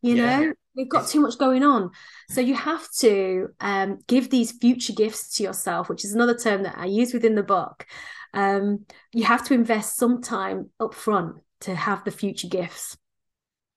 You 0.01 0.17
yeah. 0.17 0.41
know, 0.41 0.53
we've 0.75 0.89
got 0.89 1.07
too 1.07 1.21
much 1.21 1.39
going 1.39 1.63
on. 1.63 1.91
So 2.29 2.41
you 2.41 2.55
have 2.55 2.91
to 2.99 3.49
um, 3.61 4.01
give 4.09 4.31
these 4.31 4.53
future 4.53 4.93
gifts 4.93 5.37
to 5.37 5.45
yourself, 5.45 5.89
which 5.89 6.05
is 6.05 6.13
another 6.13 6.37
term 6.37 6.65
that 6.65 6.77
I 6.77 6.87
use 6.87 7.13
within 7.13 7.37
the 7.37 7.43
book. 7.43 7.87
Um, 8.35 8.87
you 9.13 9.25
have 9.25 9.45
to 9.47 9.55
invest 9.55 9.97
some 9.97 10.23
time 10.23 10.71
up 10.81 10.95
front 10.95 11.37
to 11.61 11.75
have 11.75 12.05
the 12.05 12.11
future 12.11 12.49
gifts. 12.49 12.97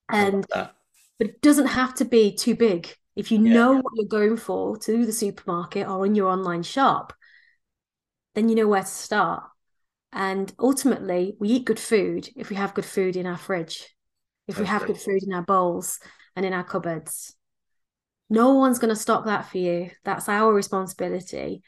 And 0.10 0.46
but 0.50 0.74
it 1.20 1.42
doesn't 1.42 1.68
have 1.68 1.94
to 1.96 2.06
be 2.06 2.36
too 2.36 2.56
big. 2.56 2.94
If 3.16 3.32
you 3.32 3.40
yeah. 3.40 3.54
know 3.54 3.74
what 3.74 3.94
you're 3.96 4.08
going 4.08 4.38
for 4.38 4.78
to 4.78 5.06
the 5.06 5.14
supermarket 5.14 5.88
or 5.88 6.06
in 6.06 6.16
your 6.16 6.30
online 6.30 6.64
shop, 6.64 7.14
then 8.34 8.50
you 8.50 8.56
know 8.56 8.68
where 8.68 8.82
to 8.82 8.88
start. 8.88 9.44
And 10.12 10.54
ultimately, 10.60 11.36
we 11.40 11.50
eat 11.50 11.66
good 11.66 11.80
food 11.80 12.30
if 12.36 12.50
we 12.50 12.56
have 12.56 12.74
good 12.74 12.86
food 12.86 13.16
in 13.16 13.26
our 13.26 13.38
fridge, 13.38 13.96
if 14.48 14.60
we 14.60 14.66
have 14.66 14.86
good 14.86 15.00
food 15.00 15.24
in 15.24 15.34
our 15.34 15.42
bowls 15.42 16.00
and 16.36 16.46
in 16.46 16.54
our 16.54 16.64
cupboards. 16.64 17.36
No 18.30 18.54
one's 18.54 18.80
going 18.80 18.94
to 18.94 19.00
stock 19.00 19.26
that 19.26 19.50
for 19.50 19.58
you. 19.58 19.92
That's 20.04 20.30
our 20.30 20.54
responsibility. 20.54 21.64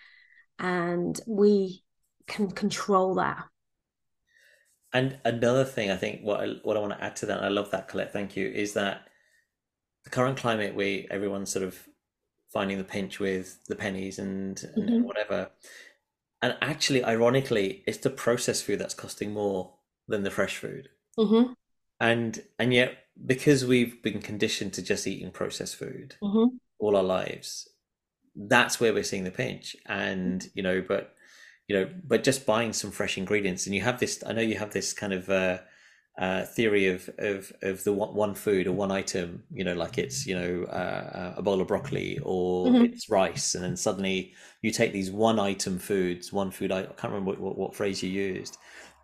And 0.59 1.19
we 1.27 1.83
can 2.25 2.49
control 2.51 3.15
that. 3.15 3.43
And 4.93 5.19
another 5.25 5.65
thing, 5.65 5.91
I 5.91 5.97
think 5.97 6.21
what 6.21 6.39
I, 6.39 6.53
what 6.63 6.77
I 6.77 6.79
want 6.79 6.93
to 6.93 7.03
add 7.03 7.15
to 7.17 7.25
that, 7.27 7.37
and 7.37 7.45
I 7.45 7.49
love 7.49 7.71
that, 7.71 7.87
Colette, 7.89 8.13
thank 8.13 8.37
you, 8.37 8.47
is 8.47 8.73
that 8.73 9.06
the 10.07 10.15
current 10.15 10.37
climate 10.37 10.73
where 10.73 11.03
everyone's 11.11 11.51
sort 11.51 11.65
of 11.65 11.77
finding 12.53 12.77
the 12.77 12.83
pinch 12.85 13.19
with 13.19 13.59
the 13.67 13.75
pennies 13.75 14.17
and, 14.19 14.63
and 14.75 14.89
mm-hmm. 14.89 15.03
whatever 15.03 15.49
and 16.41 16.55
actually 16.61 17.03
ironically 17.03 17.83
it's 17.85 17.97
the 17.97 18.09
processed 18.09 18.63
food 18.63 18.79
that's 18.79 18.93
costing 18.93 19.33
more 19.33 19.73
than 20.07 20.23
the 20.23 20.31
fresh 20.31 20.55
food 20.55 20.87
mm-hmm. 21.19 21.51
and 21.99 22.41
and 22.57 22.73
yet 22.73 22.99
because 23.25 23.65
we've 23.65 24.01
been 24.01 24.21
conditioned 24.21 24.71
to 24.71 24.81
just 24.81 25.05
eating 25.05 25.29
processed 25.29 25.75
food 25.75 26.15
mm-hmm. 26.23 26.55
all 26.79 26.95
our 26.95 27.03
lives 27.03 27.67
that's 28.33 28.79
where 28.79 28.93
we're 28.93 29.03
seeing 29.03 29.25
the 29.25 29.31
pinch 29.31 29.75
and 29.87 30.49
you 30.53 30.63
know 30.63 30.81
but 30.87 31.15
you 31.67 31.75
know 31.75 31.89
but 32.05 32.23
just 32.23 32.45
buying 32.45 32.71
some 32.71 32.91
fresh 32.91 33.17
ingredients 33.17 33.65
and 33.65 33.75
you 33.75 33.81
have 33.81 33.99
this 33.99 34.23
i 34.25 34.31
know 34.31 34.41
you 34.41 34.57
have 34.57 34.71
this 34.71 34.93
kind 34.93 35.11
of 35.11 35.29
uh 35.29 35.57
uh, 36.17 36.43
theory 36.43 36.87
of, 36.87 37.09
of 37.19 37.51
of 37.61 37.83
the 37.83 37.93
one, 37.93 38.13
one 38.13 38.33
food 38.33 38.65
or 38.65 38.71
one 38.71 38.91
item, 38.91 39.43
you 39.53 39.63
know, 39.63 39.73
like 39.73 39.97
it's 39.97 40.25
you 40.25 40.35
know 40.35 40.63
uh, 40.65 41.33
a 41.37 41.41
bowl 41.41 41.61
of 41.61 41.67
broccoli 41.67 42.19
or 42.23 42.67
mm-hmm. 42.67 42.85
it's 42.85 43.09
rice, 43.09 43.53
and 43.53 43.63
then 43.63 43.77
suddenly 43.77 44.33
you 44.61 44.71
take 44.71 44.93
these 44.93 45.11
one 45.11 45.39
item 45.39 45.77
foods, 45.77 46.33
one 46.33 46.49
food. 46.49 46.71
I 46.71 46.83
can't 46.83 47.13
remember 47.13 47.31
what, 47.31 47.39
what, 47.39 47.57
what 47.57 47.75
phrase 47.75 48.01
you 48.01 48.09
used, 48.09 48.57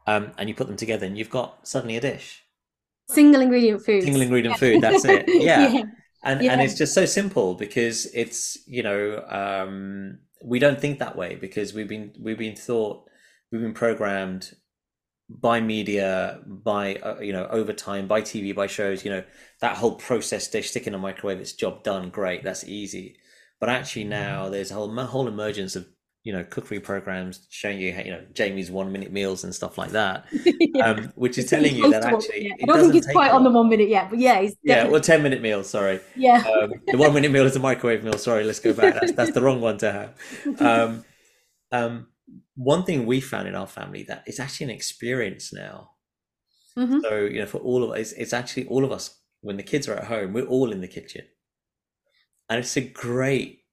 um, 0.07 0.31
and 0.37 0.49
you 0.49 0.55
put 0.55 0.67
them 0.67 0.75
together, 0.75 1.05
and 1.05 1.17
you've 1.17 1.29
got 1.29 1.67
suddenly 1.67 1.97
a 1.97 2.01
dish. 2.01 2.43
Single 3.09 3.41
ingredient 3.41 3.85
food. 3.85 4.03
Single 4.03 4.21
ingredient 4.21 4.57
food. 4.57 4.81
That's 4.81 5.05
it. 5.05 5.25
Yeah. 5.27 5.67
yeah. 5.67 5.83
And 6.25 6.41
yeah. 6.41 6.53
and 6.53 6.61
it's 6.61 6.75
just 6.75 6.93
so 6.93 7.05
simple 7.05 7.53
because 7.53 8.05
it's 8.07 8.57
you 8.65 8.81
know 8.81 9.23
um, 9.27 10.19
we 10.43 10.57
don't 10.57 10.79
think 10.79 10.99
that 10.99 11.15
way 11.15 11.35
because 11.35 11.73
we've 11.73 11.87
been 11.87 12.13
we've 12.19 12.37
been 12.37 12.55
thought 12.55 13.07
we've 13.51 13.61
been 13.61 13.73
programmed 13.73 14.53
by 15.39 15.59
media, 15.59 16.39
by 16.45 16.95
uh, 16.95 17.19
you 17.19 17.33
know, 17.33 17.47
over 17.47 17.73
time, 17.73 18.07
by 18.07 18.21
TV, 18.21 18.55
by 18.55 18.67
shows, 18.67 19.03
you 19.03 19.11
know, 19.11 19.23
that 19.61 19.77
whole 19.77 19.95
process. 19.95 20.47
dish, 20.47 20.69
stick 20.69 20.87
in 20.87 20.93
a 20.93 20.97
microwave, 20.97 21.39
it's 21.39 21.53
job 21.53 21.83
done, 21.83 22.09
great, 22.09 22.43
that's 22.43 22.63
easy. 22.65 23.17
But 23.59 23.69
actually 23.69 24.05
now 24.05 24.49
there's 24.49 24.71
a 24.71 24.73
whole 24.73 24.93
whole 25.05 25.27
emergence 25.27 25.75
of 25.75 25.87
you 26.23 26.31
know 26.31 26.43
cookery 26.45 26.79
programs 26.79 27.47
showing 27.49 27.79
you 27.79 27.93
you 28.05 28.11
know 28.11 28.21
Jamie's 28.33 28.71
one 28.71 28.91
minute 28.91 29.11
meals 29.11 29.43
and 29.43 29.53
stuff 29.53 29.77
like 29.77 29.91
that, 29.91 30.25
yeah. 30.31 30.91
um, 30.91 31.11
which 31.15 31.37
is 31.37 31.49
telling 31.49 31.75
you 31.75 31.89
that 31.91 32.03
actually 32.03 32.47
yeah. 32.47 32.53
I 32.63 32.65
don't 32.65 32.79
think 32.79 32.93
he's 32.93 33.07
quite 33.07 33.31
on 33.31 33.43
the 33.43 33.49
one 33.49 33.69
minute 33.69 33.89
yet, 33.89 34.09
but 34.09 34.19
yeah, 34.19 34.41
he's 34.41 34.55
yeah, 34.63 34.87
well, 34.87 35.01
ten 35.01 35.23
minute 35.23 35.41
meal. 35.41 35.63
Sorry, 35.63 35.99
yeah, 36.15 36.43
um, 36.61 36.73
the 36.87 36.97
one 36.97 37.13
minute 37.13 37.31
meal 37.31 37.45
is 37.45 37.55
a 37.55 37.59
microwave 37.59 38.03
meal. 38.03 38.17
Sorry, 38.17 38.43
let's 38.43 38.59
go 38.59 38.73
back. 38.73 38.93
That's, 38.93 39.11
that's 39.13 39.31
the 39.31 39.41
wrong 39.41 39.61
one 39.61 39.77
to 39.79 39.91
have. 39.91 40.15
Um, 40.63 41.05
um, 41.71 42.07
one 42.55 42.83
thing 42.83 43.05
we 43.05 43.21
found 43.21 43.47
in 43.47 43.55
our 43.55 43.67
family 43.67 44.03
that 44.03 44.23
it's 44.25 44.39
actually 44.39 44.65
an 44.65 44.69
experience 44.71 45.53
now. 45.53 45.91
Mm-hmm. 46.77 46.99
So 47.01 47.17
you 47.19 47.39
know, 47.39 47.45
for 47.45 47.59
all 47.59 47.83
of 47.83 47.91
us, 47.91 47.97
it's, 47.97 48.11
it's 48.13 48.33
actually 48.33 48.67
all 48.67 48.83
of 48.83 48.91
us. 48.91 49.19
When 49.41 49.57
the 49.57 49.63
kids 49.63 49.89
are 49.89 49.95
at 49.95 50.05
home, 50.05 50.31
we're 50.31 50.45
all 50.45 50.71
in 50.71 50.79
the 50.79 50.87
kitchen, 50.87 51.25
and 52.49 52.59
it's 52.59 52.77
a 52.77 52.81
great 52.81 53.63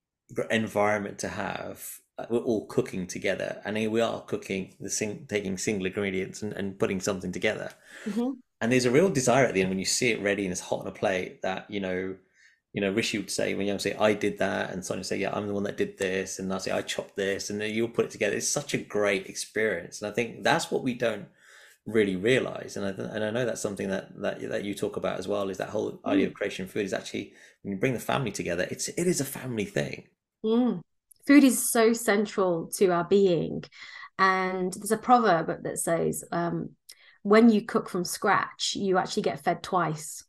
environment 0.51 1.19
to 1.21 1.29
have. 1.29 1.89
Uh, 2.19 2.27
we're 2.29 2.41
all 2.41 2.67
cooking 2.67 3.07
together, 3.07 3.63
and 3.65 3.77
here 3.77 3.91
we 3.91 4.01
are 4.01 4.21
cooking 4.23 4.75
the 4.81 4.91
sing, 4.91 5.27
taking 5.29 5.57
single 5.57 5.87
ingredients 5.87 6.43
and, 6.43 6.53
and 6.55 6.79
putting 6.79 7.01
something 7.01 7.31
together. 7.31 7.71
Mm-hmm. 8.05 8.33
And 8.61 8.73
there's 8.73 8.85
a 8.85 8.91
real 8.91 9.09
desire 9.09 9.47
at 9.47 9.55
the 9.55 9.61
end 9.61 9.71
when 9.71 9.79
you 9.79 9.85
see 9.85 10.11
it 10.11 10.21
ready 10.21 10.45
and 10.45 10.53
it's 10.53 10.61
hot 10.61 10.81
on 10.81 10.87
a 10.87 10.93
plate 10.93 11.41
that 11.43 11.71
you 11.71 11.81
know 11.81 12.17
you 12.73 12.81
know, 12.81 12.91
Rishi 12.91 13.19
would 13.19 13.31
say 13.31 13.55
when 13.55 13.67
you 13.67 13.79
say 13.79 13.95
I 13.95 14.15
did 14.15 14.39
that, 14.39 14.71
and 14.71 14.85
Sonia 14.85 15.03
say, 15.03 15.19
yeah, 15.19 15.35
I'm 15.35 15.49
the 15.49 15.55
one 15.55 15.65
that 15.65 15.77
did 15.77 15.99
this, 15.99 16.39
and 16.39 16.53
I 16.53 16.59
say 16.59 16.71
I 16.71 16.83
chopped 16.83 17.17
this, 17.17 17.51
and 17.51 17.61
then 17.61 17.75
you'll 17.75 17.89
put 17.89 18.05
it 18.05 18.11
together. 18.13 18.37
It's 18.37 18.49
such 18.49 18.75
a 18.75 18.79
great 18.79 19.27
experience, 19.27 20.01
and 20.01 20.11
I 20.11 20.15
think 20.15 20.45
that's 20.45 20.71
what 20.71 20.85
we 20.85 20.95
don't 20.95 21.27
really 21.85 22.15
realize. 22.15 22.77
And 22.77 22.87
I 22.87 22.91
and 22.91 23.25
I 23.25 23.31
know 23.31 23.45
that's 23.45 23.61
something 23.61 23.89
that 23.89 24.11
that 24.21 24.49
that 24.49 24.65
you 24.65 24.75
talk 24.75 24.97
about 24.97 25.19
as 25.19 25.27
well. 25.27 25.51
Is 25.51 25.59
that 25.59 25.71
whole 25.71 25.93
mm. 25.93 25.99
idea 26.05 26.29
of 26.29 26.35
creation 26.35 26.67
food 26.69 26.85
is 26.85 26.93
actually 26.93 27.33
when 27.63 27.73
you 27.73 27.79
bring 27.79 27.95
the 27.95 28.01
family 28.01 28.31
together, 28.31 28.67
it's 28.71 28.89
it 28.89 29.07
is 29.07 29.21
a 29.21 29.25
family 29.25 29.65
thing. 29.65 30.05
Mm. 30.45 30.81
Food 31.27 31.45
is 31.45 31.71
so 31.71 31.93
central 31.93 32.71
to 32.77 32.91
our 32.93 33.05
being, 33.05 33.65
and 34.19 34.73
there's 34.73 34.93
a 34.93 34.97
proverb 34.97 35.65
that 35.65 35.79
says, 35.79 36.25
um, 36.31 36.71
"When 37.23 37.51
you 37.51 37.63
cook 37.63 37.89
from 37.89 38.05
scratch, 38.05 38.77
you 38.77 38.97
actually 38.97 39.25
get 39.25 39.43
fed 39.43 39.63
twice." 39.63 40.25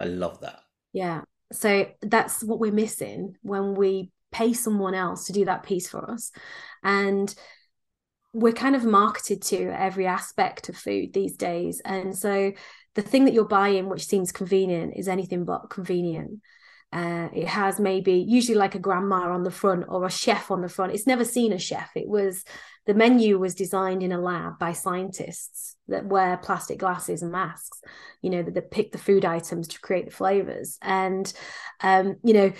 I 0.00 0.04
love 0.04 0.40
that. 0.40 0.60
Yeah, 0.92 1.22
so 1.52 1.86
that's 2.02 2.42
what 2.42 2.60
we're 2.60 2.72
missing 2.72 3.36
when 3.42 3.74
we 3.74 4.10
pay 4.32 4.52
someone 4.52 4.94
else 4.94 5.26
to 5.26 5.32
do 5.32 5.44
that 5.44 5.62
piece 5.62 5.88
for 5.88 6.10
us 6.10 6.30
and 6.82 7.34
we're 8.32 8.52
kind 8.52 8.76
of 8.76 8.84
marketed 8.84 9.42
to 9.42 9.70
every 9.70 10.06
aspect 10.06 10.68
of 10.68 10.76
food 10.76 11.12
these 11.12 11.36
days 11.36 11.82
and 11.84 12.16
so 12.16 12.52
the 12.94 13.02
thing 13.02 13.24
that 13.24 13.34
you're 13.34 13.44
buying 13.44 13.88
which 13.88 14.06
seems 14.06 14.30
convenient 14.30 14.94
is 14.96 15.08
anything 15.08 15.44
but 15.44 15.68
convenient 15.70 16.40
uh, 16.92 17.28
it 17.32 17.46
has 17.46 17.78
maybe 17.78 18.14
usually 18.14 18.58
like 18.58 18.74
a 18.74 18.80
grandma 18.80 19.32
on 19.32 19.44
the 19.44 19.50
front 19.50 19.84
or 19.88 20.04
a 20.04 20.10
chef 20.10 20.50
on 20.50 20.60
the 20.60 20.68
front. 20.68 20.92
It's 20.92 21.06
never 21.06 21.24
seen 21.24 21.52
a 21.52 21.58
chef. 21.58 21.90
It 21.94 22.08
was 22.08 22.44
the 22.86 22.94
menu 22.94 23.38
was 23.38 23.54
designed 23.54 24.02
in 24.02 24.12
a 24.12 24.20
lab 24.20 24.58
by 24.58 24.72
scientists 24.72 25.76
that 25.88 26.06
wear 26.06 26.36
plastic 26.36 26.78
glasses 26.78 27.22
and 27.22 27.32
masks, 27.32 27.80
you 28.22 28.30
know, 28.30 28.42
that, 28.42 28.54
that 28.54 28.70
pick 28.70 28.92
the 28.92 28.98
food 28.98 29.24
items 29.24 29.68
to 29.68 29.80
create 29.80 30.06
the 30.06 30.10
flavors. 30.10 30.78
And, 30.82 31.32
um, 31.82 32.16
you 32.22 32.32
know, 32.32 32.52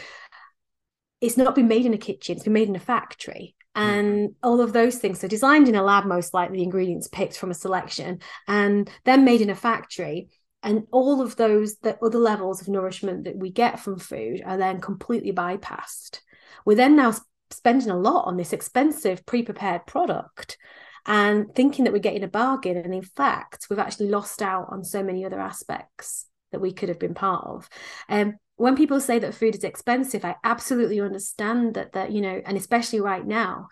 it's 1.21 1.37
not 1.37 1.55
been 1.55 1.69
made 1.69 1.87
in 1.87 1.95
a 1.95 1.99
kitchen, 1.99 2.37
it's 2.37 2.45
been 2.45 2.53
made 2.53 2.69
in 2.69 2.77
a 2.77 2.81
factory. 2.81 3.57
Mm-hmm. 3.77 3.89
And 3.89 4.35
all 4.43 4.61
of 4.61 4.73
those 4.73 4.97
things. 4.97 5.21
So, 5.21 5.29
designed 5.29 5.69
in 5.69 5.77
a 5.77 5.83
lab, 5.83 6.05
most 6.05 6.35
likely, 6.35 6.59
the 6.59 6.65
ingredients 6.65 7.07
picked 7.07 7.39
from 7.39 7.53
a 7.53 7.55
selection 7.55 8.19
and 8.49 8.91
then 9.05 9.25
made 9.25 9.41
in 9.41 9.51
a 9.51 9.55
factory 9.55 10.29
and 10.63 10.87
all 10.91 11.23
of 11.23 11.37
those 11.37 11.77
the 11.79 11.99
other 12.05 12.19
levels 12.19 12.61
of 12.61 12.69
nourishment 12.69 13.25
that 13.25 13.37
we 13.37 13.51
get 13.51 13.81
from 13.81 13.99
food 13.99 14.43
are 14.45 14.57
then 14.57 14.81
completely 14.81 15.33
bypassed 15.33 16.21
we're 16.65 16.77
then 16.77 16.97
now 16.97 17.13
spending 17.51 17.91
a 17.91 17.99
lot 17.99 18.27
on 18.27 18.37
this 18.37 18.53
expensive 18.53 19.25
pre-prepared 19.27 19.87
product 19.87 20.59
and 21.07 21.55
thinking 21.55 21.85
that 21.85 21.93
we're 21.93 21.99
getting 21.99 22.25
a 22.25 22.29
bargain 22.29 22.77
and 22.77 22.95
in 22.95 23.03
fact 23.03 23.67
we've 23.69 23.79
actually 23.79 24.09
lost 24.09 24.43
out 24.43 24.67
on 24.71 24.85
so 24.85 25.03
many 25.03 25.25
other 25.25 25.41
aspects 25.41 26.27
that 26.53 26.61
we 26.61 26.73
could 26.73 26.89
have 26.89 26.99
been 26.99 27.15
part 27.15 27.45
of 27.47 27.69
um, 28.09 28.35
when 28.57 28.77
people 28.77 29.01
say 29.01 29.19
that 29.19 29.35
food 29.35 29.55
is 29.55 29.65
expensive 29.65 30.25
i 30.25 30.35
absolutely 30.45 31.01
understand 31.01 31.75
that 31.75 31.93
that 31.93 32.13
you 32.13 32.21
know 32.21 32.41
and 32.45 32.57
especially 32.57 33.01
right 33.01 33.27
now 33.27 33.67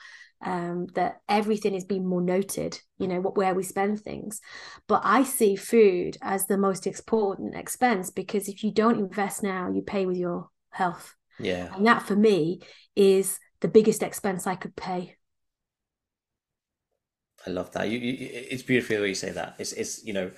um, 0.45 0.87
that 0.95 1.21
everything 1.29 1.75
is 1.75 1.85
being 1.85 2.07
more 2.07 2.21
noted, 2.21 2.81
you 2.99 3.09
know, 3.09 3.21
what 3.21 3.37
where 3.37 3.55
we 3.55 3.63
spend 3.63 4.01
things. 4.01 4.41
But 4.87 5.03
I 5.05 5.25
see 5.25 5.57
food 5.57 6.17
as 6.23 6.47
the 6.47 6.57
most 6.57 6.87
important 6.87 7.57
expense 7.57 8.11
because 8.11 8.49
if 8.49 8.63
you 8.63 8.71
don't 8.71 8.99
invest 8.99 9.43
now, 9.43 9.71
you 9.71 9.83
pay 9.83 10.07
with 10.07 10.17
your 10.17 10.49
health. 10.71 11.15
Yeah. 11.39 11.75
And 11.75 11.87
that 11.87 12.03
for 12.03 12.17
me 12.17 12.61
is 12.95 13.39
the 13.61 13.69
biggest 13.69 14.03
expense 14.03 14.47
I 14.47 14.55
could 14.55 14.77
pay. 14.77 15.17
I 17.47 17.51
love 17.51 17.71
that. 17.73 17.89
You, 17.89 17.99
you, 17.99 18.17
it's 18.21 18.63
beautiful 18.63 18.97
the 18.97 19.03
way 19.03 19.09
you 19.09 19.15
say 19.15 19.31
that. 19.31 19.57
It's, 19.59 19.73
it's, 19.73 20.05
you 20.05 20.13
know, 20.13 20.31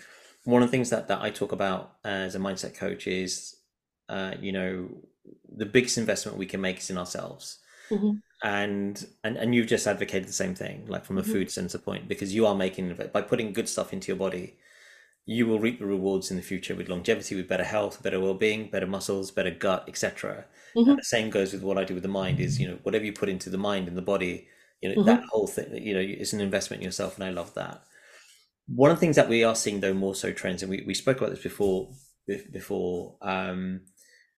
one 0.44 0.62
of 0.62 0.68
the 0.68 0.70
things 0.70 0.90
that, 0.90 1.08
that 1.08 1.20
I 1.22 1.30
talk 1.30 1.52
about 1.52 1.96
as 2.04 2.34
a 2.34 2.38
mindset 2.38 2.74
coach 2.74 3.06
is, 3.06 3.56
uh, 4.08 4.34
you 4.40 4.52
know, 4.52 4.88
the 5.56 5.66
biggest 5.66 5.98
investment 5.98 6.38
we 6.38 6.46
can 6.46 6.60
make 6.60 6.78
is 6.78 6.90
in 6.90 6.98
ourselves. 6.98 7.58
Mm-hmm 7.90 8.18
and 8.42 9.06
and 9.22 9.36
and 9.36 9.54
you've 9.54 9.66
just 9.66 9.86
advocated 9.86 10.26
the 10.26 10.32
same 10.32 10.54
thing 10.54 10.86
like 10.86 11.04
from 11.04 11.18
a 11.18 11.22
mm-hmm. 11.22 11.32
food 11.32 11.50
sensor 11.50 11.78
point 11.78 12.08
because 12.08 12.34
you 12.34 12.46
are 12.46 12.54
making 12.54 12.96
by 13.12 13.20
putting 13.20 13.52
good 13.52 13.68
stuff 13.68 13.92
into 13.92 14.08
your 14.08 14.16
body 14.16 14.56
you 15.30 15.46
will 15.46 15.60
reap 15.60 15.78
the 15.78 15.86
rewards 15.86 16.32
in 16.32 16.36
the 16.36 16.42
future 16.42 16.74
with 16.74 16.88
longevity 16.88 17.36
with 17.36 17.48
better 17.48 17.62
health 17.64 18.02
better 18.02 18.18
well-being 18.18 18.68
better 18.68 18.86
muscles 18.86 19.30
better 19.30 19.50
gut 19.50 19.84
etc 19.86 20.44
mm-hmm. 20.74 20.96
the 20.96 21.04
same 21.04 21.30
goes 21.30 21.52
with 21.52 21.62
what 21.62 21.78
i 21.78 21.84
do 21.84 21.94
with 21.94 22.02
the 22.02 22.08
mind 22.08 22.40
is 22.40 22.58
you 22.58 22.66
know 22.66 22.78
whatever 22.82 23.04
you 23.04 23.12
put 23.12 23.28
into 23.28 23.48
the 23.48 23.56
mind 23.56 23.86
and 23.86 23.96
the 23.96 24.02
body 24.02 24.48
you 24.80 24.88
know 24.88 24.96
mm-hmm. 24.96 25.06
that 25.06 25.22
whole 25.30 25.46
thing 25.46 25.72
you 25.76 25.94
know 25.94 26.00
it's 26.00 26.32
an 26.32 26.40
investment 26.40 26.82
in 26.82 26.84
yourself 26.84 27.14
and 27.14 27.24
i 27.24 27.30
love 27.30 27.54
that 27.54 27.82
one 28.66 28.90
of 28.90 28.96
the 28.96 29.00
things 29.00 29.14
that 29.14 29.28
we 29.28 29.44
are 29.44 29.54
seeing 29.54 29.78
though 29.78 29.94
more 29.94 30.16
so 30.16 30.32
trends 30.32 30.62
and 30.62 30.70
we, 30.70 30.82
we 30.84 30.94
spoke 30.94 31.18
about 31.18 31.30
this 31.30 31.42
before 31.42 31.88
before 32.52 33.16
um, 33.22 33.80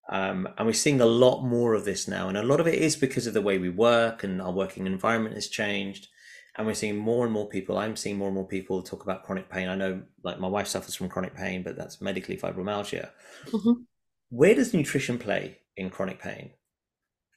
um, 0.09 0.47
and 0.57 0.67
we're 0.67 0.73
seeing 0.73 1.01
a 1.01 1.05
lot 1.05 1.43
more 1.43 1.73
of 1.73 1.85
this 1.85 2.07
now. 2.07 2.27
And 2.27 2.37
a 2.37 2.43
lot 2.43 2.59
of 2.59 2.67
it 2.67 2.75
is 2.75 2.95
because 2.95 3.27
of 3.27 3.33
the 3.33 3.41
way 3.41 3.57
we 3.57 3.69
work 3.69 4.23
and 4.23 4.41
our 4.41 4.51
working 4.51 4.85
environment 4.85 5.35
has 5.35 5.47
changed. 5.47 6.07
And 6.55 6.67
we're 6.67 6.75
seeing 6.75 6.97
more 6.97 7.25
and 7.25 7.33
more 7.33 7.49
people. 7.49 7.77
I'm 7.77 7.95
seeing 7.95 8.17
more 8.17 8.27
and 8.27 8.35
more 8.35 8.47
people 8.47 8.83
talk 8.83 9.03
about 9.03 9.23
chronic 9.23 9.49
pain. 9.49 9.69
I 9.69 9.75
know, 9.75 10.03
like, 10.23 10.39
my 10.39 10.47
wife 10.47 10.67
suffers 10.67 10.93
from 10.93 11.09
chronic 11.09 11.35
pain, 11.35 11.63
but 11.63 11.75
that's 11.75 11.99
medically 11.99 12.37
fibromyalgia. 12.37 13.09
Mm-hmm. 13.47 13.81
Where 14.29 14.53
does 14.53 14.73
nutrition 14.73 15.17
play 15.17 15.57
in 15.77 15.89
chronic 15.89 16.19
pain? 16.19 16.51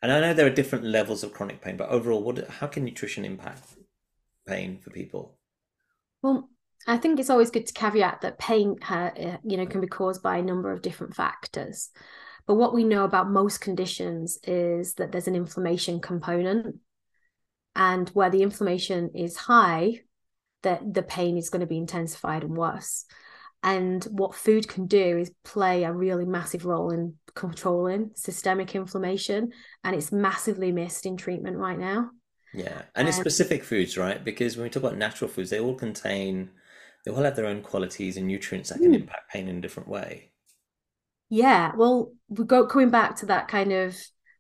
And 0.03 0.13
I 0.13 0.21
know 0.21 0.35
there 0.35 0.47
are 0.47 0.51
different 0.51 0.85
levels 0.85 1.25
of 1.25 1.33
chronic 1.33 1.63
pain, 1.63 1.79
but 1.79 1.89
overall, 1.89 2.23
what 2.23 2.47
how 2.49 2.67
can 2.67 2.85
nutrition 2.85 3.25
impact 3.25 3.65
pain 4.47 4.79
for 4.79 4.91
people? 4.91 5.39
Well, 6.23 6.51
I 6.87 6.99
think 6.99 7.19
it's 7.19 7.31
always 7.31 7.51
good 7.51 7.67
to 7.67 7.73
caveat 7.73 8.21
that 8.21 8.39
pain, 8.39 8.77
uh, 8.89 9.39
you 9.45 9.57
know, 9.57 9.67
can 9.67 9.81
be 9.81 9.87
caused 9.87 10.23
by 10.23 10.37
a 10.37 10.43
number 10.43 10.71
of 10.71 10.83
different 10.83 11.17
factors. 11.17 11.91
But 12.47 12.57
what 12.57 12.75
we 12.75 12.85
know 12.85 13.05
about 13.05 13.31
most 13.31 13.61
conditions 13.61 14.39
is 14.45 14.95
that 14.95 15.11
there's 15.11 15.27
an 15.27 15.35
inflammation 15.35 16.01
component. 16.01 16.77
And 17.77 18.09
where 18.09 18.31
the 18.31 18.43
inflammation 18.43 19.11
is 19.15 19.37
high, 19.37 20.01
that 20.63 20.95
the 20.95 21.03
pain 21.03 21.37
is 21.37 21.51
going 21.51 21.61
to 21.61 21.67
be 21.67 21.77
intensified 21.77 22.43
and 22.43 22.57
worse. 22.57 23.05
And 23.63 24.03
what 24.05 24.35
food 24.35 24.67
can 24.67 24.87
do 24.87 25.19
is 25.19 25.31
play 25.45 25.85
a 25.85 25.93
really 25.93 26.25
massive 26.25 26.65
role 26.65 26.91
in 26.91 27.15
controlling 27.35 28.13
systemic 28.15 28.75
inflammation. 28.75 29.53
And 29.85 29.95
it's 29.95 30.11
massively 30.11 30.73
missed 30.73 31.05
in 31.05 31.17
treatment 31.17 31.59
right 31.59 31.79
now. 31.79 32.11
Yeah. 32.55 32.83
And 32.95 33.09
it's 33.09 33.19
specific 33.19 33.63
foods, 33.63 33.99
right? 33.99 34.25
Because 34.25 34.57
when 34.57 34.65
we 34.65 34.71
talk 34.71 34.83
about 34.83 34.97
natural 34.97 35.29
foods, 35.29 35.51
they 35.51 35.61
all 35.61 35.75
contain, 35.75 36.51
they 37.05 37.13
all 37.13 37.23
have 37.23 37.37
their 37.37 37.47
own 37.47 37.61
qualities 37.61 38.17
and 38.17 38.27
nutrients 38.27 38.71
that 38.71 38.79
can 38.79 38.93
mm. 38.93 39.01
impact 39.01 39.31
pain 39.31 39.49
in 39.49 39.59
a 39.59 39.61
different 39.61 39.89
way. 39.89 40.31
Yeah, 41.29 41.73
well, 41.77 42.13
we 42.29 42.45
go 42.45 42.67
coming 42.67 42.91
back 42.91 43.17
to 43.17 43.27
that 43.27 43.49
kind 43.49 43.73
of 43.73 43.97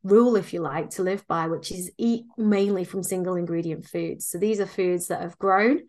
rule, 0.06 0.36
if 0.36 0.52
you 0.52 0.60
like, 0.60 0.90
to 0.90 1.02
live 1.02 1.26
by, 1.26 1.48
which 1.48 1.70
is 1.72 1.90
eat 1.98 2.24
mainly 2.36 2.84
from 2.84 3.02
single 3.02 3.36
ingredient 3.36 3.86
foods. 3.86 4.26
So 4.26 4.38
these 4.38 4.60
are 4.60 4.66
foods 4.66 5.08
that 5.08 5.20
have 5.20 5.38
grown, 5.38 5.82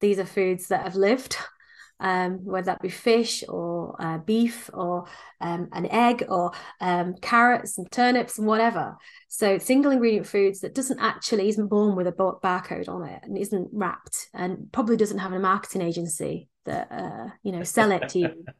these 0.00 0.18
are 0.18 0.26
foods 0.26 0.68
that 0.68 0.82
have 0.82 0.96
lived, 0.96 1.36
um, 2.00 2.44
whether 2.44 2.66
that 2.66 2.82
be 2.82 2.88
fish 2.88 3.44
or 3.48 3.96
uh, 3.98 4.18
beef 4.18 4.68
or 4.74 5.06
um, 5.40 5.68
an 5.72 5.86
egg 5.86 6.24
or 6.28 6.52
um, 6.80 7.14
carrots 7.20 7.78
and 7.78 7.90
turnips 7.90 8.38
and 8.38 8.46
whatever. 8.46 8.96
So 9.28 9.58
single 9.58 9.92
ingredient 9.92 10.26
foods 10.26 10.60
that 10.60 10.74
doesn't 10.74 11.00
actually 11.00 11.48
isn't 11.48 11.68
born 11.68 11.96
with 11.96 12.06
a 12.06 12.12
barcode 12.12 12.88
on 12.88 13.04
it 13.08 13.20
and 13.22 13.38
isn't 13.38 13.68
wrapped 13.72 14.28
and 14.34 14.70
probably 14.72 14.96
doesn't 14.96 15.18
have 15.18 15.32
a 15.32 15.38
marketing 15.38 15.82
agency 15.82 16.48
that 16.64 16.88
uh, 16.90 17.28
you 17.42 17.52
know 17.52 17.62
sell 17.62 17.92
it 17.92 18.08
to 18.10 18.18
you. 18.18 18.44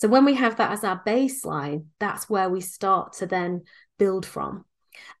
So 0.00 0.08
when 0.08 0.24
we 0.24 0.32
have 0.32 0.56
that 0.56 0.72
as 0.72 0.82
our 0.82 1.02
baseline, 1.04 1.84
that's 1.98 2.30
where 2.30 2.48
we 2.48 2.62
start 2.62 3.12
to 3.18 3.26
then 3.26 3.64
build 4.00 4.26
from. 4.26 4.64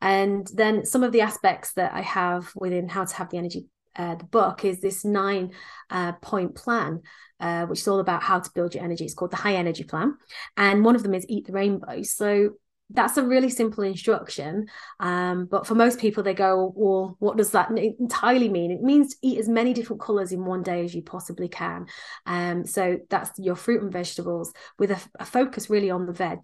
And 0.00 0.50
then 0.52 0.84
some 0.84 1.04
of 1.04 1.12
the 1.12 1.20
aspects 1.20 1.74
that 1.74 1.92
I 1.94 2.00
have 2.00 2.50
within 2.56 2.88
how 2.88 3.04
to 3.04 3.14
have 3.14 3.30
the 3.30 3.38
energy 3.38 3.66
uh, 3.96 4.14
the 4.14 4.24
book 4.24 4.64
is 4.64 4.80
this 4.80 5.04
nine 5.04 5.52
uh, 5.90 6.12
point 6.12 6.54
plan, 6.54 7.02
uh, 7.40 7.66
which 7.66 7.80
is 7.80 7.88
all 7.88 8.00
about 8.00 8.22
how 8.22 8.38
to 8.38 8.50
build 8.54 8.74
your 8.74 8.84
energy. 8.84 9.04
It's 9.04 9.14
called 9.14 9.32
the 9.32 9.36
High 9.36 9.56
Energy 9.56 9.84
Plan, 9.84 10.16
and 10.56 10.84
one 10.84 10.94
of 10.94 11.02
them 11.02 11.12
is 11.12 11.26
Eat 11.28 11.46
the 11.46 11.52
Rainbow. 11.52 12.02
So 12.02 12.50
that's 12.92 13.16
a 13.16 13.22
really 13.22 13.50
simple 13.50 13.84
instruction. 13.84 14.66
Um, 14.98 15.46
but 15.46 15.66
for 15.66 15.74
most 15.74 15.98
people, 15.98 16.22
they 16.22 16.34
go, 16.34 16.72
well, 16.74 17.16
what 17.18 17.36
does 17.36 17.50
that 17.50 17.70
entirely 17.76 18.48
mean? 18.48 18.70
It 18.70 18.82
means 18.82 19.14
to 19.14 19.18
eat 19.22 19.38
as 19.38 19.48
many 19.48 19.72
different 19.72 20.02
colors 20.02 20.32
in 20.32 20.44
one 20.44 20.62
day 20.62 20.84
as 20.84 20.94
you 20.94 21.02
possibly 21.02 21.48
can. 21.48 21.86
Um, 22.26 22.64
so 22.66 22.98
that's 23.08 23.38
your 23.38 23.54
fruit 23.54 23.82
and 23.82 23.92
vegetables 23.92 24.52
with 24.78 24.90
a, 24.90 25.00
a 25.20 25.24
focus 25.24 25.70
really 25.70 25.90
on 25.90 26.06
the 26.06 26.12
veg 26.12 26.40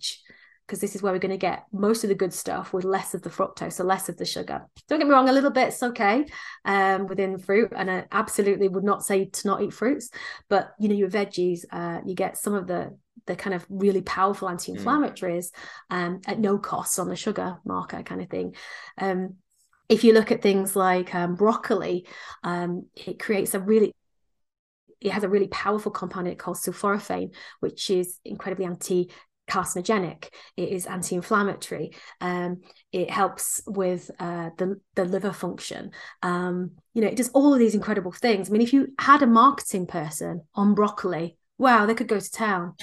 because 0.67 0.81
this 0.81 0.97
is 0.97 1.03
where 1.03 1.13
we're 1.13 1.19
going 1.19 1.31
to 1.31 1.37
get 1.37 1.65
most 1.73 2.03
of 2.03 2.09
the 2.09 2.15
good 2.15 2.33
stuff 2.33 2.73
with 2.73 2.85
less 2.85 3.15
of 3.15 3.23
the 3.23 3.31
fructose, 3.31 3.75
so 3.75 3.85
less 3.85 4.09
of 4.09 4.17
the 4.17 4.25
sugar. 4.25 4.67
Don't 4.89 4.99
get 4.99 5.07
me 5.07 5.15
wrong, 5.15 5.29
a 5.29 5.33
little 5.33 5.51
bit's 5.51 5.83
okay 5.83 6.27
um, 6.65 7.07
within 7.07 7.39
fruit, 7.39 7.73
and 7.77 7.91
I 7.91 8.07
absolutely 8.11 8.69
would 8.69 8.85
not 8.85 9.05
say 9.05 9.27
to 9.27 9.47
not 9.47 9.63
eat 9.63 9.73
fruits, 9.73 10.11
but 10.49 10.75
you 10.79 10.89
know 10.89 10.95
your 10.95 11.11
veggies, 11.11 11.65
uh, 11.71 12.01
you 12.05 12.15
get 12.15 12.37
some 12.37 12.55
of 12.55 12.67
the 12.67 12.97
the 13.27 13.37
kind 13.37 13.55
of 13.55 13.67
really 13.69 14.03
powerful 14.03 14.49
anti-inflammatories 14.49 15.51
mm. 15.51 15.53
um, 15.91 16.21
at 16.27 16.39
no 16.39 16.59
cost 16.59 16.99
on 16.99 17.09
the 17.09 17.17
sugar 17.17 17.59
marker 17.65 18.03
kind 18.03 18.21
of 18.21 18.29
thing. 18.29 18.55
Um, 18.99 19.37
if 19.89 20.05
you 20.05 20.13
look 20.13 20.31
at 20.31 20.43
things 20.43 20.77
like 20.77 21.15
um, 21.15 21.35
broccoli, 21.35 22.07
um, 22.45 22.87
it 22.95 23.19
creates 23.19 23.55
a 23.55 23.61
really 23.61 23.93
it 25.01 25.13
has 25.13 25.25
a 25.25 25.29
really 25.29 25.49
powerful 25.49 25.93
compound 25.93 26.27
in 26.27 26.33
it 26.33 26.39
called 26.39 26.57
sulforaphane, 26.57 27.35
which 27.61 27.91
is 27.91 28.19
incredibly 28.25 28.65
anti 28.65 29.11
carcinogenic 29.49 30.29
it 30.57 30.69
is 30.69 30.87
anti-inflammatory 30.87 31.93
um, 32.21 32.61
it 32.93 33.11
helps 33.11 33.63
with 33.67 34.11
uh, 34.19 34.51
the, 34.59 34.81
the 34.95 35.05
liver 35.05 35.33
function 35.33 35.91
um, 36.23 36.73
you 36.95 37.03
know 37.03 37.09
it 37.09 37.17
does 37.17 37.31
all 37.31 37.53
of 37.53 37.59
these 37.59 37.75
incredible 37.75 38.13
things 38.13 38.49
i 38.49 38.53
mean 38.53 38.63
if 38.63 38.73
you 38.73 38.89
had 38.99 39.23
a 39.23 39.27
marketing 39.27 39.87
person 39.87 40.43
on 40.55 40.75
broccoli 40.75 41.37
wow 41.59 41.87
they 41.87 41.95
could 41.95 42.09
go 42.09 42.21
to 42.21 42.31
town 42.31 42.75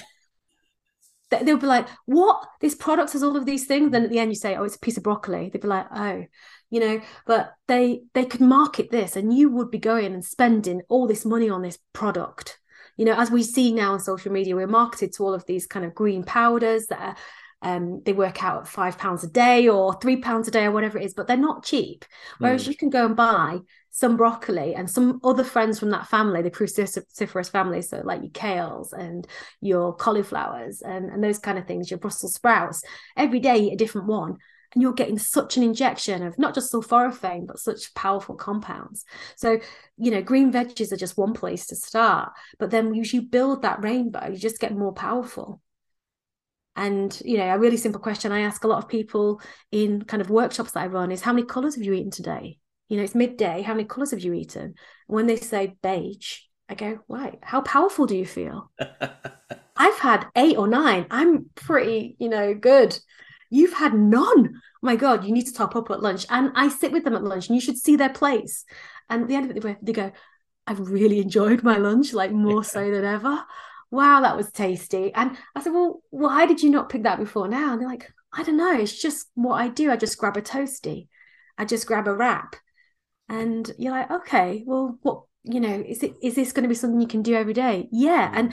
they'll 1.42 1.56
be 1.56 1.66
like, 1.66 1.88
"What? 2.06 2.46
This 2.60 2.74
product 2.74 3.12
has 3.12 3.22
all 3.22 3.36
of 3.36 3.46
these 3.46 3.66
things." 3.66 3.90
Then 3.90 4.04
at 4.04 4.10
the 4.10 4.18
end, 4.18 4.30
you 4.30 4.36
say, 4.36 4.56
"Oh, 4.56 4.64
it's 4.64 4.76
a 4.76 4.80
piece 4.80 4.96
of 4.96 5.02
broccoli." 5.02 5.50
They'd 5.50 5.62
be 5.62 5.68
like, 5.68 5.86
"Oh." 5.94 6.24
You 6.70 6.80
know, 6.80 7.00
but 7.26 7.54
they 7.68 8.02
they 8.14 8.24
could 8.24 8.40
market 8.40 8.90
this, 8.90 9.16
and 9.16 9.36
you 9.36 9.48
would 9.50 9.70
be 9.70 9.78
going 9.78 10.12
and 10.12 10.24
spending 10.24 10.82
all 10.88 11.06
this 11.06 11.24
money 11.24 11.48
on 11.48 11.62
this 11.62 11.78
product. 11.92 12.58
You 12.96 13.04
know, 13.04 13.14
as 13.18 13.30
we 13.30 13.42
see 13.42 13.72
now 13.72 13.92
on 13.92 14.00
social 14.00 14.32
media, 14.32 14.54
we're 14.56 14.66
marketed 14.66 15.12
to 15.14 15.24
all 15.24 15.34
of 15.34 15.46
these 15.46 15.66
kind 15.66 15.84
of 15.84 15.94
green 15.94 16.22
powders 16.22 16.86
that 16.86 17.00
are 17.00 17.16
um, 17.64 18.02
they 18.04 18.12
work 18.12 18.44
out 18.44 18.60
at 18.60 18.68
five 18.68 18.98
pounds 18.98 19.24
a 19.24 19.26
day 19.26 19.68
or 19.68 19.98
three 19.98 20.16
pounds 20.16 20.46
a 20.46 20.50
day 20.50 20.66
or 20.66 20.70
whatever 20.70 20.98
it 20.98 21.04
is, 21.04 21.14
but 21.14 21.26
they're 21.26 21.36
not 21.36 21.64
cheap. 21.64 22.04
Whereas 22.38 22.64
mm. 22.64 22.68
you 22.68 22.76
can 22.76 22.90
go 22.90 23.06
and 23.06 23.16
buy 23.16 23.60
some 23.88 24.18
broccoli 24.18 24.74
and 24.74 24.90
some 24.90 25.18
other 25.24 25.44
friends 25.44 25.78
from 25.78 25.90
that 25.90 26.06
family, 26.06 26.42
the 26.42 26.50
cruciferous 26.50 27.50
family, 27.50 27.80
so 27.80 28.02
like 28.04 28.20
your 28.20 28.32
kales 28.32 28.92
and 28.92 29.26
your 29.62 29.94
cauliflowers 29.94 30.82
and, 30.82 31.10
and 31.10 31.24
those 31.24 31.38
kind 31.38 31.56
of 31.56 31.66
things, 31.66 31.90
your 31.90 31.98
Brussels 31.98 32.34
sprouts, 32.34 32.82
every 33.16 33.40
day 33.40 33.70
a 33.70 33.76
different 33.76 34.08
one. 34.08 34.36
And 34.74 34.82
you're 34.82 34.92
getting 34.92 35.18
such 35.18 35.56
an 35.56 35.62
injection 35.62 36.22
of 36.22 36.38
not 36.38 36.54
just 36.54 36.72
sulforaphane, 36.72 37.46
but 37.46 37.58
such 37.58 37.94
powerful 37.94 38.34
compounds. 38.34 39.04
So, 39.36 39.60
you 39.96 40.10
know, 40.10 40.22
green 40.22 40.52
veggies 40.52 40.92
are 40.92 40.96
just 40.96 41.16
one 41.16 41.32
place 41.32 41.66
to 41.66 41.76
start. 41.76 42.32
But 42.58 42.70
then 42.70 42.94
as 42.98 43.12
you 43.12 43.22
build 43.22 43.62
that 43.62 43.82
rainbow, 43.82 44.28
you 44.28 44.36
just 44.36 44.60
get 44.60 44.76
more 44.76 44.92
powerful. 44.92 45.60
And, 46.76 47.16
you 47.24 47.38
know, 47.38 47.54
a 47.54 47.58
really 47.58 47.76
simple 47.76 48.00
question 48.00 48.32
I 48.32 48.40
ask 48.40 48.64
a 48.64 48.68
lot 48.68 48.82
of 48.82 48.88
people 48.88 49.40
in 49.70 50.02
kind 50.02 50.20
of 50.20 50.30
workshops 50.30 50.72
that 50.72 50.82
I 50.82 50.86
run 50.88 51.12
is 51.12 51.20
how 51.20 51.32
many 51.32 51.46
colors 51.46 51.76
have 51.76 51.84
you 51.84 51.92
eaten 51.92 52.10
today? 52.10 52.58
You 52.88 52.96
know, 52.96 53.04
it's 53.04 53.14
midday. 53.14 53.62
How 53.62 53.74
many 53.74 53.84
colors 53.84 54.10
have 54.10 54.20
you 54.20 54.32
eaten? 54.34 54.62
And 54.62 54.74
when 55.06 55.26
they 55.26 55.36
say 55.36 55.76
beige, 55.82 56.38
I 56.68 56.74
go, 56.74 56.98
right, 57.08 57.38
how 57.42 57.60
powerful 57.60 58.06
do 58.06 58.16
you 58.16 58.26
feel? 58.26 58.70
I've 59.76 59.98
had 59.98 60.26
eight 60.36 60.56
or 60.56 60.66
nine. 60.66 61.06
I'm 61.10 61.50
pretty, 61.54 62.16
you 62.18 62.28
know, 62.28 62.54
good. 62.54 62.98
You've 63.54 63.72
had 63.72 63.94
none. 63.94 64.54
Oh 64.54 64.60
my 64.82 64.96
God, 64.96 65.24
you 65.24 65.32
need 65.32 65.46
to 65.46 65.54
top 65.54 65.76
up 65.76 65.90
at 65.90 66.02
lunch. 66.02 66.26
And 66.30 66.52
I 66.54 66.68
sit 66.68 66.92
with 66.92 67.04
them 67.04 67.14
at 67.14 67.24
lunch 67.24 67.48
and 67.48 67.54
you 67.54 67.60
should 67.60 67.78
see 67.78 67.96
their 67.96 68.12
plates. 68.12 68.64
And 69.08 69.22
at 69.22 69.28
the 69.28 69.34
end 69.34 69.50
of 69.50 69.56
it, 69.56 69.78
they 69.82 69.92
go, 69.92 70.12
I've 70.66 70.80
really 70.80 71.20
enjoyed 71.20 71.62
my 71.62 71.76
lunch, 71.76 72.12
like 72.12 72.32
more 72.46 72.64
so 72.64 72.90
than 72.90 73.04
ever 73.04 73.44
wow, 73.94 74.20
that 74.22 74.36
was 74.36 74.50
tasty. 74.50 75.14
And 75.14 75.36
I 75.54 75.62
said, 75.62 75.72
well, 75.72 76.02
why 76.10 76.46
did 76.46 76.62
you 76.62 76.70
not 76.70 76.88
pick 76.88 77.04
that 77.04 77.18
before 77.18 77.46
now? 77.46 77.72
And 77.72 77.80
they're 77.80 77.88
like, 77.88 78.10
I 78.32 78.42
don't 78.42 78.56
know. 78.56 78.76
It's 78.76 79.00
just 79.00 79.28
what 79.34 79.54
I 79.54 79.68
do. 79.68 79.90
I 79.90 79.96
just 79.96 80.18
grab 80.18 80.36
a 80.36 80.42
toasty. 80.42 81.08
I 81.56 81.64
just 81.64 81.86
grab 81.86 82.08
a 82.08 82.14
wrap. 82.14 82.56
And 83.28 83.70
you're 83.78 83.92
like, 83.92 84.10
okay, 84.10 84.64
well, 84.66 84.98
what, 85.02 85.22
you 85.44 85.60
know, 85.60 85.82
is 85.86 86.02
it, 86.02 86.14
is 86.20 86.34
this 86.34 86.52
going 86.52 86.64
to 86.64 86.68
be 86.68 86.74
something 86.74 87.00
you 87.00 87.06
can 87.06 87.22
do 87.22 87.36
every 87.36 87.54
day? 87.54 87.88
Yeah. 87.92 88.30
And, 88.34 88.52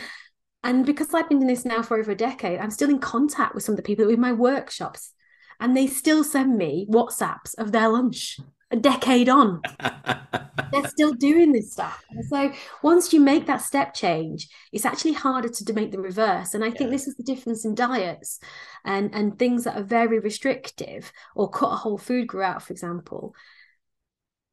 and 0.63 0.85
because 0.85 1.13
I've 1.13 1.29
been 1.29 1.39
doing 1.39 1.47
this 1.47 1.65
now 1.65 1.81
for 1.81 1.97
over 1.97 2.11
a 2.11 2.15
decade, 2.15 2.59
I'm 2.59 2.71
still 2.71 2.89
in 2.89 2.99
contact 2.99 3.55
with 3.55 3.63
some 3.63 3.73
of 3.73 3.77
the 3.77 3.83
people 3.83 4.05
with 4.05 4.19
my 4.19 4.31
workshops 4.31 5.13
and 5.59 5.77
they 5.77 5.87
still 5.87 6.23
send 6.23 6.57
me 6.57 6.87
WhatsApps 6.89 7.55
of 7.57 7.71
their 7.71 7.87
lunch. 7.87 8.39
a 8.71 8.77
decade 8.77 9.27
on. 9.27 9.61
They're 10.71 10.87
still 10.87 11.13
doing 11.13 11.51
this 11.51 11.73
stuff. 11.73 12.03
And 12.09 12.25
so 12.25 12.53
once 12.81 13.11
you 13.11 13.19
make 13.19 13.45
that 13.47 13.61
step 13.61 13.93
change, 13.93 14.47
it's 14.71 14.85
actually 14.85 15.13
harder 15.13 15.49
to 15.49 15.73
make 15.73 15.91
the 15.91 15.99
reverse. 15.99 16.53
And 16.53 16.63
I 16.63 16.71
think 16.71 16.89
this 16.89 17.05
is 17.05 17.15
the 17.15 17.23
difference 17.23 17.65
in 17.65 17.75
diets 17.75 18.39
and, 18.85 19.13
and 19.13 19.37
things 19.37 19.65
that 19.65 19.77
are 19.77 19.83
very 19.83 20.19
restrictive 20.19 21.11
or 21.35 21.49
cut 21.49 21.73
a 21.73 21.75
whole 21.75 21.97
food 21.97 22.27
group 22.27 22.45
out, 22.45 22.63
for 22.63 22.71
example, 22.71 23.35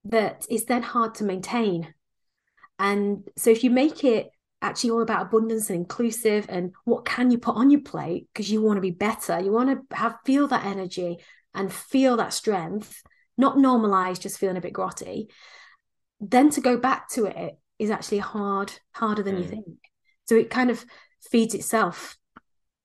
that 0.04 0.46
it's 0.50 0.64
then 0.64 0.82
hard 0.82 1.14
to 1.16 1.24
maintain. 1.24 1.94
And 2.78 3.28
so 3.36 3.50
if 3.50 3.62
you 3.62 3.70
make 3.70 4.02
it 4.02 4.30
actually 4.60 4.90
all 4.90 5.02
about 5.02 5.22
abundance 5.26 5.70
and 5.70 5.78
inclusive 5.78 6.46
and 6.48 6.72
what 6.84 7.04
can 7.04 7.30
you 7.30 7.38
put 7.38 7.56
on 7.56 7.70
your 7.70 7.80
plate 7.80 8.28
because 8.32 8.50
you 8.50 8.60
want 8.60 8.76
to 8.76 8.80
be 8.80 8.90
better, 8.90 9.40
you 9.40 9.52
want 9.52 9.70
to 9.90 9.96
have 9.96 10.16
feel 10.24 10.48
that 10.48 10.64
energy 10.64 11.18
and 11.54 11.72
feel 11.72 12.16
that 12.16 12.32
strength, 12.32 13.02
not 13.36 13.56
normalize 13.56 14.20
just 14.20 14.38
feeling 14.38 14.56
a 14.56 14.60
bit 14.60 14.72
grotty, 14.72 15.28
then 16.20 16.50
to 16.50 16.60
go 16.60 16.76
back 16.76 17.08
to 17.10 17.26
it 17.26 17.58
is 17.78 17.90
actually 17.90 18.18
hard, 18.18 18.72
harder 18.92 19.22
than 19.22 19.38
you 19.38 19.44
Mm. 19.44 19.50
think. 19.50 19.78
So 20.28 20.34
it 20.36 20.50
kind 20.50 20.70
of 20.70 20.84
feeds 21.30 21.54
itself. 21.54 22.16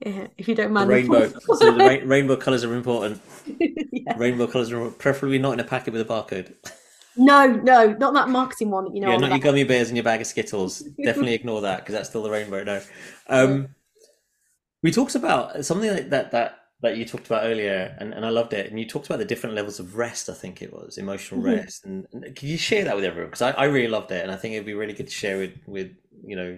Yeah, 0.05 0.27
if 0.37 0.47
you 0.47 0.55
don't 0.55 0.73
The 0.73 0.85
mind 0.85 0.89
rainbow. 0.89 1.27
so 1.55 1.71
the 1.71 1.79
rain, 1.79 2.07
rainbow 2.07 2.35
colors 2.35 2.63
are 2.63 2.75
important. 2.75 3.21
yeah. 3.59 4.17
Rainbow 4.17 4.47
colors 4.47 4.71
are 4.71 4.89
preferably 4.91 5.39
not 5.39 5.53
in 5.53 5.59
a 5.59 5.63
packet 5.63 5.93
with 5.93 6.01
a 6.01 6.05
barcode. 6.05 6.53
No, 7.15 7.47
no, 7.47 7.93
not 7.93 8.13
that 8.13 8.29
marketing 8.29 8.71
one 8.71 8.85
that 8.85 8.95
you 8.95 9.01
know. 9.01 9.11
yeah, 9.11 9.17
not 9.17 9.31
your 9.31 9.39
gummy 9.39 9.63
bears 9.63 9.89
and 9.89 9.97
your 9.97 10.03
bag 10.03 10.21
of 10.21 10.27
Skittles. 10.27 10.79
Definitely 11.03 11.33
ignore 11.33 11.61
that 11.61 11.79
because 11.81 11.93
that's 11.93 12.09
still 12.09 12.23
the 12.23 12.29
rainbow. 12.31 12.63
No. 12.63 12.81
Um, 13.27 13.69
we 14.81 14.91
talked 14.91 15.15
about 15.15 15.63
something 15.65 15.89
like 15.91 16.09
that 16.09 16.31
that 16.31 16.59
that 16.81 16.97
you 16.97 17.05
talked 17.05 17.27
about 17.27 17.45
earlier, 17.45 17.95
and, 17.99 18.13
and 18.13 18.25
I 18.25 18.29
loved 18.29 18.51
it. 18.51 18.69
And 18.69 18.77
you 18.77 18.85
talked 18.85 19.05
about 19.05 19.17
the 19.19 19.23
different 19.25 19.55
levels 19.55 19.79
of 19.79 19.95
rest. 19.95 20.27
I 20.29 20.33
think 20.33 20.61
it 20.61 20.73
was 20.73 20.97
emotional 20.97 21.39
Mhm. 21.39 21.41
rest. 21.41 21.85
And, 21.85 22.05
and 22.11 22.35
can 22.35 22.49
you 22.49 22.57
share 22.57 22.83
that 22.83 22.95
with 22.95 23.05
everyone? 23.05 23.29
Because 23.29 23.41
I, 23.41 23.51
I 23.51 23.63
really 23.65 23.87
loved 23.87 24.11
it, 24.11 24.21
and 24.21 24.31
I 24.31 24.35
think 24.35 24.53
it'd 24.53 24.65
be 24.65 24.73
really 24.73 24.93
good 24.93 25.07
to 25.07 25.13
share 25.13 25.37
with 25.37 25.53
with 25.67 25.91
you 26.25 26.35
know. 26.35 26.57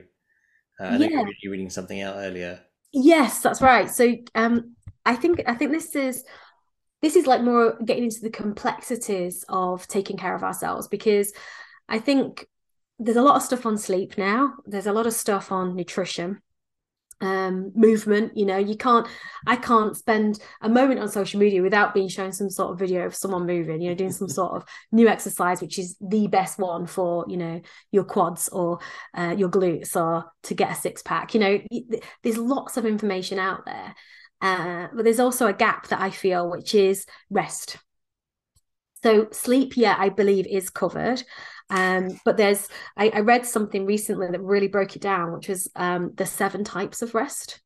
Uh, 0.80 0.88
I 0.90 0.98
think 0.98 1.12
Yeah. 1.12 1.24
you 1.44 1.50
were 1.50 1.54
reading 1.54 1.70
something 1.70 2.02
out 2.02 2.16
earlier. 2.18 2.62
Yes, 2.92 3.42
that's 3.42 3.62
right. 3.62 3.90
So 3.90 4.16
um 4.36 4.76
I 5.06 5.16
think 5.16 5.44
I 5.48 5.54
think 5.56 5.72
this 5.72 5.96
is 5.96 6.24
this 7.02 7.16
is 7.16 7.28
like 7.28 7.42
more 7.42 7.78
getting 7.84 8.06
into 8.06 8.22
the 8.22 8.30
complexities 8.30 9.46
of 9.50 9.88
taking 9.88 10.18
care 10.18 10.36
of 10.36 10.44
ourselves 10.44 10.88
because 10.88 11.34
I 11.88 12.00
think 12.00 12.48
there's 13.00 13.18
a 13.18 13.22
lot 13.22 13.36
of 13.36 13.44
stuff 13.44 13.66
on 13.66 13.78
sleep 13.78 14.18
now. 14.18 14.54
There's 14.66 14.88
a 14.88 14.94
lot 14.94 15.06
of 15.06 15.14
stuff 15.14 15.52
on 15.52 15.76
nutrition, 15.76 16.42
um, 17.22 17.72
movement. 17.76 18.38
You 18.38 18.46
know, 18.46 18.58
you 18.58 18.78
can't 18.78 19.08
I 19.46 19.56
can't 19.56 19.96
spend 19.96 20.40
a 20.62 20.70
moment 20.70 21.00
on 21.00 21.10
social 21.10 21.40
media 21.40 21.62
without 21.62 21.94
being 21.94 22.08
shown 22.08 22.32
some 22.32 22.50
sort 22.50 22.72
of 22.72 22.80
video 22.80 23.06
of 23.06 23.16
someone 23.16 23.46
moving, 23.46 23.82
you 23.82 23.90
know, 23.90 23.96
doing 23.96 24.12
some 24.12 24.30
sort 24.30 24.54
of 24.54 24.66
new 24.92 25.08
exercise, 25.08 25.62
which 25.62 25.78
is 25.78 25.98
the 26.00 26.28
best 26.28 26.58
one 26.58 26.88
for, 26.88 27.26
you 27.28 27.38
know, 27.38 27.62
your 27.92 28.04
quads 28.06 28.48
or 28.50 28.80
uh, 29.14 29.36
your 29.38 29.50
glutes 29.50 29.96
or 29.96 30.26
to 30.44 30.54
get 30.54 30.72
a 30.72 30.76
six 30.76 31.02
pack. 31.02 31.34
You 31.34 31.40
know, 31.40 31.60
there's 32.24 32.38
lots 32.38 32.78
of 32.78 32.86
information 32.86 33.40
out 33.40 33.66
there. 33.66 33.94
Uh, 34.42 34.88
but 34.94 35.04
there's 35.04 35.20
also 35.20 35.48
a 35.48 35.54
gap 35.54 35.88
that 35.88 36.02
I 36.02 36.10
feel, 36.10 36.50
which 36.50 36.76
is 36.76 37.06
rest. 37.30 37.78
So 39.04 39.28
sleep, 39.32 39.78
yeah, 39.78 39.96
I 39.98 40.10
believe 40.10 40.48
is 40.48 40.70
covered. 40.70 41.24
Um, 41.70 42.20
but 42.26 42.38
there's 42.38 42.68
I, 42.96 43.10
I 43.10 43.20
read 43.22 43.46
something 43.46 43.86
recently 43.86 44.28
that 44.28 44.42
really 44.42 44.68
broke 44.68 44.96
it 44.96 45.02
down, 45.02 45.32
which 45.34 45.48
was 45.48 45.70
um, 45.76 46.12
the 46.16 46.26
seven 46.26 46.64
types 46.64 47.02
of 47.02 47.16
rest. 47.16 47.62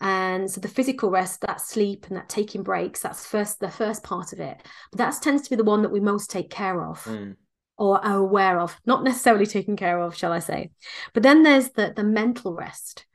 And 0.00 0.50
so 0.50 0.60
the 0.60 0.68
physical 0.68 1.10
rest, 1.10 1.42
that 1.42 1.60
sleep 1.60 2.06
and 2.08 2.16
that 2.16 2.28
taking 2.28 2.62
breaks, 2.62 3.00
that's 3.00 3.24
first 3.24 3.60
the 3.60 3.70
first 3.70 4.02
part 4.02 4.32
of 4.32 4.40
it. 4.40 4.56
But 4.90 4.98
that 4.98 5.22
tends 5.22 5.42
to 5.44 5.50
be 5.50 5.56
the 5.56 5.64
one 5.64 5.82
that 5.82 5.92
we 5.92 6.00
most 6.00 6.30
take 6.30 6.50
care 6.50 6.82
of 6.82 7.04
Mm. 7.04 7.36
or 7.78 8.04
are 8.04 8.18
aware 8.18 8.58
of, 8.58 8.78
not 8.84 9.04
necessarily 9.04 9.46
taken 9.46 9.76
care 9.76 10.00
of, 10.00 10.16
shall 10.16 10.32
I 10.32 10.40
say. 10.40 10.70
But 11.14 11.22
then 11.22 11.42
there's 11.42 11.70
the 11.70 11.92
the 11.94 12.04
mental 12.04 12.52
rest. 12.52 13.06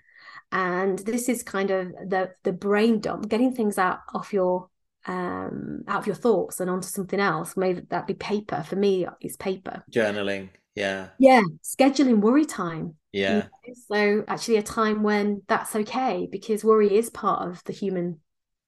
And 0.51 0.99
this 0.99 1.27
is 1.29 1.43
kind 1.43 1.71
of 1.71 1.87
the 2.09 2.31
the 2.43 2.53
brain 2.53 2.99
dump, 2.99 3.27
getting 3.29 3.53
things 3.53 3.77
out 3.77 3.99
off 4.13 4.33
your 4.33 4.69
um 5.05 5.83
out 5.87 5.99
of 5.99 6.07
your 6.07 6.15
thoughts 6.15 6.59
and 6.59 6.69
onto 6.69 6.87
something 6.87 7.19
else. 7.19 7.55
Maybe 7.57 7.81
that 7.89 8.07
be 8.07 8.13
paper. 8.13 8.63
For 8.67 8.75
me, 8.75 9.05
it's 9.21 9.37
paper. 9.37 9.83
Journaling. 9.91 10.49
Yeah. 10.75 11.09
Yeah. 11.17 11.41
Scheduling 11.63 12.19
worry 12.21 12.45
time. 12.45 12.95
you 13.11 13.21
Yeah. 13.23 13.39
know? 13.39 13.73
So 13.89 14.23
actually 14.27 14.57
a 14.57 14.63
time 14.63 15.03
when 15.03 15.41
that's 15.47 15.75
okay 15.75 16.27
because 16.31 16.63
worry 16.63 16.93
is 16.95 17.09
part 17.09 17.47
of 17.49 17.63
the 17.63 17.73
human 17.73 18.19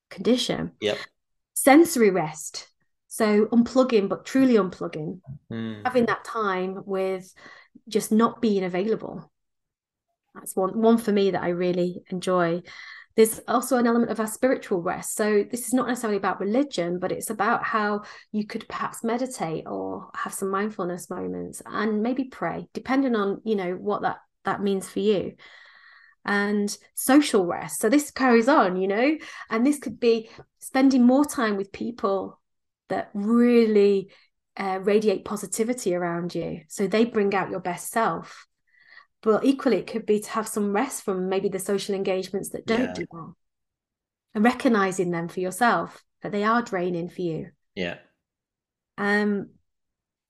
condition. 0.10 0.72
Yep. 0.82 0.98
Sensory 1.54 2.10
rest. 2.10 2.68
So 3.08 3.46
unplugging, 3.48 4.08
but 4.10 4.26
truly 4.26 4.56
unplugging 4.56 5.22
Mm. 5.52 5.82
having 5.84 6.06
that 6.08 6.24
time 6.24 6.84
with 6.86 7.34
just 7.88 8.12
not 8.12 8.42
being 8.42 8.64
available. 8.64 9.32
That's 10.36 10.56
one 10.56 10.80
one 10.80 10.98
for 10.98 11.12
me 11.12 11.32
that 11.32 11.44
I 11.44 11.50
really 11.50 12.04
enjoy. 12.10 12.62
There's 13.16 13.42
also 13.48 13.78
an 13.78 13.88
element 13.88 14.12
of 14.12 14.20
our 14.20 14.28
spiritual 14.28 14.82
rest. 14.82 15.16
So 15.16 15.44
this 15.50 15.68
is 15.68 15.74
not 15.74 15.88
necessarily 15.88 16.18
about 16.18 16.40
religion, 16.40 17.00
but 17.00 17.12
it's 17.12 17.30
about 17.30 17.66
how 17.66 18.04
you 18.32 18.46
could 18.46 18.68
perhaps 18.70 19.04
meditate 19.04 19.66
or 19.68 20.10
have 20.16 20.34
some 20.34 20.50
mindfulness 20.50 21.10
moments 21.10 21.62
and 21.66 22.02
maybe 22.02 22.26
pray, 22.26 22.70
depending 22.74 23.16
on, 23.16 23.42
you 23.44 23.56
know, 23.56 23.74
what 23.74 24.04
that 24.04 24.20
that 24.46 24.62
means 24.62 24.88
for 24.88 25.00
you. 25.00 25.34
And 26.26 26.76
social 26.94 27.46
rest. 27.46 27.82
So 27.82 27.90
this 27.90 28.12
carries 28.12 28.48
on, 28.48 28.80
you 28.80 28.88
know, 28.88 29.18
and 29.50 29.66
this 29.66 29.80
could 29.80 30.00
be 30.00 30.30
spending 30.60 31.04
more 31.04 31.26
time 31.26 31.58
with 31.58 31.72
people 31.72 32.40
that 32.90 33.10
really 33.14 34.12
uh, 34.56 34.80
radiate 34.82 35.26
positivity 35.26 35.96
around 35.96 36.36
you. 36.36 36.62
So 36.68 36.88
they 36.88 37.06
bring 37.06 37.34
out 37.34 37.50
your 37.50 37.62
best 37.62 37.92
self. 37.92 38.46
But 39.22 39.44
equally, 39.44 39.78
it 39.78 39.88
could 39.88 40.06
be 40.06 40.20
to 40.20 40.30
have 40.32 40.48
some 40.48 40.72
rest 40.74 41.04
from 41.04 41.30
maybe 41.30 41.50
the 41.50 41.60
social 41.60 41.96
engagements 41.96 42.50
that 42.50 42.66
don't 42.66 42.82
Yeah. 42.82 42.94
do 42.94 43.06
well 43.12 43.36
and 44.34 44.44
recognizing 44.44 45.12
them 45.12 45.28
for 45.28 45.40
yourself 45.40 46.04
that 46.22 46.32
they 46.32 46.44
are 46.44 46.62
draining 46.62 47.10
for 47.10 47.22
you. 47.22 47.52
Yeah. 47.76 47.98
Um, 48.98 49.50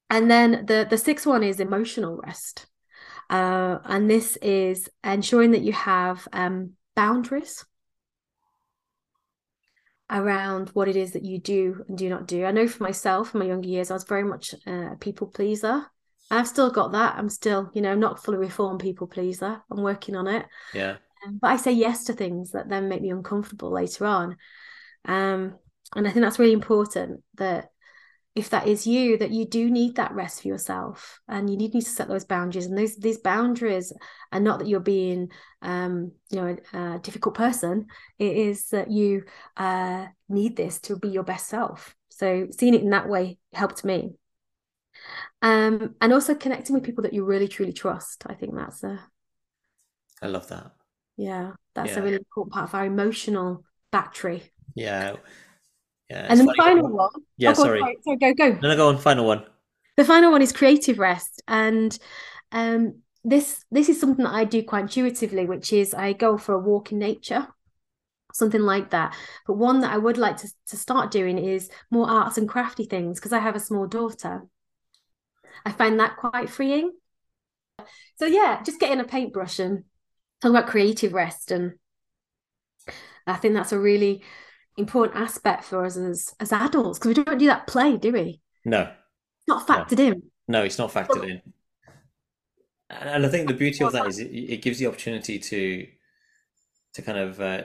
and 0.09 0.29
then 0.29 0.65
the 0.65 0.87
the 0.89 0.97
sixth 0.97 1.25
one 1.25 1.43
is 1.43 1.59
emotional 1.59 2.17
rest. 2.17 2.65
Uh, 3.29 3.77
and 3.83 4.09
this 4.09 4.37
is 4.37 4.89
ensuring 5.03 5.51
that 5.51 5.61
you 5.61 5.73
have 5.73 6.27
um, 6.33 6.71
boundaries 6.95 7.63
around 10.09 10.69
what 10.69 10.87
it 10.87 10.95
is 10.95 11.11
that 11.11 11.23
you 11.23 11.39
do 11.39 11.85
and 11.87 11.95
do 11.95 12.09
not 12.09 12.27
do. 12.27 12.43
I 12.45 12.51
know 12.51 12.67
for 12.67 12.81
myself, 12.81 13.35
in 13.35 13.39
my 13.39 13.45
younger 13.45 13.67
years, 13.67 13.91
I 13.91 13.93
was 13.93 14.03
very 14.03 14.23
much 14.23 14.55
a 14.65 14.95
people 14.99 15.27
pleaser. 15.27 15.85
I've 16.32 16.47
still 16.47 16.71
got 16.71 16.91
that. 16.91 17.15
I'm 17.17 17.30
still, 17.30 17.71
you 17.73 17.82
know, 17.82 17.95
not 17.95 18.23
fully 18.23 18.38
reformed 18.38 18.80
people 18.80 19.07
pleaser. 19.07 19.61
I'm 19.71 19.82
working 19.82 20.15
on 20.15 20.27
it. 20.27 20.45
Yeah. 20.73 20.97
Um, 21.25 21.39
but 21.41 21.49
I 21.49 21.57
say 21.57 21.71
yes 21.71 22.05
to 22.05 22.13
things 22.13 22.51
that 22.51 22.69
then 22.69 22.88
make 22.88 23.01
me 23.01 23.09
uncomfortable 23.09 23.71
later 23.71 24.05
on. 24.05 24.38
Um, 25.05 25.55
and 25.95 26.07
I 26.07 26.11
think 26.11 26.23
that's 26.23 26.39
really 26.39 26.53
important 26.53 27.23
that 27.36 27.69
if 28.36 28.51
that 28.51 28.67
is 28.67 28.86
you, 28.86 29.17
that 29.17 29.32
you 29.32 29.45
do 29.45 29.69
need 29.69 29.95
that 29.95 30.13
rest 30.13 30.41
for 30.41 30.47
yourself 30.47 31.19
and 31.27 31.49
you 31.49 31.57
need, 31.57 31.73
need 31.73 31.84
to 31.84 31.89
set 31.89 32.07
those 32.07 32.25
boundaries. 32.25 32.67
And 32.67 32.77
those 32.77 32.95
these 32.95 33.17
boundaries 33.17 33.91
are 34.32 34.39
not 34.39 34.59
that 34.59 34.67
you're 34.67 34.80
being 34.80 35.30
um, 35.61 36.11
you 36.30 36.39
know, 36.39 36.55
a, 36.73 36.77
a 36.95 36.99
difficult 36.99 37.36
person. 37.36 37.88
It 38.17 38.38
is 38.38 38.69
that 38.69 38.91
you 38.91 39.23
uh 39.57 40.05
need 40.30 40.55
this 40.55 40.80
to 40.82 40.95
be 40.95 41.09
your 41.09 41.23
best 41.23 41.47
self. 41.47 41.95
So 42.09 42.47
seeing 42.51 42.75
it 42.75 42.82
in 42.84 42.91
that 42.91 43.09
way 43.09 43.39
helped 43.51 43.84
me. 43.84 44.11
Um, 45.41 45.95
and 46.01 46.13
also 46.13 46.35
connecting 46.35 46.75
with 46.75 46.83
people 46.83 47.03
that 47.03 47.13
you 47.13 47.25
really 47.25 47.47
truly 47.47 47.73
trust. 47.73 48.23
I 48.27 48.33
think 48.35 48.55
that's 48.55 48.83
a 48.83 48.99
I 50.21 50.27
love 50.27 50.47
that. 50.47 50.71
yeah, 51.17 51.53
that's 51.75 51.91
Yeah. 51.91 51.99
a 51.99 52.03
really 52.03 52.15
important 52.17 52.53
part 52.53 52.69
of 52.69 52.75
our 52.75 52.85
emotional 52.85 53.63
battery. 53.91 54.51
Yeah. 54.75 55.15
Yeah. 56.09 56.25
and 56.29 56.39
the 56.39 56.53
final 56.57 56.89
one, 56.89 57.09
Yeah, 57.37 57.51
oh, 57.51 57.53
go 57.53 57.61
on, 57.61 57.67
sorry. 57.67 57.79
sorry, 57.79 57.97
sorry, 58.03 58.17
go, 58.17 58.33
go. 58.33 58.59
No, 58.61 58.69
no, 58.69 58.75
go 58.75 58.87
on. 58.89 58.97
Final 58.97 59.25
one. 59.25 59.45
The 59.97 60.05
final 60.05 60.31
one 60.31 60.41
is 60.41 60.53
creative 60.53 60.97
rest, 60.97 61.41
and 61.47 61.97
um, 62.51 63.01
this 63.23 63.65
this 63.69 63.89
is 63.89 63.99
something 63.99 64.23
that 64.25 64.33
I 64.33 64.45
do 64.45 64.63
quite 64.63 64.81
intuitively, 64.83 65.45
which 65.45 65.73
is 65.73 65.93
I 65.93 66.13
go 66.13 66.37
for 66.37 66.55
a 66.55 66.59
walk 66.59 66.91
in 66.91 66.99
nature, 66.99 67.47
something 68.33 68.61
like 68.61 68.91
that. 68.91 69.15
But 69.47 69.57
one 69.57 69.81
that 69.81 69.93
I 69.93 69.97
would 69.97 70.17
like 70.17 70.37
to 70.37 70.49
to 70.67 70.77
start 70.77 71.11
doing 71.11 71.37
is 71.37 71.69
more 71.91 72.09
arts 72.09 72.37
and 72.37 72.47
crafty 72.49 72.85
things 72.85 73.19
because 73.19 73.33
I 73.33 73.39
have 73.39 73.55
a 73.55 73.59
small 73.59 73.87
daughter. 73.87 74.43
I 75.66 75.72
find 75.72 75.99
that 75.99 76.18
quite 76.18 76.49
freeing. 76.49 76.91
So 78.18 78.26
yeah, 78.26 78.62
just 78.64 78.80
getting 78.80 78.99
a 78.99 79.03
paintbrush 79.05 79.60
and 79.60 79.86
talk 80.41 80.51
about 80.51 80.68
creative 80.68 81.14
rest, 81.14 81.51
and 81.51 81.74
I 83.26 83.36
think 83.36 83.53
that's 83.53 83.72
a 83.72 83.80
really 83.80 84.24
important 84.78 85.18
aspect 85.18 85.64
for 85.66 85.86
us 85.86 85.97
as 85.97 86.34
as 86.39 86.51
adults 86.51 86.99
because 86.99 87.18
we 87.18 87.24
don't 87.24 87.38
do 87.38 87.47
that 87.47 87.68
play, 87.68 87.97
do 87.97 88.12
we? 88.12 88.41
No, 88.66 88.82
It's 89.39 89.47
not 89.47 89.68
factored 89.68 89.99
in. 89.99 90.32
no, 90.47 90.64
it's 90.64 90.78
not 90.78 90.91
factored 90.91 91.24
in. 91.24 91.41
And 92.89 93.10
and 93.10 93.26
I 93.26 93.30
think 93.30 93.47
the 93.47 93.53
beauty 93.53 93.84
of 93.84 93.91
that 93.93 94.07
is 94.07 94.20
it, 94.20 94.28
it 94.32 94.62
gives 94.62 94.80
the 94.80 94.88
opportunity 94.88 95.39
to 95.39 95.88
to 96.93 97.01
kind 97.01 97.18
of 97.18 97.39
uh, 97.39 97.64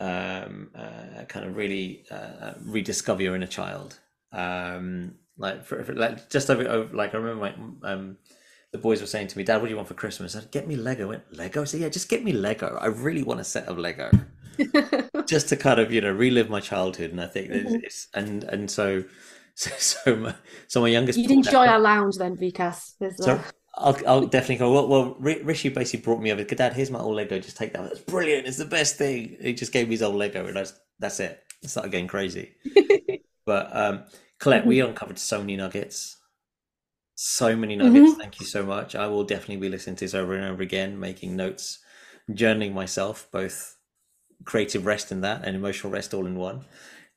um, 0.00 0.70
uh, 0.74 1.24
kind 1.28 1.46
of 1.46 1.56
really 1.56 2.04
uh, 2.10 2.54
rediscover 2.60 3.22
your 3.22 3.36
inner 3.36 3.46
child, 3.46 3.98
um, 4.32 5.14
Like 5.42 5.64
for, 5.64 5.82
for 5.84 5.92
like 5.94 6.30
just 6.30 6.48
over, 6.48 6.66
over, 6.66 6.96
like 6.96 7.14
I 7.14 7.18
remember 7.18 7.52
my 7.82 7.90
um 7.90 8.16
the 8.72 8.78
boys 8.78 9.00
were 9.02 9.06
saying 9.06 9.26
to 9.28 9.38
me, 9.38 9.44
Dad, 9.44 9.58
what 9.58 9.66
do 9.66 9.70
you 9.70 9.76
want 9.76 9.88
for 9.88 9.94
Christmas? 9.94 10.34
I 10.34 10.40
said, 10.40 10.50
get 10.50 10.66
me 10.66 10.76
Lego. 10.76 11.04
I 11.04 11.08
went, 11.08 11.36
Lego? 11.36 11.60
I 11.60 11.64
said, 11.64 11.80
yeah, 11.80 11.90
just 11.90 12.08
get 12.08 12.24
me 12.24 12.32
Lego. 12.32 12.78
I 12.80 12.86
really 12.86 13.22
want 13.22 13.38
a 13.38 13.44
set 13.44 13.66
of 13.66 13.76
Lego. 13.76 14.10
just 15.26 15.50
to 15.50 15.56
kind 15.56 15.78
of, 15.78 15.92
you 15.92 16.00
know, 16.00 16.10
relive 16.10 16.48
my 16.48 16.60
childhood. 16.60 17.10
And 17.10 17.20
I 17.20 17.26
think 17.26 17.50
mm-hmm. 17.50 17.74
it's, 17.82 18.08
and, 18.14 18.44
and 18.44 18.70
so, 18.70 19.04
so, 19.54 19.70
so 19.76 20.16
my, 20.16 20.34
so 20.68 20.80
my 20.80 20.88
youngest. 20.88 21.18
You'd 21.18 21.30
enjoy 21.30 21.66
our 21.66 21.78
lounge 21.78 22.16
then, 22.16 22.34
Vikas. 22.34 22.94
So, 23.18 23.38
I'll, 23.74 23.96
I'll 24.06 24.26
definitely 24.26 24.56
go. 24.56 24.72
Well, 24.72 24.88
well, 24.88 25.16
Rishi 25.18 25.68
basically 25.68 26.02
brought 26.02 26.22
me 26.22 26.32
over. 26.32 26.42
Dad, 26.42 26.72
here's 26.72 26.90
my 26.90 26.98
old 26.98 27.16
Lego. 27.16 27.38
Just 27.38 27.58
take 27.58 27.74
that. 27.74 27.82
That's 27.82 28.00
brilliant. 28.00 28.46
It's 28.46 28.58
the 28.58 28.64
best 28.64 28.96
thing. 28.96 29.36
He 29.40 29.52
just 29.52 29.72
gave 29.72 29.88
me 29.88 29.94
his 29.94 30.02
old 30.02 30.16
Lego, 30.16 30.46
and 30.46 30.56
that's 30.56 30.78
that's 30.98 31.20
it. 31.20 31.42
I 31.64 31.66
started 31.68 31.90
getting 31.90 32.06
crazy. 32.06 32.52
but 33.46 33.74
um, 33.74 34.04
Colette, 34.42 34.66
we 34.66 34.78
mm-hmm. 34.78 34.88
uncovered 34.88 35.20
so 35.20 35.38
many 35.38 35.54
nuggets. 35.54 36.16
So 37.14 37.54
many 37.54 37.76
nuggets. 37.76 38.10
Mm-hmm. 38.10 38.20
Thank 38.20 38.40
you 38.40 38.46
so 38.46 38.64
much. 38.64 38.96
I 38.96 39.06
will 39.06 39.22
definitely 39.22 39.58
be 39.58 39.68
listening 39.68 39.94
to 39.96 40.04
this 40.04 40.14
over 40.14 40.34
and 40.34 40.44
over 40.44 40.64
again, 40.64 40.98
making 40.98 41.36
notes, 41.36 41.78
journaling 42.28 42.72
myself, 42.72 43.28
both 43.30 43.76
creative 44.44 44.84
rest 44.84 45.12
in 45.12 45.20
that 45.20 45.44
and 45.44 45.54
emotional 45.54 45.92
rest 45.92 46.12
all 46.12 46.26
in 46.26 46.34
one. 46.34 46.64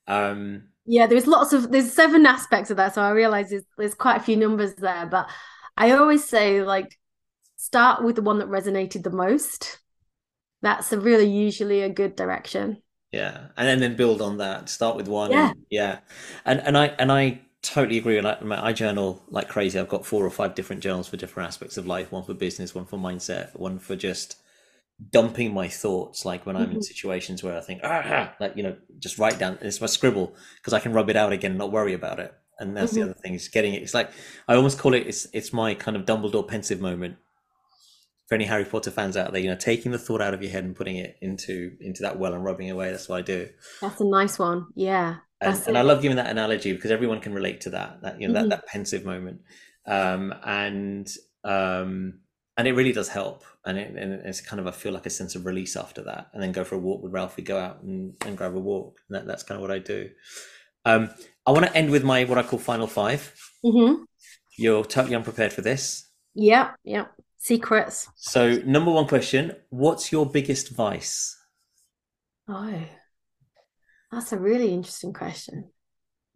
Um, 0.06 0.68
yeah, 0.84 1.08
there's 1.08 1.26
lots 1.26 1.52
of 1.52 1.72
there's 1.72 1.92
seven 1.92 2.26
aspects 2.26 2.70
of 2.70 2.76
that, 2.76 2.94
so 2.94 3.02
I 3.02 3.10
realize 3.10 3.50
there's, 3.50 3.64
there's 3.76 3.94
quite 3.94 4.20
a 4.20 4.22
few 4.22 4.36
numbers 4.36 4.76
there. 4.76 5.06
But 5.06 5.28
I 5.76 5.90
always 5.90 6.22
say 6.22 6.62
like 6.62 6.96
start 7.56 8.04
with 8.04 8.14
the 8.14 8.22
one 8.22 8.38
that 8.38 8.48
resonated 8.48 9.02
the 9.02 9.10
most. 9.10 9.80
That's 10.62 10.92
a 10.92 11.00
really 11.00 11.28
usually 11.28 11.82
a 11.82 11.90
good 11.90 12.14
direction. 12.14 12.82
Yeah, 13.16 13.38
and 13.56 13.80
then 13.80 13.96
build 13.96 14.20
on 14.20 14.36
that. 14.38 14.68
Start 14.68 14.94
with 14.94 15.08
one. 15.08 15.30
Yeah, 15.30 15.50
and, 15.50 15.66
yeah, 15.70 15.98
and 16.44 16.60
and 16.60 16.76
I 16.76 16.86
and 16.98 17.10
I 17.10 17.40
totally 17.62 17.96
agree. 17.96 18.18
And 18.18 18.28
I, 18.28 18.36
I 18.62 18.72
journal 18.74 19.22
like 19.28 19.48
crazy. 19.48 19.78
I've 19.78 19.88
got 19.88 20.04
four 20.04 20.24
or 20.24 20.30
five 20.30 20.54
different 20.54 20.82
journals 20.82 21.08
for 21.08 21.16
different 21.16 21.48
aspects 21.48 21.78
of 21.78 21.86
life. 21.86 22.12
One 22.12 22.24
for 22.24 22.34
business, 22.34 22.74
one 22.74 22.84
for 22.84 22.98
mindset, 22.98 23.58
one 23.58 23.78
for 23.78 23.96
just 23.96 24.36
dumping 25.10 25.54
my 25.54 25.66
thoughts. 25.66 26.26
Like 26.26 26.44
when 26.44 26.56
I'm 26.56 26.66
mm-hmm. 26.66 26.76
in 26.76 26.82
situations 26.82 27.42
where 27.42 27.56
I 27.56 27.60
think, 27.60 27.80
ah, 27.84 28.34
like 28.38 28.54
you 28.54 28.62
know, 28.62 28.76
just 28.98 29.18
write 29.18 29.38
down. 29.38 29.56
It's 29.62 29.80
my 29.80 29.86
scribble 29.86 30.34
because 30.56 30.74
I 30.74 30.80
can 30.80 30.92
rub 30.92 31.08
it 31.08 31.16
out 31.16 31.32
again 31.32 31.52
and 31.52 31.58
not 31.58 31.72
worry 31.72 31.94
about 31.94 32.20
it. 32.20 32.34
And 32.58 32.76
that's 32.76 32.92
mm-hmm. 32.92 33.00
the 33.00 33.10
other 33.10 33.20
thing 33.20 33.32
is 33.32 33.48
getting 33.48 33.72
it. 33.72 33.82
It's 33.82 33.94
like 33.94 34.10
I 34.46 34.56
almost 34.56 34.78
call 34.78 34.92
it. 34.92 35.06
It's 35.06 35.26
it's 35.32 35.54
my 35.54 35.74
kind 35.74 35.96
of 35.96 36.04
Dumbledore 36.04 36.46
Pensieve 36.46 36.82
moment 36.82 37.16
for 38.26 38.34
any 38.34 38.44
Harry 38.44 38.64
Potter 38.64 38.90
fans 38.90 39.16
out 39.16 39.32
there, 39.32 39.40
you 39.40 39.48
know, 39.48 39.56
taking 39.56 39.92
the 39.92 39.98
thought 39.98 40.20
out 40.20 40.34
of 40.34 40.42
your 40.42 40.50
head 40.50 40.64
and 40.64 40.74
putting 40.74 40.96
it 40.96 41.16
into 41.20 41.76
into 41.80 42.02
that 42.02 42.18
well 42.18 42.34
and 42.34 42.44
rubbing 42.44 42.70
away. 42.70 42.90
That's 42.90 43.08
what 43.08 43.18
I 43.18 43.22
do. 43.22 43.48
That's 43.80 44.00
a 44.00 44.04
nice 44.04 44.38
one. 44.38 44.66
Yeah. 44.74 45.16
And, 45.40 45.62
and, 45.66 45.78
I 45.78 45.82
love 45.82 46.00
giving 46.00 46.16
that 46.16 46.30
analogy 46.30 46.72
because 46.72 46.90
everyone 46.90 47.20
can 47.20 47.34
relate 47.34 47.60
to 47.62 47.70
that. 47.70 48.02
That 48.02 48.20
you 48.20 48.26
know 48.26 48.40
mm-hmm. 48.40 48.48
that 48.48 48.62
that 48.62 48.66
Pensieve 48.66 49.04
moment, 49.04 49.42
um, 49.86 50.34
and 50.42 51.08
um, 51.44 52.20
and 52.56 52.66
it 52.66 52.72
really 52.72 52.92
does 52.92 53.08
help. 53.08 53.44
And, 53.64 53.78
it, 53.78 53.94
and 53.96 54.12
it's 54.24 54.40
kind 54.40 54.60
of 54.60 54.66
I 54.66 54.70
feel 54.70 54.92
like 54.92 55.06
a 55.06 55.10
sense 55.10 55.34
of 55.34 55.44
release 55.44 55.76
after 55.76 56.02
that, 56.04 56.28
and 56.32 56.42
then 56.42 56.52
go 56.52 56.64
for 56.64 56.76
a 56.76 56.78
walk 56.78 57.02
with 57.02 57.12
Ralphie. 57.12 57.42
Go 57.42 57.58
out 57.58 57.82
and, 57.82 58.14
and 58.24 58.36
grab 58.36 58.56
a 58.56 58.58
walk. 58.58 58.98
And 59.08 59.16
that, 59.16 59.26
that's 59.26 59.42
kind 59.42 59.56
of 59.56 59.62
what 59.62 59.70
I 59.70 59.78
do. 59.78 60.08
Um, 60.84 61.10
I 61.46 61.50
want 61.50 61.66
to 61.66 61.76
end 61.76 61.90
with 61.90 62.02
my 62.02 62.24
what 62.24 62.38
I 62.38 62.42
call 62.42 62.58
final 62.58 62.86
5 62.86 63.34
mm-hmm. 63.64 64.02
You're 64.56 64.84
totally 64.84 65.16
unprepared 65.16 65.52
for 65.52 65.60
this. 65.60 66.08
Yeah, 66.34 66.70
yeah 66.82 67.06
secrets. 67.46 68.08
So, 68.16 68.56
number 68.66 68.90
one 68.90 69.06
question 69.06 69.52
What's 69.70 70.10
your 70.10 70.26
biggest 70.26 70.70
vice? 70.70 71.36
Oh, 72.48 72.84
that's 74.10 74.32
a 74.32 74.38
really 74.38 74.72
interesting 74.72 75.12
question. 75.12 75.70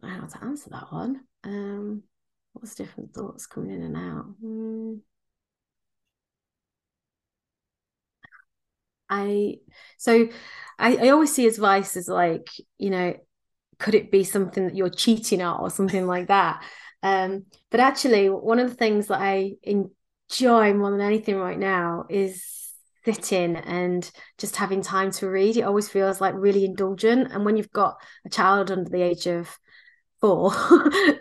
I 0.01 0.07
don't 0.07 0.21
how 0.21 0.27
to 0.27 0.45
answer 0.45 0.69
that 0.71 0.91
one. 0.91 1.21
Um, 1.43 2.03
what's 2.53 2.75
different 2.75 3.13
thoughts 3.13 3.45
coming 3.45 3.71
in 3.71 3.83
and 3.83 3.97
out? 3.97 4.25
Hmm. 4.41 4.93
I 9.09 9.55
so 9.97 10.29
I, 10.79 10.95
I 10.95 11.09
always 11.09 11.35
see 11.35 11.45
advice 11.45 11.97
as 11.97 12.07
like, 12.07 12.47
you 12.77 12.89
know, 12.89 13.15
could 13.79 13.95
it 13.95 14.11
be 14.11 14.23
something 14.23 14.67
that 14.67 14.75
you're 14.75 14.89
cheating 14.89 15.41
at 15.41 15.57
or 15.57 15.69
something 15.69 16.07
like 16.07 16.27
that? 16.27 16.63
Um, 17.03 17.45
but 17.69 17.81
actually, 17.81 18.29
one 18.29 18.59
of 18.59 18.69
the 18.69 18.75
things 18.75 19.07
that 19.07 19.19
I 19.19 19.53
in, 19.63 19.91
joy 20.31 20.73
more 20.73 20.91
than 20.91 21.01
anything 21.01 21.37
right 21.37 21.59
now 21.59 22.05
is 22.09 22.43
sitting 23.05 23.55
and 23.55 24.09
just 24.37 24.55
having 24.55 24.81
time 24.81 25.11
to 25.11 25.29
read. 25.29 25.57
It 25.57 25.63
always 25.63 25.89
feels 25.89 26.21
like 26.21 26.33
really 26.35 26.65
indulgent. 26.65 27.31
And 27.31 27.45
when 27.45 27.57
you've 27.57 27.71
got 27.71 28.01
a 28.25 28.29
child 28.29 28.71
under 28.71 28.89
the 28.89 29.01
age 29.01 29.27
of 29.27 29.57
four, 30.19 30.51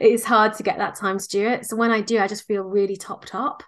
it's 0.01 0.25
hard 0.25 0.55
to 0.55 0.63
get 0.63 0.79
that 0.79 0.97
time 0.97 1.19
to 1.19 1.29
do 1.29 1.47
it. 1.47 1.67
So 1.67 1.77
when 1.77 1.91
I 1.91 2.01
do, 2.01 2.19
I 2.19 2.29
just 2.29 2.47
feel 2.47 2.63
really 2.63 2.97
topped 2.97 3.35
up. 3.35 3.63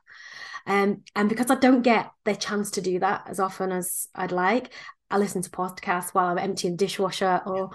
Um, 0.66 1.02
and 1.16 1.28
because 1.28 1.50
I 1.50 1.56
don't 1.56 1.82
get 1.82 2.10
the 2.24 2.36
chance 2.36 2.72
to 2.72 2.80
do 2.80 3.00
that 3.00 3.24
as 3.28 3.40
often 3.40 3.72
as 3.72 4.06
I'd 4.14 4.32
like, 4.32 4.72
I 5.10 5.18
listen 5.18 5.42
to 5.42 5.50
podcasts 5.50 6.10
while 6.10 6.26
I'm 6.26 6.38
emptying 6.38 6.74
the 6.74 6.84
dishwasher 6.84 7.40
or, 7.44 7.70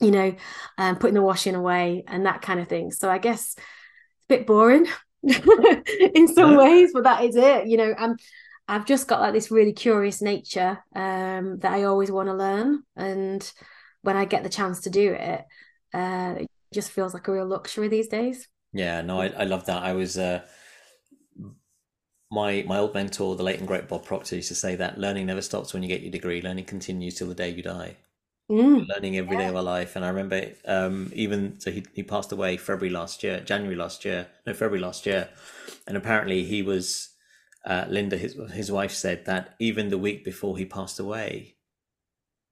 you 0.00 0.10
know, 0.10 0.34
um, 0.78 0.96
putting 0.96 1.14
the 1.14 1.22
washing 1.22 1.54
away 1.54 2.04
and 2.08 2.26
that 2.26 2.42
kind 2.42 2.58
of 2.58 2.68
thing. 2.68 2.90
So 2.90 3.08
I 3.08 3.18
guess 3.18 3.54
it's 3.54 3.56
a 3.56 4.28
bit 4.28 4.46
boring, 4.46 4.86
in 6.14 6.28
some 6.28 6.56
ways, 6.56 6.90
but 6.92 7.04
that 7.04 7.24
is 7.24 7.36
it. 7.36 7.66
You 7.66 7.76
know, 7.76 7.94
I'm 7.96 8.16
I've 8.68 8.86
just 8.86 9.08
got 9.08 9.20
like 9.20 9.32
this 9.32 9.50
really 9.50 9.72
curious 9.72 10.22
nature 10.22 10.78
um, 10.94 11.58
that 11.60 11.72
I 11.72 11.84
always 11.84 12.10
want 12.10 12.28
to 12.28 12.34
learn, 12.34 12.82
and 12.96 13.52
when 14.02 14.16
I 14.16 14.24
get 14.24 14.42
the 14.42 14.48
chance 14.48 14.80
to 14.82 14.90
do 14.90 15.12
it, 15.12 15.44
uh, 15.94 16.34
it 16.38 16.50
just 16.72 16.90
feels 16.90 17.14
like 17.14 17.28
a 17.28 17.32
real 17.32 17.46
luxury 17.46 17.88
these 17.88 18.08
days. 18.08 18.48
Yeah, 18.72 19.02
no, 19.02 19.20
I, 19.20 19.28
I 19.28 19.44
love 19.44 19.66
that. 19.66 19.82
I 19.82 19.92
was 19.92 20.18
uh, 20.18 20.42
my 22.30 22.64
my 22.66 22.78
old 22.78 22.94
mentor, 22.94 23.36
the 23.36 23.42
late 23.42 23.58
and 23.58 23.68
great 23.68 23.88
Bob 23.88 24.04
Proctor, 24.04 24.36
used 24.36 24.48
to 24.48 24.54
say 24.54 24.76
that 24.76 24.98
learning 24.98 25.26
never 25.26 25.42
stops 25.42 25.72
when 25.72 25.82
you 25.82 25.88
get 25.88 26.02
your 26.02 26.12
degree. 26.12 26.40
Learning 26.40 26.64
continues 26.64 27.14
till 27.14 27.28
the 27.28 27.34
day 27.34 27.50
you 27.50 27.62
die 27.62 27.96
mm. 28.50 28.86
learning 28.88 29.16
every 29.16 29.36
day 29.36 29.46
of 29.46 29.56
our 29.56 29.62
life. 29.62 29.96
And 29.96 30.04
I 30.04 30.08
remember 30.08 30.52
um, 30.66 31.10
even 31.14 31.60
so 31.60 31.70
he 31.70 31.84
he 31.94 32.02
passed 32.02 32.32
away 32.32 32.56
February 32.56 32.90
last 32.90 33.22
year, 33.22 33.40
January 33.40 33.76
last 33.76 34.04
year, 34.04 34.28
no 34.46 34.52
February 34.52 34.80
last 34.80 35.06
year, 35.06 35.28
and 35.86 35.96
apparently 35.96 36.44
he 36.44 36.62
was 36.62 37.12
uh, 37.64 37.84
Linda, 37.88 38.16
his 38.16 38.36
his 38.52 38.72
wife 38.72 38.92
said 38.92 39.24
that 39.26 39.54
even 39.58 39.88
the 39.88 39.98
week 39.98 40.24
before 40.24 40.56
he 40.56 40.64
passed 40.64 40.98
away, 40.98 41.56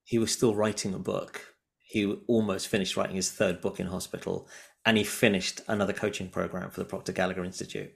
he 0.04 0.18
was 0.18 0.32
still 0.32 0.54
writing 0.54 0.94
a 0.94 0.98
book. 0.98 1.54
He 1.78 2.06
almost 2.28 2.68
finished 2.68 2.96
writing 2.96 3.16
his 3.16 3.32
third 3.32 3.60
book 3.60 3.80
in 3.80 3.88
hospital, 3.88 4.48
and 4.84 4.96
he 4.96 5.04
finished 5.04 5.62
another 5.66 5.92
coaching 5.92 6.28
program 6.28 6.70
for 6.70 6.80
the 6.80 6.86
Proctor 6.86 7.12
Gallagher 7.12 7.44
Institute. 7.44 7.90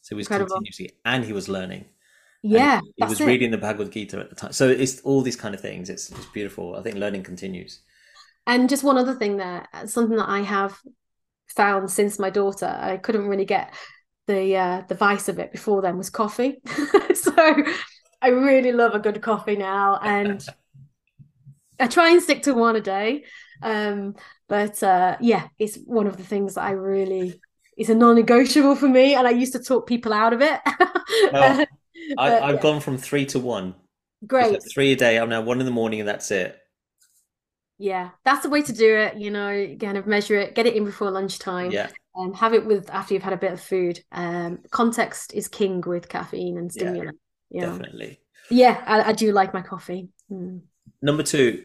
So 0.00 0.14
he 0.14 0.16
was 0.16 0.26
Incredible. 0.26 0.56
continuously, 0.56 0.98
and 1.04 1.24
he 1.24 1.34
was 1.34 1.48
learning 1.48 1.84
yeah 2.42 2.80
he 2.96 3.04
was 3.04 3.20
it. 3.20 3.26
reading 3.26 3.50
the 3.50 3.58
bhagavad 3.58 3.92
gita 3.92 4.18
at 4.18 4.30
the 4.30 4.36
time. 4.36 4.52
So 4.52 4.68
it's 4.68 5.00
all 5.00 5.22
these 5.22 5.36
kind 5.36 5.54
of 5.54 5.60
things. 5.60 5.90
It's, 5.90 6.10
it's 6.10 6.26
beautiful. 6.26 6.76
I 6.76 6.82
think 6.82 6.96
learning 6.96 7.22
continues. 7.22 7.80
And 8.46 8.68
just 8.68 8.82
one 8.82 8.98
other 8.98 9.14
thing 9.14 9.36
there 9.36 9.66
something 9.86 10.16
that 10.16 10.28
i 10.28 10.40
have 10.40 10.78
found 11.48 11.90
since 11.90 12.18
my 12.18 12.30
daughter 12.30 12.66
i 12.80 12.96
couldn't 12.96 13.26
really 13.26 13.44
get 13.44 13.74
the 14.26 14.56
uh 14.56 14.82
the 14.88 14.94
vice 14.94 15.28
of 15.28 15.38
it 15.38 15.52
before 15.52 15.82
then 15.82 15.98
was 15.98 16.10
coffee. 16.10 16.60
So 17.14 17.32
i 18.22 18.28
really 18.28 18.72
love 18.72 18.94
a 18.94 18.98
good 18.98 19.20
coffee 19.20 19.56
now 19.56 19.98
and 20.02 20.44
i 21.78 21.86
try 21.86 22.10
and 22.10 22.22
stick 22.22 22.42
to 22.42 22.54
one 22.54 22.76
a 22.76 22.80
day. 22.80 23.24
Um 23.62 24.14
but 24.48 24.82
uh 24.82 25.16
yeah 25.20 25.48
it's 25.58 25.76
one 25.84 26.06
of 26.06 26.16
the 26.16 26.24
things 26.24 26.54
that 26.54 26.64
i 26.64 26.70
really 26.72 27.40
it's 27.76 27.88
a 27.88 27.94
non-negotiable 27.94 28.74
for 28.74 28.88
me 28.88 29.14
and 29.14 29.26
i 29.26 29.30
used 29.30 29.52
to 29.52 29.58
talk 29.58 29.86
people 29.86 30.12
out 30.12 30.32
of 30.32 30.40
it 30.42 30.60
I, 32.18 32.30
have 32.30 32.54
yeah. 32.56 32.60
gone 32.60 32.80
from 32.80 32.96
three 32.96 33.26
to 33.26 33.38
one. 33.38 33.74
Great. 34.26 34.58
Three 34.72 34.92
a 34.92 34.96
day. 34.96 35.18
I'm 35.18 35.28
now 35.28 35.40
one 35.40 35.60
in 35.60 35.66
the 35.66 35.72
morning, 35.72 36.00
and 36.00 36.08
that's 36.08 36.30
it. 36.30 36.58
Yeah, 37.78 38.10
that's 38.24 38.42
the 38.42 38.50
way 38.50 38.60
to 38.62 38.72
do 38.72 38.94
it. 38.96 39.16
You 39.16 39.30
know, 39.30 39.76
kind 39.80 39.96
of 39.96 40.06
measure 40.06 40.36
it, 40.36 40.54
get 40.54 40.66
it 40.66 40.74
in 40.74 40.84
before 40.84 41.10
lunchtime. 41.10 41.70
Yeah. 41.70 41.88
And 42.14 42.36
have 42.36 42.52
it 42.52 42.66
with 42.66 42.90
after 42.90 43.14
you've 43.14 43.22
had 43.22 43.32
a 43.32 43.38
bit 43.38 43.52
of 43.52 43.60
food. 43.60 44.00
Um, 44.12 44.58
context 44.70 45.32
is 45.32 45.48
king 45.48 45.80
with 45.86 46.08
caffeine 46.08 46.58
and 46.58 46.70
stimulant. 46.70 47.18
Yeah, 47.50 47.66
definitely. 47.66 48.20
Yeah, 48.50 48.82
I, 48.86 49.10
I, 49.10 49.12
do 49.12 49.32
like 49.32 49.54
my 49.54 49.62
coffee. 49.62 50.08
Mm. 50.30 50.62
Number 51.00 51.22
two, 51.22 51.64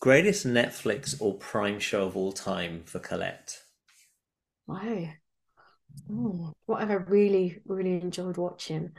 greatest 0.00 0.46
Netflix 0.46 1.16
or 1.20 1.34
Prime 1.34 1.78
show 1.78 2.04
of 2.04 2.16
all 2.16 2.32
time 2.32 2.82
for 2.84 2.98
Colette. 2.98 3.58
Wow. 4.66 5.08
Oh, 6.10 6.52
what 6.66 6.80
have 6.80 6.90
I 6.90 6.94
really, 6.94 7.60
really 7.64 8.00
enjoyed 8.00 8.36
watching? 8.36 8.92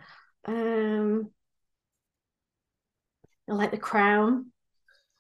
Um, 0.46 1.32
I 3.50 3.54
like 3.54 3.72
The 3.72 3.78
Crown. 3.78 4.48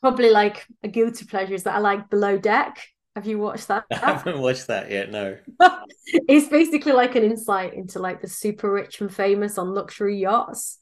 Probably 0.01 0.30
like 0.30 0.65
a 0.84 0.88
guilty 0.88 1.26
pleasure 1.26 1.53
is 1.53 1.63
that 1.63 1.76
I 1.76 1.80
like 1.80 2.09
Below 2.09 2.38
Deck. 2.38 2.88
Have 3.15 3.26
you 3.26 3.39
watched 3.39 3.70
that? 3.70 3.86
I 3.91 3.95
haven't 3.95 4.39
watched 4.39 4.68
that 4.68 4.91
yet. 4.91 5.11
No. 5.11 5.38
it's 6.05 6.47
basically 6.49 6.91
like 6.91 7.15
an 7.15 7.24
insight 7.24 7.74
into 7.74 7.99
like 7.99 8.22
the 8.22 8.28
super 8.28 8.72
rich 8.72 9.01
and 9.01 9.13
famous 9.13 9.57
on 9.57 9.74
luxury 9.74 10.20
yachts, 10.20 10.78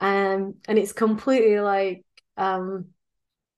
um, 0.00 0.54
and 0.68 0.78
it's 0.78 0.92
completely 0.92 1.58
like 1.58 2.04
um, 2.36 2.86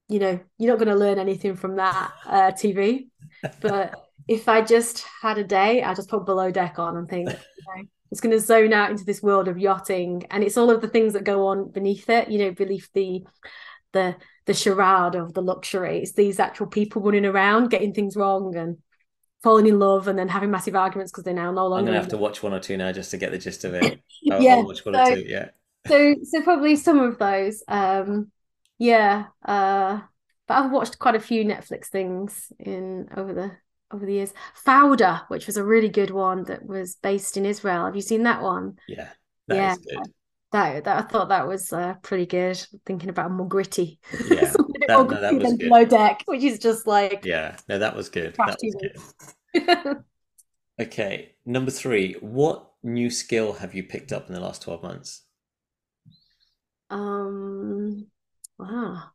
you 0.08 0.18
know, 0.18 0.40
you're 0.58 0.70
not 0.70 0.78
going 0.78 0.94
to 0.94 0.98
learn 0.98 1.18
anything 1.18 1.56
from 1.56 1.76
that 1.76 2.12
uh, 2.24 2.52
TV, 2.52 3.08
but 3.60 3.94
if 4.28 4.48
I 4.48 4.62
just 4.62 5.04
had 5.20 5.38
a 5.38 5.44
day, 5.44 5.82
I 5.82 5.94
just 5.94 6.08
put 6.08 6.26
below 6.26 6.50
deck 6.50 6.78
on 6.78 6.96
and 6.96 7.08
think, 7.08 7.28
okay, 7.28 7.88
it's 8.16 8.22
going 8.22 8.32
to 8.32 8.40
zone 8.40 8.72
out 8.72 8.90
into 8.90 9.04
this 9.04 9.22
world 9.22 9.46
of 9.46 9.58
yachting, 9.58 10.24
and 10.30 10.42
it's 10.42 10.56
all 10.56 10.70
of 10.70 10.80
the 10.80 10.88
things 10.88 11.12
that 11.12 11.22
go 11.22 11.48
on 11.48 11.70
beneath 11.70 12.08
it. 12.08 12.30
You 12.30 12.38
know, 12.38 12.50
beneath 12.50 12.90
the 12.94 13.26
the 13.92 14.16
the 14.46 14.54
charade 14.54 15.14
of 15.14 15.34
the 15.34 15.42
luxury. 15.42 15.98
It's 15.98 16.12
these 16.12 16.40
actual 16.40 16.66
people 16.66 17.02
running 17.02 17.26
around, 17.26 17.68
getting 17.68 17.92
things 17.92 18.16
wrong, 18.16 18.56
and 18.56 18.78
falling 19.42 19.66
in 19.66 19.78
love, 19.78 20.08
and 20.08 20.18
then 20.18 20.28
having 20.28 20.50
massive 20.50 20.74
arguments 20.74 21.12
because 21.12 21.24
they're 21.24 21.34
now 21.34 21.52
no 21.52 21.66
longer. 21.66 21.80
I'm 21.80 21.84
gonna 21.84 21.98
have 21.98 22.08
to 22.08 22.16
watch 22.16 22.42
one 22.42 22.54
or 22.54 22.58
two 22.58 22.78
now 22.78 22.90
just 22.90 23.10
to 23.10 23.18
get 23.18 23.32
the 23.32 23.38
gist 23.38 23.64
of 23.64 23.74
it. 23.74 24.00
I'll, 24.32 24.40
yeah, 24.40 24.54
I'll 24.54 24.64
watch 24.64 24.82
one 24.86 24.94
so, 24.94 25.12
or 25.12 25.16
two. 25.16 25.24
Yeah. 25.26 25.50
So, 25.86 26.14
so 26.24 26.40
probably 26.40 26.76
some 26.76 26.98
of 26.98 27.18
those. 27.18 27.62
Um, 27.68 28.32
yeah. 28.78 29.26
Uh, 29.44 30.00
but 30.48 30.54
I've 30.54 30.70
watched 30.70 30.98
quite 30.98 31.16
a 31.16 31.20
few 31.20 31.44
Netflix 31.44 31.88
things 31.88 32.50
in 32.58 33.10
over 33.14 33.34
the 33.34 33.50
over 33.93 34.05
the 34.05 34.14
years. 34.14 34.32
Fauda, 34.64 35.24
which 35.28 35.47
was 35.47 35.57
a 35.57 35.64
really 35.64 35.89
good 35.89 36.11
one 36.11 36.45
that 36.45 36.64
was 36.66 36.97
based 37.03 37.37
in 37.37 37.45
Israel. 37.45 37.84
Have 37.84 37.97
you 37.97 38.03
seen 38.03 38.24
that 38.24 38.43
one? 38.43 38.78
Yeah, 38.89 39.09
that 39.49 39.57
yeah. 39.57 40.03
That, 40.53 40.84
that 40.84 40.99
I 40.99 41.03
thought 41.03 41.28
that 41.28 41.49
was 41.49 41.72
uh, 41.72 41.95
pretty 42.03 42.26
good. 42.26 42.64
Thinking 42.87 43.11
about 43.11 43.30
more 43.30 43.49
gritty, 43.49 43.99
yeah, 44.28 44.53
that, 44.89 44.89
more 44.89 45.05
no, 45.05 45.32
was 45.34 45.53
good. 45.53 45.59
Below 45.59 45.84
deck, 45.84 46.22
which 46.26 46.43
is 46.43 46.59
just 46.59 46.87
like 46.87 47.24
yeah, 47.24 47.57
no, 47.68 47.78
that 47.78 47.97
was 47.97 48.09
good. 48.09 48.34
That 48.39 48.57
was 48.62 48.76
good. 49.55 50.05
okay, 50.80 51.34
number 51.45 51.70
three. 51.70 52.14
What 52.20 52.70
new 52.82 53.11
skill 53.11 53.55
have 53.55 53.74
you 53.74 53.82
picked 53.82 54.12
up 54.12 54.28
in 54.28 54.34
the 54.34 54.41
last 54.41 54.62
twelve 54.62 54.82
months? 54.82 55.22
Um, 56.91 58.07
wow. 58.59 59.11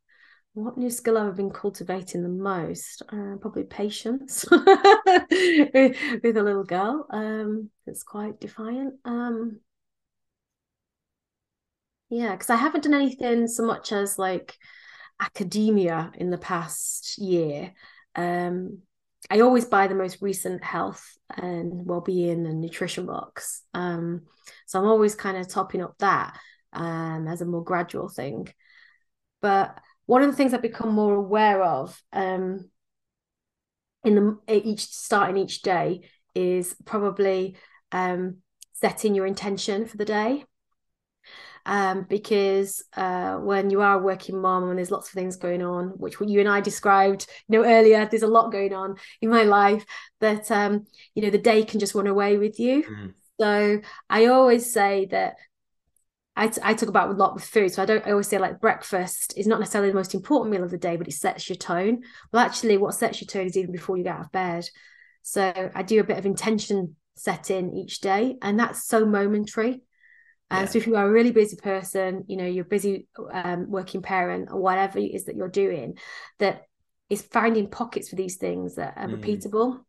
What 0.54 0.78
new 0.78 0.90
skill 0.90 1.18
I've 1.18 1.38
been 1.38 1.50
cultivating 1.52 2.24
the 2.24 2.30
most? 2.30 3.04
Uh, 3.08 3.38
probably 3.40 3.64
patience 3.64 4.46
with, 4.52 4.62
a 5.32 6.44
little 6.44 6.66
girl 6.66 7.08
um, 7.10 7.70
that's 7.86 8.04
quite 8.04 8.42
defiant. 8.42 8.96
Um, 9.06 9.62
yeah, 12.10 12.34
because 12.34 12.50
I 12.50 12.58
haven't 12.58 12.84
done 12.84 12.94
anything 12.94 13.48
so 13.48 13.66
much 13.66 13.94
as 13.94 14.20
like 14.20 14.58
academia 15.22 16.12
in 16.16 16.32
the 16.32 16.38
past 16.38 17.18
year. 17.18 17.72
Um, 18.16 18.80
I 19.30 19.40
always 19.40 19.64
buy 19.64 19.88
the 19.88 19.96
most 19.96 20.18
recent 20.22 20.62
health 20.66 21.18
and 21.30 21.86
well-being 21.86 22.46
and 22.46 22.60
nutrition 22.60 23.06
books. 23.06 23.62
Um, 23.74 24.24
so 24.66 24.80
I'm 24.80 24.88
always 24.88 25.16
kind 25.16 25.38
of 25.38 25.48
topping 25.48 25.82
up 25.82 25.96
that 26.00 26.38
um, 26.74 27.30
as 27.30 27.40
a 27.40 27.46
more 27.46 27.64
gradual 27.64 28.10
thing. 28.10 28.50
But 29.42 29.80
one 30.06 30.24
of 30.24 30.30
the 30.30 30.36
things 30.36 30.54
I've 30.54 30.62
become 30.62 30.94
more 30.94 31.16
aware 31.16 31.64
of 31.64 32.02
um, 32.12 32.70
in 34.04 34.16
the 34.16 34.38
each 34.48 34.86
starting 34.88 35.38
each 35.38 35.62
day 35.62 36.02
is 36.34 36.76
probably 36.86 37.56
um, 37.92 38.38
setting 38.74 39.16
your 39.16 39.26
intention 39.26 39.86
for 39.86 39.98
the 39.98 40.06
day. 40.06 40.46
Um, 41.64 42.08
because 42.10 42.84
uh, 42.98 43.36
when 43.36 43.70
you 43.70 43.82
are 43.82 44.00
a 44.00 44.02
working 44.02 44.42
mom 44.42 44.70
and 44.70 44.80
there's 44.80 44.90
lots 44.90 45.10
of 45.10 45.14
things 45.14 45.36
going 45.36 45.62
on, 45.62 45.90
which 45.90 46.16
you 46.20 46.40
and 46.40 46.50
I 46.50 46.60
described, 46.60 47.28
you 47.48 47.60
know, 47.60 47.66
earlier, 47.66 48.08
there's 48.10 48.24
a 48.24 48.28
lot 48.28 48.52
going 48.52 48.74
on 48.74 48.96
in 49.22 49.30
my 49.30 49.44
life 49.44 49.86
that 50.22 50.50
um, 50.50 50.88
you 51.14 51.22
know 51.22 51.30
the 51.30 51.38
day 51.38 51.64
can 51.64 51.80
just 51.80 51.94
run 51.94 52.08
away 52.08 52.38
with 52.38 52.60
you. 52.60 52.84
Mm. 52.84 53.14
So 53.40 53.82
I 54.10 54.26
always 54.26 54.74
say 54.74 55.06
that 55.12 55.36
I, 56.36 56.48
t- 56.48 56.62
I 56.64 56.74
talk 56.74 56.90
about 56.90 57.10
a 57.10 57.14
lot 57.14 57.34
with 57.34 57.44
food. 57.44 57.74
So 57.74 57.84
I 57.84 57.86
don't 57.86 58.06
I 58.06 58.12
always 58.12 58.28
say 58.28 58.38
like 58.38 58.62
breakfast 58.62 59.34
is 59.38 59.48
not 59.48 59.60
necessarily 59.60 59.92
the 59.92 59.98
most 59.98 60.16
important 60.16 60.52
meal 60.52 60.64
of 60.64 60.72
the 60.72 60.78
day, 60.78 60.96
but 60.96 61.08
it 61.08 61.14
sets 61.14 61.50
your 61.50 61.58
tone. 61.58 62.02
Well, 62.32 62.46
actually, 62.46 62.78
what 62.78 62.94
sets 62.94 63.22
your 63.22 63.28
tone 63.28 63.48
is 63.48 63.58
even 63.58 63.72
before 63.72 63.98
you 63.98 64.04
get 64.04 64.16
out 64.16 64.26
of 64.26 64.32
bed. 64.32 64.68
So 65.24 65.72
I 65.76 65.84
do 65.84 66.00
a 66.00 66.06
bit 66.06 66.18
of 66.18 66.26
intention 66.26 66.96
setting 67.16 67.76
each 67.76 68.00
day, 68.00 68.38
and 68.42 68.60
that's 68.60 68.88
so 68.88 69.06
momentary. 69.06 69.82
And 70.50 70.66
yeah. 70.66 70.66
so 70.66 70.78
if 70.80 70.88
you 70.88 70.96
are 70.96 71.08
a 71.08 71.12
really 71.12 71.32
busy 71.32 71.56
person, 71.56 72.26
you 72.28 72.38
know, 72.38 72.46
you're 72.46 72.66
busy 72.66 73.08
um, 73.32 73.70
working 73.70 74.02
parent 74.02 74.50
or 74.52 74.60
whatever 74.60 75.00
it 75.00 75.14
is 75.14 75.26
that 75.26 75.36
you're 75.36 75.48
doing, 75.48 75.98
that 76.40 76.64
is 77.10 77.22
finding 77.22 77.70
pockets 77.70 78.10
for 78.10 78.16
these 78.16 78.38
things 78.38 78.76
that 78.76 78.96
are 78.98 79.08
mm. 79.08 79.22
repeatable. 79.22 79.80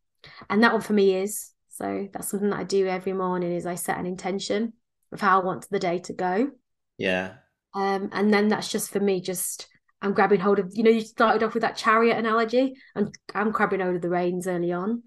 And 0.51 0.63
that 0.63 0.73
one 0.73 0.83
for 0.83 0.93
me 0.93 1.17
is. 1.17 1.51
So 1.71 2.09
that's 2.13 2.29
something 2.29 2.51
that 2.51 2.59
I 2.61 2.65
do 2.65 2.87
every 2.87 3.13
morning 3.13 3.53
is 3.53 3.65
I 3.65 3.77
set 3.77 3.99
an 3.99 4.07
intention 4.07 4.75
of 5.13 5.21
how 5.21 5.41
I 5.41 5.45
want 5.45 5.69
the 5.71 5.79
day 5.79 5.99
to 6.01 6.13
go. 6.13 6.51
Yeah. 6.99 7.35
Um, 7.75 8.11
and 8.13 8.33
then 8.33 8.49
that's 8.49 8.71
just 8.71 8.91
for 8.91 9.01
me, 9.01 9.21
just 9.21 9.69
I'm 10.01 10.15
grabbing 10.15 10.41
hold 10.41 10.59
of, 10.59 10.71
you 10.73 10.83
know, 10.83 10.91
you 10.91 11.01
started 11.01 11.43
off 11.43 11.55
with 11.55 11.63
that 11.63 11.77
chariot 11.77 12.19
analogy, 12.19 12.75
and 12.95 13.17
I'm 13.35 13.53
grabbing 13.53 13.81
hold 13.81 13.97
of 13.97 14.03
the 14.03 14.11
reins 14.11 14.47
early 14.47 14.73
on. 14.73 15.03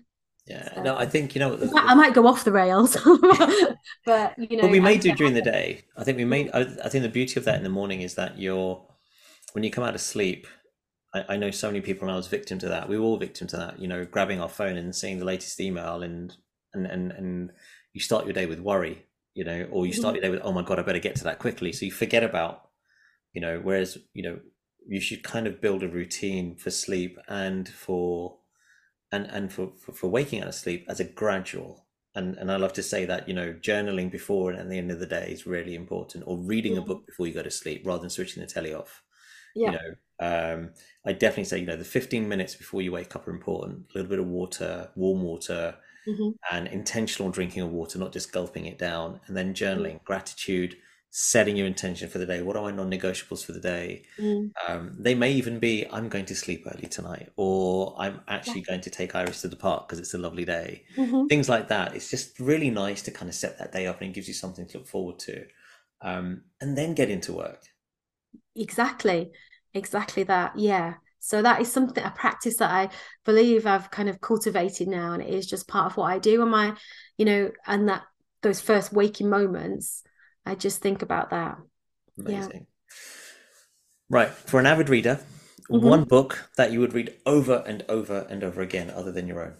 Yeah, 0.48 0.76
so, 0.76 0.84
no, 0.84 0.96
I 0.96 1.08
think 1.08 1.34
you 1.34 1.40
know. 1.40 1.56
The, 1.56 1.76
I 1.76 1.96
might 1.96 2.14
go 2.14 2.28
off 2.28 2.44
the 2.44 2.52
rails, 2.52 2.96
but 4.06 4.38
you 4.38 4.58
know, 4.58 4.68
we 4.68 4.80
may 4.80 4.98
do 4.98 5.12
during 5.14 5.34
the 5.34 5.42
day. 5.42 5.86
I 5.98 6.04
think 6.04 6.18
we 6.20 6.26
may. 6.26 6.52
I, 6.52 6.62
I, 6.62 6.90
think 6.90 7.02
the 7.02 7.10
beauty 7.10 7.40
of 7.40 7.46
that 7.46 7.56
in 7.56 7.64
the 7.64 7.70
morning 7.70 8.02
is 8.02 8.14
that 8.14 8.38
you're 8.38 8.86
when 9.54 9.64
you 9.64 9.72
come 9.72 9.84
out 9.84 9.96
of 9.96 10.02
sleep. 10.02 10.46
I, 11.16 11.26
I 11.30 11.38
know 11.38 11.50
so 11.50 11.68
many 11.68 11.82
people, 11.82 12.08
and 12.08 12.14
I 12.14 12.16
was 12.16 12.28
victim 12.28 12.60
to 12.60 12.70
that. 12.70 12.88
We 12.88 13.00
were 13.00 13.06
all 13.06 13.18
victim 13.18 13.48
to 13.48 13.58
that. 13.58 13.80
You 13.80 13.88
know, 13.88 14.06
grabbing 14.06 14.40
our 14.40 14.48
phone 14.48 14.78
and 14.78 14.96
seeing 14.96 15.18
the 15.18 15.26
latest 15.26 15.60
email, 15.60 16.04
and 16.04 16.32
and 16.76 16.86
and 16.86 17.12
and 17.12 17.52
you 17.94 18.00
start 18.00 18.26
your 18.26 18.34
day 18.34 18.46
with 18.46 18.60
worry 18.60 19.04
you 19.36 19.44
know, 19.44 19.68
or 19.70 19.86
you 19.86 19.92
start 19.92 20.16
your 20.16 20.22
day 20.22 20.30
with, 20.30 20.40
oh 20.44 20.54
my 20.54 20.64
God, 20.64 20.80
I 20.80 20.82
better 20.82 20.98
get 20.98 21.18
to 21.18 21.24
that 21.26 21.40
quickly. 21.40 21.74
So 21.74 21.86
you 21.86 21.92
forget 21.92 22.24
about, 22.24 22.70
you 23.34 23.42
know, 23.42 23.60
whereas, 23.62 23.98
you 24.14 24.24
know, 24.24 24.40
you 24.88 25.02
should 25.02 25.24
kind 25.24 25.46
of 25.46 25.62
build 25.62 25.84
a 25.84 25.90
routine 25.90 26.56
for 26.56 26.72
sleep 26.72 27.20
and 27.28 27.68
for, 27.68 28.38
and, 29.12 29.26
and 29.26 29.52
for, 29.52 29.74
for, 29.78 29.92
for 29.92 30.08
waking 30.08 30.42
out 30.42 30.48
of 30.48 30.56
sleep 30.56 30.86
as 30.88 31.02
a 31.02 31.04
gradual. 31.04 31.86
And, 32.16 32.38
and 32.38 32.50
I 32.50 32.56
love 32.56 32.72
to 32.74 32.84
say 32.84 33.04
that, 33.06 33.28
you 33.28 33.34
know, 33.34 33.54
journaling 33.54 34.10
before 34.10 34.52
and 34.52 34.60
at 34.60 34.70
the 34.70 34.78
end 34.78 34.90
of 34.90 35.02
the 35.02 35.06
day 35.06 35.28
is 35.32 35.46
really 35.46 35.76
important 35.76 36.24
or 36.26 36.38
reading 36.38 36.78
a 36.78 36.82
book 36.82 37.06
before 37.06 37.28
you 37.28 37.34
go 37.34 37.44
to 37.44 37.52
sleep 37.52 37.86
rather 37.86 38.00
than 38.00 38.10
switching 38.10 38.42
the 38.42 38.48
telly 38.48 38.74
off. 38.74 39.04
Yeah. 39.54 39.72
You 39.72 39.78
know, 39.78 39.96
um, 40.22 40.70
I 41.06 41.12
definitely 41.12 41.44
say, 41.44 41.60
you 41.60 41.66
know, 41.66 41.76
the 41.76 41.84
15 41.84 42.30
minutes 42.30 42.56
before 42.56 42.82
you 42.82 42.94
wake 42.94 43.18
up 43.18 43.28
are 43.28 43.32
important. 43.32 43.88
A 43.94 43.98
little 43.98 44.10
bit 44.10 44.20
of 44.20 44.28
water, 44.28 44.92
warm 44.96 45.24
water, 45.24 45.76
mm-hmm. 46.08 46.30
and 46.52 46.68
intentional 46.68 47.30
drinking 47.32 47.64
of 47.64 47.72
water, 47.72 48.00
not 48.00 48.12
just 48.12 48.32
gulping 48.32 48.66
it 48.66 48.78
down, 48.78 49.20
and 49.28 49.36
then 49.36 49.54
journaling, 49.54 49.96
mm-hmm. 49.96 50.06
gratitude, 50.06 50.78
setting 51.18 51.56
your 51.56 51.66
intention 51.66 52.10
for 52.10 52.18
the 52.18 52.26
day. 52.26 52.42
What 52.42 52.58
are 52.58 52.64
my 52.64 52.72
non 52.72 52.92
negotiables 52.92 53.46
for 53.46 53.54
the 53.54 53.60
day? 53.60 54.04
Mm. 54.20 54.52
Um, 54.68 54.96
they 55.00 55.16
may 55.16 55.32
even 55.32 55.60
be 55.60 55.86
I'm 55.92 56.10
going 56.10 56.26
to 56.26 56.36
sleep 56.36 56.68
early 56.68 56.88
tonight, 56.88 57.32
or 57.38 57.96
I'm 57.98 58.22
actually 58.28 58.60
yeah. 58.60 58.72
going 58.72 58.82
to 58.82 58.90
take 58.90 59.16
Iris 59.16 59.42
to 59.42 59.48
the 59.48 59.56
park 59.56 59.88
because 59.88 60.00
it's 60.00 60.14
a 60.14 60.18
lovely 60.18 60.46
day. 60.46 60.84
Mm-hmm. 60.98 61.28
Things 61.28 61.48
like 61.48 61.70
that. 61.70 61.96
It's 61.96 62.10
just 62.10 62.40
really 62.40 62.70
nice 62.70 63.02
to 63.04 63.12
kind 63.12 63.30
of 63.30 63.36
set 63.36 63.58
that 63.60 63.72
day 63.72 63.88
up 63.88 64.02
and 64.02 64.10
it 64.10 64.14
gives 64.14 64.28
you 64.28 64.34
something 64.34 64.68
to 64.68 64.80
look 64.80 64.88
forward 64.88 65.20
to. 65.20 65.46
Um, 66.02 66.42
and 66.60 66.78
then 66.78 66.94
get 66.94 67.10
into 67.10 67.32
work. 67.32 67.64
Exactly. 68.56 69.32
Exactly 69.74 70.24
that. 70.24 70.58
Yeah. 70.58 70.96
So 71.26 71.42
that 71.42 71.60
is 71.60 71.72
something 71.72 72.04
a 72.04 72.12
practice 72.12 72.58
that 72.58 72.70
I 72.70 72.90
believe 73.26 73.66
I've 73.66 73.90
kind 73.90 74.10
of 74.10 74.22
cultivated 74.22 74.88
now, 74.88 75.14
and 75.14 75.24
it 75.24 75.34
is 75.34 75.48
just 75.48 75.68
part 75.68 75.88
of 75.88 75.98
what 75.98 76.12
I 76.12 76.20
do. 76.20 76.44
And 76.44 76.52
my, 76.52 76.76
you 77.18 77.26
know, 77.26 77.50
and 77.66 77.90
that 77.90 78.04
those 78.44 78.62
first 78.62 78.94
waking 78.94 79.28
moments, 79.28 80.04
I 80.46 80.54
just 80.54 80.82
think 80.82 81.02
about 81.02 81.32
that. 81.32 81.58
Amazing. 82.20 82.68
Yeah. 82.68 82.96
Right. 84.08 84.30
For 84.30 84.60
an 84.60 84.68
avid 84.68 84.88
reader, 84.88 85.20
mm-hmm. 85.68 85.84
one 85.84 86.04
book 86.04 86.48
that 86.58 86.72
you 86.72 86.80
would 86.80 86.94
read 86.94 87.16
over 87.26 87.64
and 87.66 87.84
over 87.90 88.28
and 88.30 88.44
over 88.44 88.62
again, 88.62 88.92
other 88.92 89.12
than 89.12 89.28
your 89.28 89.44
own. 89.44 89.56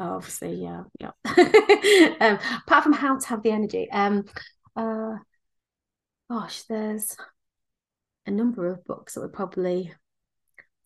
Obviously, 0.00 0.54
yeah, 0.54 0.84
yeah. 0.98 1.10
um, 2.18 2.38
apart 2.66 2.82
from 2.82 2.94
how 2.94 3.18
to 3.18 3.28
have 3.28 3.42
the 3.42 3.50
energy, 3.50 3.90
um, 3.90 4.24
uh, 4.74 5.16
gosh, 6.30 6.62
there's 6.62 7.14
a 8.24 8.30
number 8.30 8.68
of 8.68 8.86
books 8.86 9.14
that 9.14 9.20
would 9.20 9.34
probably 9.34 9.92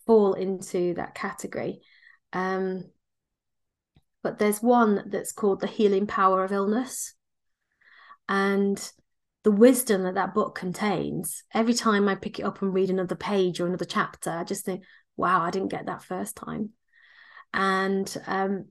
fall 0.07 0.35
into 0.35 0.95
that 0.95 1.15
category. 1.15 1.81
Um, 2.33 2.85
but 4.23 4.39
there's 4.39 4.63
one 4.63 5.05
that's 5.09 5.33
called 5.33 5.61
The 5.61 5.67
Healing 5.67 6.07
Power 6.07 6.45
of 6.45 6.53
Illness. 6.53 7.15
And 8.29 8.77
the 9.45 9.53
wisdom 9.53 10.03
that 10.03 10.15
that 10.15 10.35
book 10.35 10.57
contains, 10.57 11.45
every 11.55 11.75
time 11.75 12.09
I 12.09 12.17
pick 12.17 12.41
it 12.41 12.43
up 12.43 12.61
and 12.61 12.75
read 12.75 12.91
another 12.91 13.15
page 13.15 13.61
or 13.61 13.67
another 13.67 13.85
chapter, 13.85 14.31
I 14.31 14.43
just 14.43 14.65
think, 14.65 14.83
wow, 15.17 15.43
I 15.43 15.51
didn't 15.51 15.71
get 15.71 15.87
that 15.87 16.03
first 16.03 16.35
time. 16.35 16.71
And 17.55 18.17
um, 18.27 18.67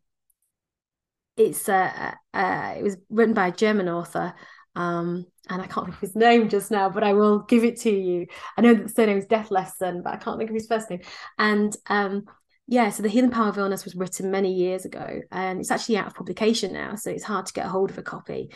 it's 1.38 1.67
uh, 1.69 2.11
it 2.33 2.83
was 2.83 2.97
written 3.09 3.33
by 3.33 3.47
a 3.47 3.53
German 3.53 3.88
author, 3.88 4.33
um, 4.76 5.26
and 5.49 5.61
I 5.61 5.67
can't 5.67 5.86
think 5.86 5.95
of 5.95 6.01
his 6.01 6.15
name 6.15 6.49
just 6.49 6.71
now, 6.71 6.89
but 6.89 7.03
I 7.03 7.13
will 7.13 7.39
give 7.39 7.63
it 7.63 7.80
to 7.82 7.91
you. 7.91 8.28
I 8.57 8.61
know 8.61 8.73
that 8.73 8.84
the 8.84 8.89
surname 8.89 9.17
is 9.17 9.28
Dethlefsen, 9.28 10.03
but 10.03 10.13
I 10.13 10.17
can't 10.17 10.38
think 10.38 10.49
of 10.49 10.55
his 10.55 10.67
first 10.67 10.89
name. 10.89 11.01
And 11.38 11.76
um, 11.88 12.26
yeah, 12.67 12.89
so 12.89 13.03
the 13.03 13.09
Healing 13.09 13.32
Power 13.32 13.49
of 13.49 13.57
Illness 13.57 13.86
was 13.86 13.95
written 13.95 14.32
many 14.32 14.53
years 14.53 14.86
ago, 14.86 15.21
and 15.32 15.59
it's 15.59 15.71
actually 15.71 15.97
out 15.97 16.07
of 16.07 16.15
publication 16.15 16.73
now, 16.73 16.95
so 16.95 17.11
it's 17.11 17.23
hard 17.23 17.45
to 17.45 17.53
get 17.53 17.67
a 17.67 17.69
hold 17.69 17.91
of 17.91 17.97
a 17.97 18.03
copy. 18.03 18.51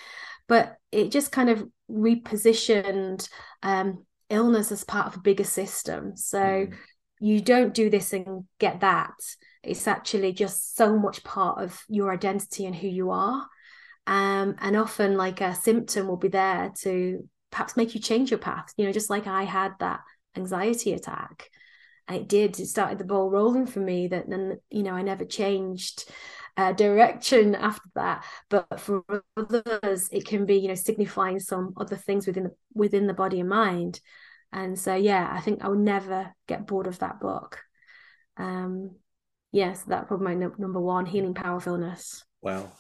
But 0.48 0.78
it 0.92 1.12
just 1.12 1.32
kind 1.32 1.50
of 1.50 1.64
repositioned 1.92 3.30
um, 3.62 4.06
illness 4.30 4.72
as 4.72 4.84
part 4.84 5.08
of 5.08 5.18
a 5.18 5.22
bigger 5.22 5.44
system. 5.44 6.18
So 6.18 6.40
mm. 6.40 6.74
you 7.20 7.40
don't 7.40 7.74
do 7.74 7.90
this 7.90 8.14
and 8.14 8.46
get 8.60 8.82
that. 8.82 9.14
it's 9.62 9.88
actually 9.88 10.34
just 10.34 10.76
so 10.76 10.98
much 10.98 11.24
part 11.24 11.62
of 11.62 11.84
your 11.88 12.12
identity 12.12 12.66
and 12.66 12.76
who 12.76 12.88
you 12.88 13.12
are 13.12 13.46
um, 14.10 14.56
and 14.60 14.76
often 14.76 15.16
like 15.16 15.40
a 15.40 15.56
symptom 15.56 16.08
will 16.08 16.18
be 16.18 16.28
there 16.28 16.74
to 16.82 17.30
perhaps 17.52 17.78
make 17.78 17.96
you 17.96 18.02
change 18.02 18.30
your 18.30 18.38
path 18.38 18.74
you 18.78 18.86
know 18.86 18.92
just 18.92 19.10
like 19.10 19.26
i 19.26 19.44
had 19.44 19.72
that 19.80 20.02
anxiety 20.36 20.94
attack. 20.94 21.50
It 22.10 22.28
did 22.28 22.60
it 22.60 22.66
started 22.66 22.98
the 22.98 23.04
ball 23.04 23.30
rolling 23.30 23.68
for 23.68 23.80
me 23.80 24.08
that 24.08 24.28
then 24.28 24.60
you 24.72 24.82
know 24.82 24.94
i 24.94 25.04
never 25.04 25.26
changed 25.26 26.10
uh, 26.58 26.72
direction 26.74 27.54
after 27.54 27.88
that. 27.94 28.26
But 28.50 28.80
for 28.80 29.04
others 29.38 30.10
it 30.12 30.26
can 30.26 30.46
be 30.46 30.56
you 30.56 30.70
know 30.70 30.76
signifying 30.76 31.40
some 31.40 31.74
other 31.78 31.96
things 31.96 32.26
within 32.26 32.46
the 32.46 32.56
within 32.74 33.06
the 33.06 33.14
body 33.14 33.40
and 33.40 33.50
mind. 33.50 34.00
And 34.52 34.80
so 34.80 34.96
yeah 34.96 35.30
i 35.32 35.40
think 35.40 35.64
i 35.64 35.68
will 35.68 35.76
never 35.78 36.34
get 36.48 36.66
bored 36.66 36.88
of 36.88 37.00
that 37.00 37.20
book. 37.20 37.60
Um 38.38 38.96
yes 39.52 39.68
yeah, 39.68 39.74
so 39.74 39.84
that's 39.90 40.08
probably 40.08 40.36
my 40.36 40.50
number 40.58 40.82
one 40.82 41.06
healing 41.06 41.36
power 41.36 41.58
of 41.58 41.68
illness. 41.68 42.26
Wow 42.42 42.72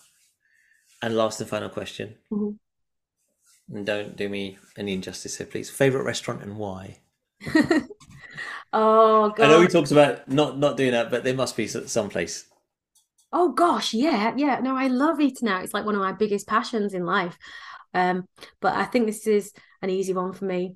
and 1.01 1.15
last 1.15 1.39
and 1.39 1.49
final 1.49 1.69
question 1.69 2.15
mm-hmm. 2.31 3.75
and 3.75 3.85
don't 3.85 4.15
do 4.15 4.29
me 4.29 4.57
any 4.77 4.93
injustice 4.93 5.37
here 5.37 5.47
please 5.47 5.69
favorite 5.69 6.03
restaurant 6.03 6.43
and 6.43 6.57
why 6.57 6.97
oh 8.73 9.29
god 9.29 9.39
i 9.39 9.47
know 9.47 9.59
we 9.59 9.67
talked 9.67 9.91
about 9.91 10.27
not 10.27 10.57
not 10.57 10.77
doing 10.77 10.91
that 10.91 11.09
but 11.09 11.23
there 11.23 11.33
must 11.33 11.55
be 11.55 11.67
some 11.67 12.09
place 12.09 12.45
Oh 13.31 13.51
gosh, 13.51 13.93
yeah, 13.93 14.33
yeah. 14.35 14.59
No, 14.59 14.75
I 14.75 14.87
love 14.87 15.19
eating 15.19 15.49
out. 15.49 15.63
It's 15.63 15.73
like 15.73 15.85
one 15.85 15.95
of 15.95 16.01
my 16.01 16.13
biggest 16.13 16.47
passions 16.47 16.93
in 16.93 17.05
life. 17.05 17.37
Um, 17.93 18.27
but 18.59 18.75
I 18.75 18.85
think 18.85 19.05
this 19.05 19.27
is 19.27 19.53
an 19.81 19.89
easy 19.89 20.13
one 20.13 20.33
for 20.33 20.45
me. 20.45 20.75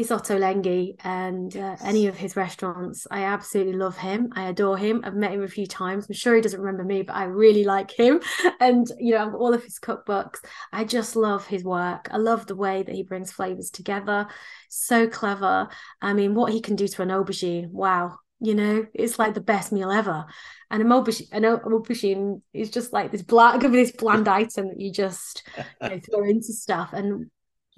It's 0.00 0.08
Ottolenghi 0.08 0.96
and 1.04 1.54
uh, 1.54 1.76
any 1.84 2.06
of 2.06 2.16
his 2.16 2.34
restaurants. 2.34 3.06
I 3.10 3.24
absolutely 3.24 3.74
love 3.74 3.98
him. 3.98 4.32
I 4.34 4.48
adore 4.48 4.78
him. 4.78 5.02
I've 5.04 5.14
met 5.14 5.32
him 5.32 5.42
a 5.42 5.48
few 5.48 5.66
times. 5.66 6.06
I'm 6.08 6.14
sure 6.14 6.34
he 6.34 6.40
doesn't 6.40 6.58
remember 6.58 6.84
me, 6.84 7.02
but 7.02 7.16
I 7.16 7.24
really 7.24 7.64
like 7.64 7.90
him. 7.90 8.22
And 8.60 8.90
you 8.98 9.14
know, 9.14 9.34
all 9.36 9.52
of 9.52 9.62
his 9.62 9.78
cookbooks. 9.78 10.38
I 10.72 10.84
just 10.84 11.16
love 11.16 11.46
his 11.46 11.64
work. 11.64 12.08
I 12.10 12.16
love 12.16 12.46
the 12.46 12.56
way 12.56 12.82
that 12.82 12.94
he 12.94 13.02
brings 13.02 13.30
flavors 13.30 13.68
together. 13.68 14.26
So 14.70 15.06
clever. 15.06 15.68
I 16.00 16.14
mean, 16.14 16.34
what 16.34 16.52
he 16.52 16.62
can 16.62 16.76
do 16.76 16.88
to 16.88 17.02
an 17.02 17.10
aubergine. 17.10 17.70
Wow, 17.70 18.18
you 18.40 18.54
know 18.54 18.86
it's 18.94 19.18
like 19.18 19.34
the 19.34 19.40
best 19.40 19.70
meal 19.70 19.90
ever 19.90 20.24
and 20.70 20.82
a 20.82 20.84
aubergine, 20.86 21.28
an 21.32 21.42
aubergine 21.42 22.40
is 22.54 22.70
just 22.70 22.90
like 22.90 23.12
this 23.12 23.22
bland 23.22 23.60
this 23.74 23.92
bland 23.92 24.28
item 24.28 24.68
that 24.68 24.80
you 24.80 24.90
just 24.90 25.42
you 25.82 25.88
know, 25.88 26.00
throw 26.10 26.24
into 26.24 26.54
stuff 26.54 26.94
and 26.94 27.30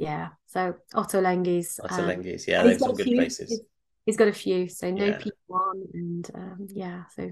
yeah 0.03 0.29
so 0.47 0.75
Otto 0.95 1.21
Ottolenghi's 1.21 1.81
Otto 1.83 2.03
um, 2.03 2.09
Lengi's 2.09 2.47
yeah 2.49 2.63
there's 2.63 2.79
some 2.79 2.95
good 2.95 3.05
few, 3.05 3.17
places 3.17 3.49
he's, 3.51 3.61
he's 4.07 4.17
got 4.17 4.29
a 4.29 4.33
few 4.33 4.69
so 4.69 4.91
no 4.91 5.07
yeah. 5.07 5.19
P1 5.19 5.95
and 5.95 6.31
um, 6.35 6.67
yeah 6.71 7.05
so 7.15 7.31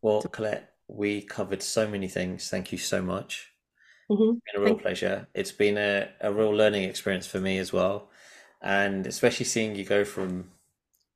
well 0.00 0.22
Colette 0.22 0.70
we 0.86 1.22
covered 1.22 1.62
so 1.62 1.88
many 1.88 2.08
things 2.08 2.48
thank 2.48 2.72
you 2.72 2.78
so 2.78 3.02
much 3.02 3.52
mm-hmm. 4.10 4.36
it's 4.36 4.40
been 4.52 4.62
a 4.62 4.64
real 4.64 4.74
Thank 4.74 4.82
pleasure 4.82 5.28
it's 5.34 5.52
been 5.52 5.76
a, 5.76 6.08
a 6.20 6.32
real 6.32 6.54
learning 6.54 6.84
experience 6.84 7.26
for 7.26 7.40
me 7.40 7.58
as 7.58 7.72
well 7.72 8.10
and 8.62 9.06
especially 9.06 9.46
seeing 9.46 9.74
you 9.74 9.84
go 9.84 10.04
from 10.04 10.50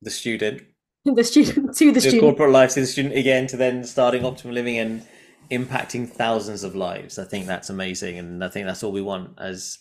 the 0.02 0.10
student 0.10 0.62
the 1.04 1.24
student 1.24 1.74
to 1.76 1.86
the, 1.86 1.92
the 1.92 2.00
student. 2.00 2.22
corporate 2.22 2.50
life 2.50 2.74
to 2.74 2.80
the 2.80 2.86
student 2.86 3.16
again 3.16 3.46
to 3.46 3.56
then 3.56 3.84
starting 3.84 4.22
optimal 4.22 4.52
living 4.52 4.78
and 4.78 5.06
impacting 5.52 6.08
thousands 6.08 6.64
of 6.64 6.74
lives. 6.74 7.18
I 7.18 7.24
think 7.24 7.46
that's 7.46 7.70
amazing, 7.70 8.18
and 8.18 8.42
I 8.42 8.48
think 8.48 8.66
that's 8.66 8.82
all 8.82 8.90
we 8.90 9.02
want 9.02 9.38
as 9.38 9.78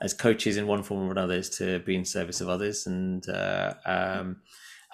as 0.00 0.14
coaches 0.14 0.56
in 0.56 0.66
one 0.66 0.82
form 0.82 1.08
or 1.08 1.12
another 1.12 1.34
is 1.34 1.50
to 1.58 1.80
be 1.80 1.96
in 1.96 2.04
service 2.04 2.40
of 2.40 2.48
others. 2.48 2.86
And 2.86 3.28
uh, 3.28 3.74
um, 3.84 4.36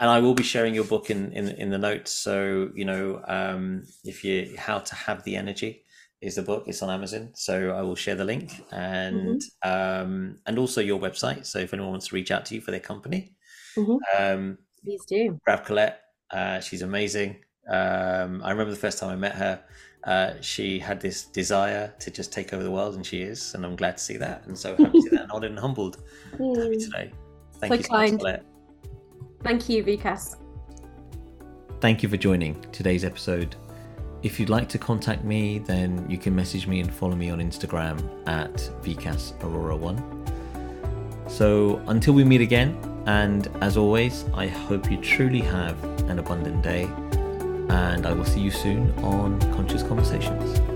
and 0.00 0.10
I 0.10 0.18
will 0.20 0.34
be 0.34 0.42
sharing 0.42 0.74
your 0.74 0.84
book 0.84 1.10
in 1.10 1.32
in, 1.32 1.48
in 1.48 1.70
the 1.70 1.78
notes. 1.78 2.12
So 2.12 2.70
you 2.74 2.84
know, 2.84 3.22
um, 3.26 3.84
if 4.04 4.24
you 4.24 4.54
how 4.58 4.78
to 4.78 4.94
have 4.94 5.24
the 5.24 5.36
energy 5.36 5.84
is 6.24 6.36
the 6.36 6.42
book. 6.42 6.64
It's 6.66 6.82
on 6.82 6.90
Amazon, 6.90 7.30
so 7.34 7.70
I 7.70 7.82
will 7.82 7.94
share 7.94 8.14
the 8.14 8.24
link 8.24 8.50
and 8.72 9.42
mm-hmm. 9.64 9.70
um, 9.70 10.38
and 10.46 10.58
also 10.58 10.80
your 10.80 10.98
website. 10.98 11.46
So 11.46 11.58
if 11.58 11.74
anyone 11.74 11.92
wants 11.92 12.08
to 12.08 12.14
reach 12.14 12.30
out 12.30 12.46
to 12.46 12.54
you 12.54 12.60
for 12.60 12.70
their 12.70 12.80
company. 12.80 13.34
Mm-hmm. 13.76 13.96
Um, 14.18 14.58
Please 14.82 15.04
do. 15.06 15.38
Grab 15.44 15.64
Colette. 15.64 16.00
Uh, 16.30 16.60
she's 16.60 16.82
amazing. 16.82 17.36
Um, 17.68 18.42
I 18.42 18.50
remember 18.50 18.70
the 18.70 18.76
first 18.76 18.98
time 18.98 19.10
I 19.10 19.16
met 19.16 19.34
her. 19.34 19.62
Uh, 20.06 20.34
she 20.40 20.78
had 20.78 21.00
this 21.00 21.24
desire 21.24 21.92
to 21.98 22.10
just 22.10 22.32
take 22.32 22.52
over 22.52 22.62
the 22.62 22.70
world, 22.70 22.94
and 22.94 23.04
she 23.04 23.22
is. 23.22 23.54
And 23.54 23.64
I'm 23.64 23.76
glad 23.76 23.96
to 23.96 24.02
see 24.02 24.16
that. 24.18 24.46
And 24.46 24.58
so 24.58 24.76
happy 24.76 24.92
to 24.92 25.02
see 25.02 25.08
that, 25.16 25.30
honored 25.30 25.50
and 25.50 25.58
humbled 25.58 25.98
mm. 26.32 26.78
today. 26.78 27.10
Thank 27.54 27.72
so 27.72 27.76
you 27.76 27.82
so 27.82 27.88
kind. 27.88 28.12
much, 28.12 28.20
Colette. 28.20 28.44
Thank 29.42 29.68
you, 29.68 29.84
Vikas. 29.84 30.36
Thank 31.80 32.02
you 32.02 32.08
for 32.08 32.16
joining 32.16 32.60
today's 32.72 33.04
episode. 33.04 33.56
If 34.22 34.40
you'd 34.40 34.48
like 34.48 34.70
to 34.70 34.78
contact 34.78 35.22
me, 35.22 35.58
then 35.58 36.06
you 36.08 36.16
can 36.16 36.34
message 36.34 36.66
me 36.66 36.80
and 36.80 36.92
follow 36.92 37.14
me 37.14 37.28
on 37.28 37.40
Instagram 37.40 37.98
at 38.26 38.54
Vikas 38.82 39.38
Aurora1. 39.40 41.30
So 41.30 41.82
until 41.88 42.14
we 42.14 42.24
meet 42.24 42.40
again, 42.40 42.78
and 43.06 43.48
as 43.60 43.76
always, 43.76 44.24
I 44.32 44.46
hope 44.46 44.90
you 44.90 44.96
truly 44.98 45.40
have 45.40 45.82
an 46.08 46.18
abundant 46.18 46.62
day, 46.62 46.88
and 47.68 48.06
I 48.06 48.12
will 48.12 48.24
see 48.24 48.40
you 48.40 48.50
soon 48.50 48.92
on 48.98 49.40
Conscious 49.54 49.82
Conversations. 49.82 50.73